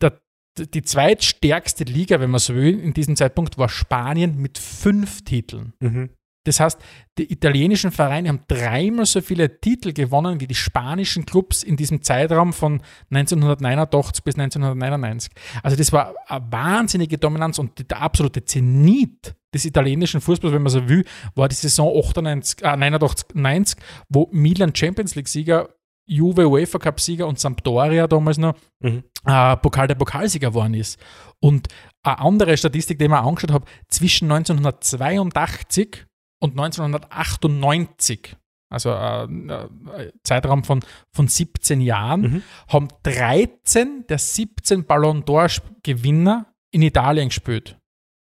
Der, 0.01 0.19
die 0.57 0.83
zweitstärkste 0.83 1.85
Liga, 1.85 2.21
wenn 2.21 2.31
man 2.31 2.41
so 2.41 2.55
will, 2.55 2.79
in 2.81 2.95
diesem 2.95 3.17
Zeitpunkt 3.17 3.59
war 3.59 3.69
Spanien 3.69 4.39
mit 4.39 4.57
fünf 4.59 5.23
Titeln. 5.25 5.75
Mhm. 5.81 6.11
Das 6.45 6.61
heißt, 6.61 6.79
die 7.19 7.33
italienischen 7.33 7.91
Vereine 7.91 8.29
haben 8.29 8.41
dreimal 8.49 9.07
so 9.07 9.21
viele 9.21 9.61
Titel 9.61 9.93
gewonnen 9.93 10.41
wie 10.41 10.47
die 10.47 10.55
spanischen 10.55 11.25
Clubs 11.27 11.63
in 11.63 11.77
diesem 11.77 12.03
Zeitraum 12.03 12.53
von 12.53 12.83
1989 13.11 14.25
bis 14.25 14.35
1999. 14.37 15.31
Also 15.63 15.77
das 15.77 15.93
war 15.93 16.15
eine 16.27 16.45
wahnsinnige 16.51 17.19
Dominanz 17.19 17.59
und 17.59 17.91
der 17.91 18.01
absolute 18.01 18.45
Zenit 18.45 19.35
des 19.55 19.65
italienischen 19.65 20.21
Fußballs, 20.21 20.53
wenn 20.53 20.63
man 20.63 20.71
so 20.73 20.89
will, 20.89 21.05
war 21.35 21.49
die 21.49 21.55
Saison 21.55 21.97
98, 21.97 22.63
äh, 22.63 22.77
89, 22.77 23.29
90, 23.35 23.79
wo 24.09 24.29
Milan 24.33 24.75
Champions 24.75 25.15
League-Sieger, 25.15 25.69
Juve 26.07 26.47
UEFA 26.49 26.79
Cup-Sieger 26.79 27.27
und 27.27 27.39
Sampdoria 27.39 28.07
damals 28.07 28.37
noch 28.37 28.55
Mhm. 28.81 29.05
äh, 29.25 29.57
Pokal 29.57 29.87
der 29.89 29.95
Pokalsieger 29.95 30.49
geworden 30.51 30.75
ist. 30.75 30.99
Und 31.41 31.69
eine 32.03 32.19
andere 32.19 32.57
Statistik, 32.59 32.99
die 32.99 33.05
ich 33.05 33.11
mir 33.11 33.21
angeschaut 33.23 33.53
habe, 33.53 33.65
zwischen 33.89 34.29
1982 34.31 36.05
und 36.41 36.59
1998, 36.59 38.37
also 38.71 38.91
äh, 38.91 39.25
äh, 39.25 40.13
Zeitraum 40.25 40.65
von, 40.65 40.81
von 41.13 41.29
17 41.29 41.81
Jahren, 41.81 42.21
Mhm. 42.23 42.43
haben 42.69 42.89
13 43.05 44.07
der 44.09 44.19
17 44.19 44.85
Ballon 44.85 45.25
d'Or-Gewinner 45.25 46.47
in 46.73 46.83
Italien 46.83 47.29
gespielt. 47.29 47.79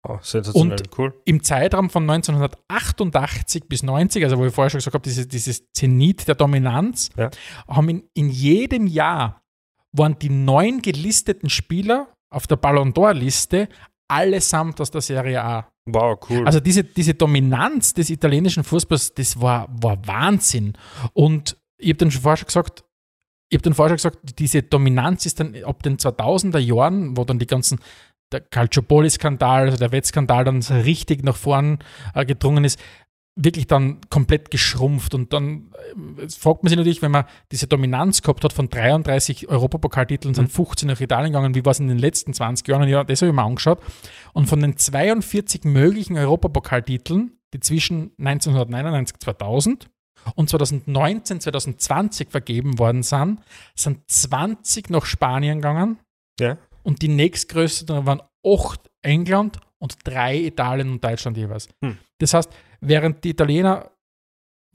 Oh, 0.07 0.17
sensationell, 0.21 0.79
Und- 0.81 0.97
cool. 0.99 1.13
Im 1.25 1.43
Zeitraum 1.43 1.89
von 1.89 2.03
1988 2.05 3.67
bis 3.69 3.83
90, 3.83 4.23
also 4.23 4.37
wo 4.37 4.45
ich 4.45 4.53
vorher 4.53 4.69
schon 4.69 4.79
gesagt 4.79 4.93
habe, 4.93 5.03
dieses, 5.03 5.27
dieses 5.27 5.71
Zenit 5.71 6.27
der 6.27 6.35
Dominanz, 6.35 7.09
Ja. 7.17 7.29
haben 7.67 7.89
in, 7.89 8.03
in 8.13 8.29
jedem 8.29 8.87
Jahr 8.87 9.41
waren 9.93 10.17
die 10.19 10.29
neun 10.29 10.81
gelisteten 10.81 11.49
Spieler 11.49 12.07
auf 12.29 12.47
der 12.47 12.55
Ballon 12.57 12.93
d'Or-Liste 12.93 13.69
allesamt 14.09 14.81
aus 14.81 14.91
der 14.91 15.01
Serie 15.01 15.41
A. 15.43 15.69
Wow, 15.85 16.17
cool. 16.29 16.45
Also 16.45 16.59
diese, 16.59 16.83
diese 16.83 17.13
Dominanz 17.13 17.93
des 17.93 18.09
italienischen 18.09 18.63
Fußballs, 18.63 19.13
das 19.15 19.41
war, 19.41 19.67
war 19.69 20.05
Wahnsinn. 20.07 20.73
Und 21.13 21.57
ich 21.77 21.89
habe 21.89 21.97
dann 21.97 22.11
schon 22.11 22.21
vorher 22.21 22.37
schon 22.37 22.47
gesagt, 22.47 22.83
ich 23.49 23.57
habe 23.57 23.63
dann 23.63 23.73
vorher 23.73 23.97
schon 23.97 24.11
gesagt, 24.11 24.39
diese 24.39 24.63
Dominanz 24.63 25.25
ist 25.25 25.39
dann 25.39 25.55
ab 25.63 25.83
den 25.83 25.97
2000er 25.97 26.59
Jahren, 26.59 27.17
wo 27.17 27.25
dann 27.25 27.39
die 27.39 27.47
ganzen 27.47 27.79
der 28.31 28.41
Calciopoli-Skandal, 28.41 29.65
also 29.65 29.77
der 29.77 29.91
Wettskandal 29.91 30.43
dann 30.43 30.61
richtig 30.61 31.23
nach 31.23 31.35
vorn 31.35 31.79
äh, 32.15 32.25
gedrungen 32.25 32.63
ist, 32.63 32.79
wirklich 33.35 33.67
dann 33.67 34.01
komplett 34.09 34.51
geschrumpft. 34.51 35.15
Und 35.15 35.33
dann 35.33 35.71
äh, 36.19 36.29
fragt 36.29 36.63
man 36.63 36.69
sich 36.69 36.77
natürlich, 36.77 37.01
wenn 37.01 37.11
man 37.11 37.25
diese 37.51 37.67
Dominanz 37.67 38.21
gehabt 38.21 38.43
hat 38.43 38.53
von 38.53 38.69
33 38.69 39.49
Europapokaltiteln, 39.49 40.33
sind 40.35 40.51
15 40.51 40.87
nach 40.87 41.01
Italien 41.01 41.31
gegangen, 41.31 41.55
wie 41.55 41.65
war 41.65 41.71
es 41.71 41.79
in 41.79 41.87
den 41.87 41.97
letzten 41.97 42.33
20 42.33 42.67
Jahren? 42.67 42.87
Ja, 42.87 43.03
das 43.03 43.21
habe 43.21 43.29
ich 43.29 43.35
mir 43.35 43.43
angeschaut. 43.43 43.79
Und 44.33 44.47
von 44.47 44.59
den 44.59 44.77
42 44.77 45.63
möglichen 45.63 46.17
Europapokaltiteln, 46.17 47.33
die 47.53 47.59
zwischen 47.59 48.11
1999 48.19 49.17
2000 49.19 49.89
und 50.35 50.49
2019, 50.49 51.41
2020 51.41 52.29
vergeben 52.29 52.79
worden 52.79 53.03
sind, 53.03 53.39
sind 53.75 53.99
20 54.09 54.89
nach 54.89 55.05
Spanien 55.05 55.57
gegangen 55.57 55.99
Ja. 56.39 56.57
und 56.83 57.01
die 57.01 57.09
nächstgrößten 57.09 58.05
waren 58.05 58.21
8 58.45 58.79
England 59.01 59.59
und 59.79 59.95
3 60.05 60.37
Italien 60.37 60.91
und 60.91 61.03
Deutschland 61.03 61.35
jeweils. 61.35 61.67
Hm. 61.83 61.97
Das 62.19 62.33
heißt, 62.33 62.49
während 62.87 63.23
die 63.23 63.31
Italiener 63.31 63.91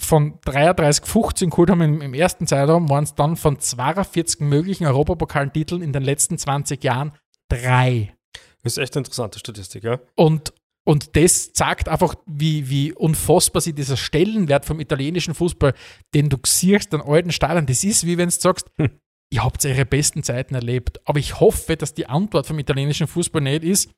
von 0.00 0.38
33, 0.44 1.04
15 1.04 1.50
geholt 1.50 1.70
haben 1.70 1.80
im, 1.80 2.00
im 2.00 2.14
ersten 2.14 2.46
Zeitraum, 2.46 2.88
waren 2.88 3.04
es 3.04 3.14
dann 3.14 3.36
von 3.36 3.58
42 3.58 4.40
möglichen 4.40 4.86
Europapokaltiteln 4.86 5.82
in 5.82 5.92
den 5.92 6.02
letzten 6.02 6.38
20 6.38 6.82
Jahren 6.84 7.12
drei. 7.48 8.14
Das 8.62 8.76
ist 8.76 8.78
echt 8.78 8.96
eine 8.96 9.00
interessante 9.00 9.38
Statistik, 9.38 9.84
ja. 9.84 9.98
Und, 10.14 10.52
und 10.84 11.16
das 11.16 11.52
zeigt 11.52 11.88
einfach, 11.88 12.14
wie, 12.26 12.68
wie 12.68 12.92
unfassbar 12.92 13.60
sich 13.60 13.74
dieser 13.74 13.96
Stellenwert 13.96 14.64
vom 14.64 14.80
italienischen 14.80 15.34
Fußball, 15.34 15.74
den 16.14 16.28
du 16.28 16.38
siehst 16.46 16.94
an 16.94 17.02
alten 17.02 17.32
Stadien, 17.32 17.66
das 17.66 17.84
ist 17.84 18.06
wie 18.06 18.18
wenn 18.18 18.28
du 18.28 18.34
sagst, 18.34 18.70
Hm. 18.76 18.90
ihr 19.30 19.44
habt 19.44 19.64
eure 19.64 19.84
besten 19.84 20.22
Zeiten 20.22 20.54
erlebt. 20.54 21.00
Aber 21.06 21.18
ich 21.18 21.40
hoffe, 21.40 21.76
dass 21.76 21.94
die 21.94 22.06
Antwort 22.06 22.46
vom 22.46 22.58
italienischen 22.58 23.06
Fußball 23.06 23.42
nicht 23.42 23.64
ist, 23.64 23.90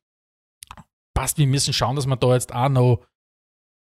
passt, 1.14 1.38
wir 1.38 1.46
müssen 1.46 1.74
schauen, 1.74 1.96
dass 1.96 2.06
wir 2.06 2.16
da 2.16 2.34
jetzt 2.34 2.54
auch 2.54 2.68
noch 2.68 3.04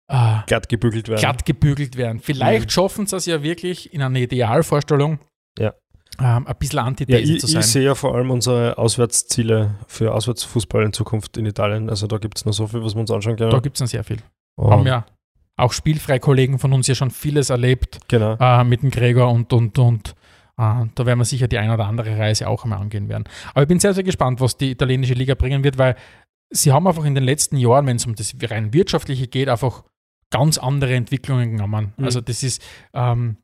äh, 0.08 0.38
Glatt 0.46 0.68
gebügelt 0.68 1.08
werden. 1.08 1.20
glatt 1.20 1.44
gebügelt 1.46 1.96
werden. 1.96 2.20
Vielleicht 2.20 2.66
Mhm. 2.66 2.70
schaffen 2.70 3.06
sie 3.06 3.16
es 3.16 3.26
ja 3.26 3.42
wirklich 3.42 3.92
in 3.94 4.02
einer 4.02 4.18
Idealvorstellung, 4.18 5.18
Ja. 5.58 5.72
ähm, 6.20 6.46
ein 6.46 6.54
bisschen 6.58 6.78
Ja, 6.78 6.84
Antithese 6.84 7.32
ich, 7.34 7.40
zu 7.40 7.46
ich 7.46 7.52
sein. 7.52 7.62
sehe 7.62 7.82
ja 7.84 7.94
vor 7.94 8.14
allem 8.14 8.30
unsere 8.30 8.76
Auswärtsziele 8.78 9.74
für 9.86 10.12
Auswärtsfußball 10.14 10.84
in 10.84 10.92
Zukunft 10.92 11.36
in 11.36 11.46
Italien. 11.46 11.88
Also 11.88 12.06
da 12.06 12.18
gibt 12.18 12.36
es 12.38 12.44
noch 12.44 12.52
so 12.52 12.66
viel, 12.66 12.82
was 12.84 12.94
wir 12.94 13.00
uns 13.00 13.10
anschauen 13.10 13.36
können. 13.36 13.50
Da 13.50 13.60
gibt 13.60 13.76
es 13.76 13.80
noch 13.80 13.88
sehr 13.88 14.04
viel. 14.04 14.18
Und- 14.56 14.70
Haben 14.70 14.86
ja 14.86 15.06
auch 15.56 15.72
Spielfrei-Kollegen 15.72 16.58
von 16.58 16.72
uns 16.72 16.86
ja 16.86 16.94
schon 16.94 17.10
vieles 17.10 17.50
erlebt 17.50 18.00
Genau. 18.08 18.36
äh, 18.40 18.64
mit 18.64 18.82
dem 18.82 18.90
Gregor 18.90 19.30
und, 19.30 19.52
und, 19.52 19.78
und 19.78 20.10
äh, 20.58 20.84
da 20.94 21.06
werden 21.06 21.18
wir 21.18 21.24
sicher 21.24 21.48
die 21.48 21.58
eine 21.58 21.72
oder 21.74 21.86
andere 21.86 22.18
Reise 22.18 22.48
auch 22.48 22.64
einmal 22.64 22.80
angehen 22.80 23.08
werden. 23.08 23.24
Aber 23.52 23.62
ich 23.62 23.68
bin 23.68 23.78
sehr, 23.80 23.94
sehr 23.94 24.02
gespannt, 24.04 24.40
was 24.40 24.56
die 24.56 24.70
italienische 24.72 25.14
Liga 25.14 25.34
bringen 25.34 25.62
wird, 25.64 25.78
weil 25.78 25.96
sie 26.50 26.72
haben 26.72 26.86
einfach 26.86 27.04
in 27.04 27.14
den 27.14 27.24
letzten 27.24 27.56
Jahren, 27.56 27.86
wenn 27.86 27.96
es 27.96 28.06
um 28.06 28.14
das 28.14 28.34
rein 28.50 28.72
wirtschaftliche 28.72 29.26
geht, 29.28 29.48
einfach 29.48 29.84
ganz 30.34 30.58
andere 30.58 30.94
Entwicklungen 30.94 31.52
genommen. 31.52 31.92
Mhm. 31.96 32.04
Also 32.04 32.20
das 32.20 32.42
ist, 32.42 32.60
ähm, 32.92 33.36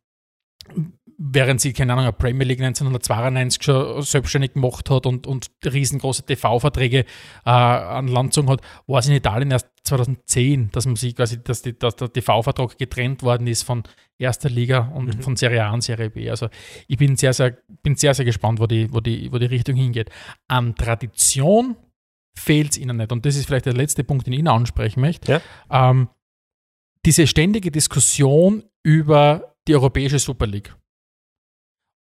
während 1.17 1.61
sie, 1.61 1.73
keine 1.73 1.93
Ahnung, 1.93 2.07
eine 2.07 2.13
Premier 2.13 2.47
League 2.47 2.61
1992 2.61 3.63
schon 3.63 4.03
selbstständig 4.03 4.55
gemacht 4.55 4.91
hat 4.91 5.07
und, 5.07 5.27
und 5.27 5.51
riesengroße 5.65 6.25
TV-Verträge 6.25 7.05
äh, 7.45 7.51
an 7.51 8.09
Land 8.09 8.31
gezogen 8.31 8.49
hat, 8.51 8.61
war 8.89 8.99
es 8.99 9.07
in 9.07 9.15
Italien 9.15 9.51
erst 9.53 9.69
2010, 9.85 10.71
dass 10.73 10.87
man 10.87 10.97
sich 10.97 11.15
quasi, 11.15 11.43
dass, 11.43 11.63
die, 11.63 11.79
dass 11.79 11.95
der 11.97 12.13
TV-Vertrag 12.13 12.77
getrennt 12.77 13.23
worden 13.23 13.47
ist 13.47 13.63
von 13.63 13.85
erster 14.19 14.51
Liga 14.51 14.89
und 14.95 15.17
Mhm. 15.17 15.23
von 15.23 15.37
Serie 15.37 15.65
A 15.65 15.73
und 15.73 15.83
Serie 15.83 16.11
B. 16.11 16.29
Also 16.29 16.49
ich 16.89 16.97
bin 16.97 17.17
sehr, 17.17 17.33
sehr, 17.33 17.57
bin 17.83 17.95
sehr, 17.95 18.15
sehr 18.15 18.25
gespannt, 18.25 18.59
wo 18.59 18.67
die, 18.67 18.93
wo 18.93 19.01
die, 19.01 19.31
wo 19.33 19.39
die 19.39 19.47
Richtung 19.47 19.77
hingeht. 19.77 20.11
An 20.49 20.75
Tradition 20.75 21.77
fehlt 22.37 22.73
es 22.73 22.79
ihnen 22.79 22.97
nicht. 22.97 23.13
Und 23.13 23.25
das 23.27 23.37
ist 23.37 23.47
vielleicht 23.47 23.67
der 23.67 23.75
letzte 23.75 24.05
Punkt, 24.05 24.27
den 24.27 24.33
ich 24.33 24.39
Ihnen 24.41 24.49
ansprechen 24.49 25.01
möchte. 25.01 25.43
Ähm, 25.71 26.09
diese 27.07 27.27
ständige 27.27 27.71
Diskussion 27.71 28.65
über 28.83 29.55
die 29.67 29.75
europäische 29.75 30.19
Super 30.19 30.47
League. 30.47 30.75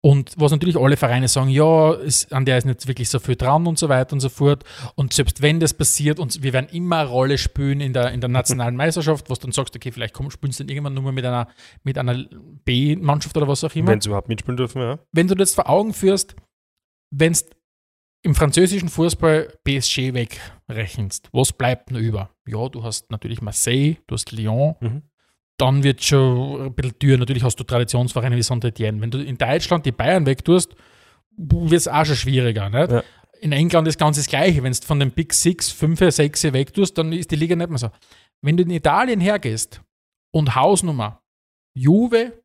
Und 0.01 0.33
was 0.37 0.51
natürlich 0.53 0.77
alle 0.77 0.95
Vereine 0.95 1.27
sagen, 1.27 1.49
ja, 1.49 1.93
ist, 1.93 2.31
an 2.31 2.45
der 2.45 2.57
ist 2.57 2.65
nicht 2.65 2.87
wirklich 2.87 3.09
so 3.09 3.19
viel 3.19 3.35
dran 3.35 3.67
und 3.67 3.77
so 3.77 3.89
weiter 3.89 4.13
und 4.13 4.21
so 4.21 4.29
fort. 4.29 4.63
Und 4.95 5.13
selbst 5.13 5.41
wenn 5.41 5.59
das 5.59 5.73
passiert, 5.73 6.19
und 6.19 6.41
wir 6.41 6.53
werden 6.53 6.69
immer 6.69 6.99
eine 6.99 7.09
Rolle 7.09 7.37
spielen 7.37 7.81
in 7.81 7.91
der, 7.91 8.13
in 8.13 8.21
der 8.21 8.29
nationalen 8.29 8.77
Meisterschaft, 8.77 9.29
was 9.29 9.39
dann 9.39 9.51
sagst, 9.51 9.75
okay, 9.75 9.91
vielleicht 9.91 10.13
komm, 10.13 10.31
spielst 10.31 10.59
du 10.59 10.63
dann 10.63 10.69
irgendwann 10.69 10.93
nur 10.93 11.03
mal 11.03 11.11
mit 11.11 11.25
einer, 11.25 11.49
mit 11.83 11.97
einer 11.97 12.25
B-Mannschaft 12.63 13.35
oder 13.35 13.49
was 13.49 13.61
auch 13.65 13.75
immer 13.75 13.91
Wenn 13.91 13.99
sie 13.99 14.07
überhaupt 14.07 14.29
mitspielen 14.29 14.55
dürfen, 14.55 14.81
ja. 14.81 14.99
wenn 15.11 15.27
du 15.27 15.35
das 15.35 15.53
vor 15.53 15.69
Augen 15.69 15.93
führst, 15.93 16.33
wenn 17.13 17.33
du 17.33 17.39
im 18.23 18.35
französischen 18.35 18.87
Fußball 18.89 19.53
PSG 19.65 20.13
wegrechnest, 20.13 21.27
was 21.33 21.51
bleibt 21.51 21.89
denn 21.89 21.97
über? 21.97 22.29
Ja, 22.49 22.67
du 22.69 22.83
hast 22.83 23.11
natürlich 23.11 23.41
Marseille, 23.41 23.95
du 24.07 24.15
hast 24.15 24.31
Lyon, 24.31 24.75
Mhm. 24.79 25.01
dann 25.57 25.83
wird 25.83 26.03
schon 26.03 26.61
ein 26.67 26.73
bisschen 26.73 26.97
Tür. 26.99 27.17
Natürlich 27.17 27.43
hast 27.43 27.59
du 27.59 27.63
Traditionsvereine 27.63 28.35
wie 28.35 28.43
Saint-Etienne. 28.43 28.99
Wenn 29.01 29.11
du 29.11 29.23
in 29.23 29.37
Deutschland 29.37 29.85
die 29.85 29.91
Bayern 29.91 30.25
wegtust, 30.25 30.75
wird 31.37 31.73
es 31.73 31.87
auch 31.87 32.05
schon 32.05 32.15
schwieriger. 32.15 32.69
Nicht? 32.69 32.91
Ja. 32.91 33.03
In 33.41 33.51
England 33.53 33.87
ist 33.87 33.97
ganz 33.99 34.17
das 34.17 34.27
Gleiche. 34.27 34.63
Wenn 34.63 34.73
du 34.73 34.79
von 34.81 34.99
den 34.99 35.11
Big 35.11 35.33
Six, 35.33 35.71
5, 35.71 35.99
6 36.11 36.43
wegtust, 36.51 36.97
dann 36.97 37.13
ist 37.13 37.31
die 37.31 37.35
Liga 37.37 37.55
nicht 37.55 37.69
mehr 37.69 37.77
so. 37.79 37.89
Wenn 38.41 38.57
du 38.57 38.63
in 38.63 38.69
Italien 38.71 39.19
hergehst 39.21 39.81
und 40.31 40.55
Hausnummer 40.55 41.21
Juve, 41.73 42.41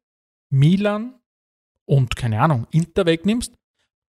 Milan 0.51 1.15
und 1.87 2.15
keine 2.15 2.41
Ahnung, 2.41 2.67
Inter 2.71 3.07
wegnimmst, 3.07 3.55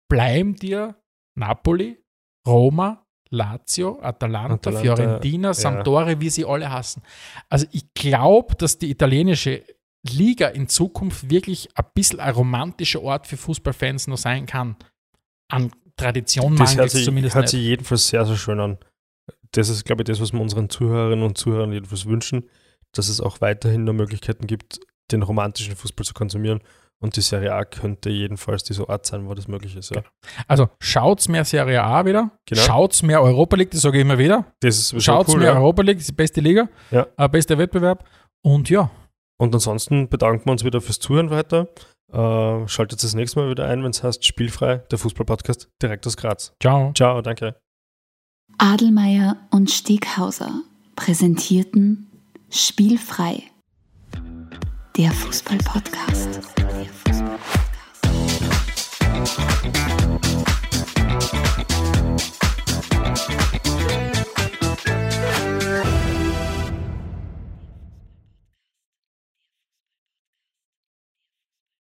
bleiben 0.09 0.55
dir 0.55 0.95
Napoli, 1.35 1.99
Roma, 2.47 3.05
Lazio, 3.31 3.99
Atalanta, 4.01 4.55
Atalanta, 4.55 4.81
Fiorentina, 4.81 5.49
ja. 5.49 5.55
Sampdoria, 5.55 6.21
wie 6.21 6.31
sie 6.31 6.45
alle 6.45 6.71
hassen. 6.71 7.03
Also 7.49 7.67
ich 7.73 7.93
glaube, 7.95 8.55
dass 8.57 8.79
die 8.79 8.91
italienische 8.91 9.63
Liga 10.09 10.49
in 10.49 10.69
Zukunft 10.69 11.29
wirklich 11.31 11.69
ein 11.75 11.85
bisschen 11.95 12.21
ein 12.21 12.33
romantischer 12.35 13.03
Ort 13.03 13.27
für 13.27 13.37
Fußballfans 13.37 14.07
noch 14.07 14.19
sein 14.19 14.47
kann. 14.47 14.77
An 15.51 15.71
Tradition 15.97 16.57
Das 16.57 16.71
mangelt 16.71 16.87
es 16.87 16.93
sich, 16.93 17.05
zumindest 17.05 17.35
hört 17.35 17.45
nicht. 17.45 17.51
sich 17.51 17.63
jedenfalls 17.63 18.09
sehr, 18.09 18.25
sehr 18.25 18.37
schön 18.37 18.61
an. 18.61 18.79
Das 19.53 19.69
ist, 19.69 19.85
glaube 19.85 20.03
ich, 20.03 20.07
das, 20.07 20.21
was 20.21 20.33
wir 20.33 20.41
unseren 20.41 20.71
Zuhörerinnen 20.71 21.25
und 21.25 21.37
Zuhörern 21.37 21.73
jedenfalls 21.73 22.07
wünschen, 22.07 22.49
dass 22.93 23.09
es 23.09 23.21
auch 23.21 23.41
weiterhin 23.41 23.85
noch 23.85 23.93
Möglichkeiten 23.95 24.47
gibt, 24.47 24.81
den 25.11 25.23
romantischen 25.23 25.75
Fußball 25.75 26.05
zu 26.05 26.15
konsumieren. 26.15 26.61
Und 27.01 27.15
die 27.17 27.21
Serie 27.21 27.55
A 27.55 27.65
könnte 27.65 28.11
jedenfalls 28.11 28.65
dieser 28.65 28.89
Ort 28.89 29.07
sein, 29.07 29.29
wo 29.29 29.35
das 29.35 29.47
möglich 29.47 29.77
ist. 29.77 29.95
Ja. 29.95 30.03
Also 30.49 30.69
schaut's 30.81 31.29
mehr 31.29 31.45
Serie 31.45 31.83
A 31.85 32.05
wieder, 32.05 32.33
Genau. 32.47 32.61
schaut's 32.63 33.03
mehr 33.05 33.23
Europa 33.23 33.55
League, 33.57 33.71
das 33.71 33.83
sage 33.83 33.99
ich 33.99 34.03
immer 34.03 34.19
wieder. 34.19 34.47
Das 34.61 34.77
ist 34.93 35.03
Schaut's 35.05 35.33
cool. 35.33 35.39
mehr 35.41 35.53
Ja. 35.53 35.59
Europa 35.59 35.83
League, 35.83 35.99
das 35.99 36.03
ist 36.03 36.11
die 36.11 36.15
beste 36.17 36.41
Liga, 36.41 36.69
Ja. 36.91 37.07
äh, 37.17 37.29
bester 37.29 37.57
Wettbewerb. 37.59 38.05
Und 38.43 38.69
ja, 38.71 38.91
Und 39.41 39.55
ansonsten 39.55 40.09
bedanken 40.09 40.47
wir 40.47 40.51
uns 40.53 40.65
wieder 40.65 40.81
fürs 40.81 40.99
Zuhören 40.99 41.31
weiter. 41.31 41.69
Äh, 42.13 42.67
schaltet 42.67 43.01
das 43.05 43.15
nächste 43.15 43.39
Mal 43.39 43.51
wieder 43.51 43.67
ein, 43.69 43.85
wenn 43.85 43.91
es 43.91 44.03
heißt 44.03 44.25
Spielfrei, 44.25 44.79
der 44.91 44.99
Fußball-Podcast 44.99 45.69
direkt 45.81 46.05
aus 46.09 46.17
Graz. 46.17 46.53
ciao. 46.61 46.93
Ciao, 46.95 47.23
danke. 47.23 47.55
Adelmeier 48.59 49.37
und 49.53 49.71
Steghauser 49.71 50.63
präsentierten 50.97 52.11
Spielfrei 52.51 53.43
der 54.99 55.13
Fußball-Podcast. 55.13 55.13
Fußball 55.13 55.29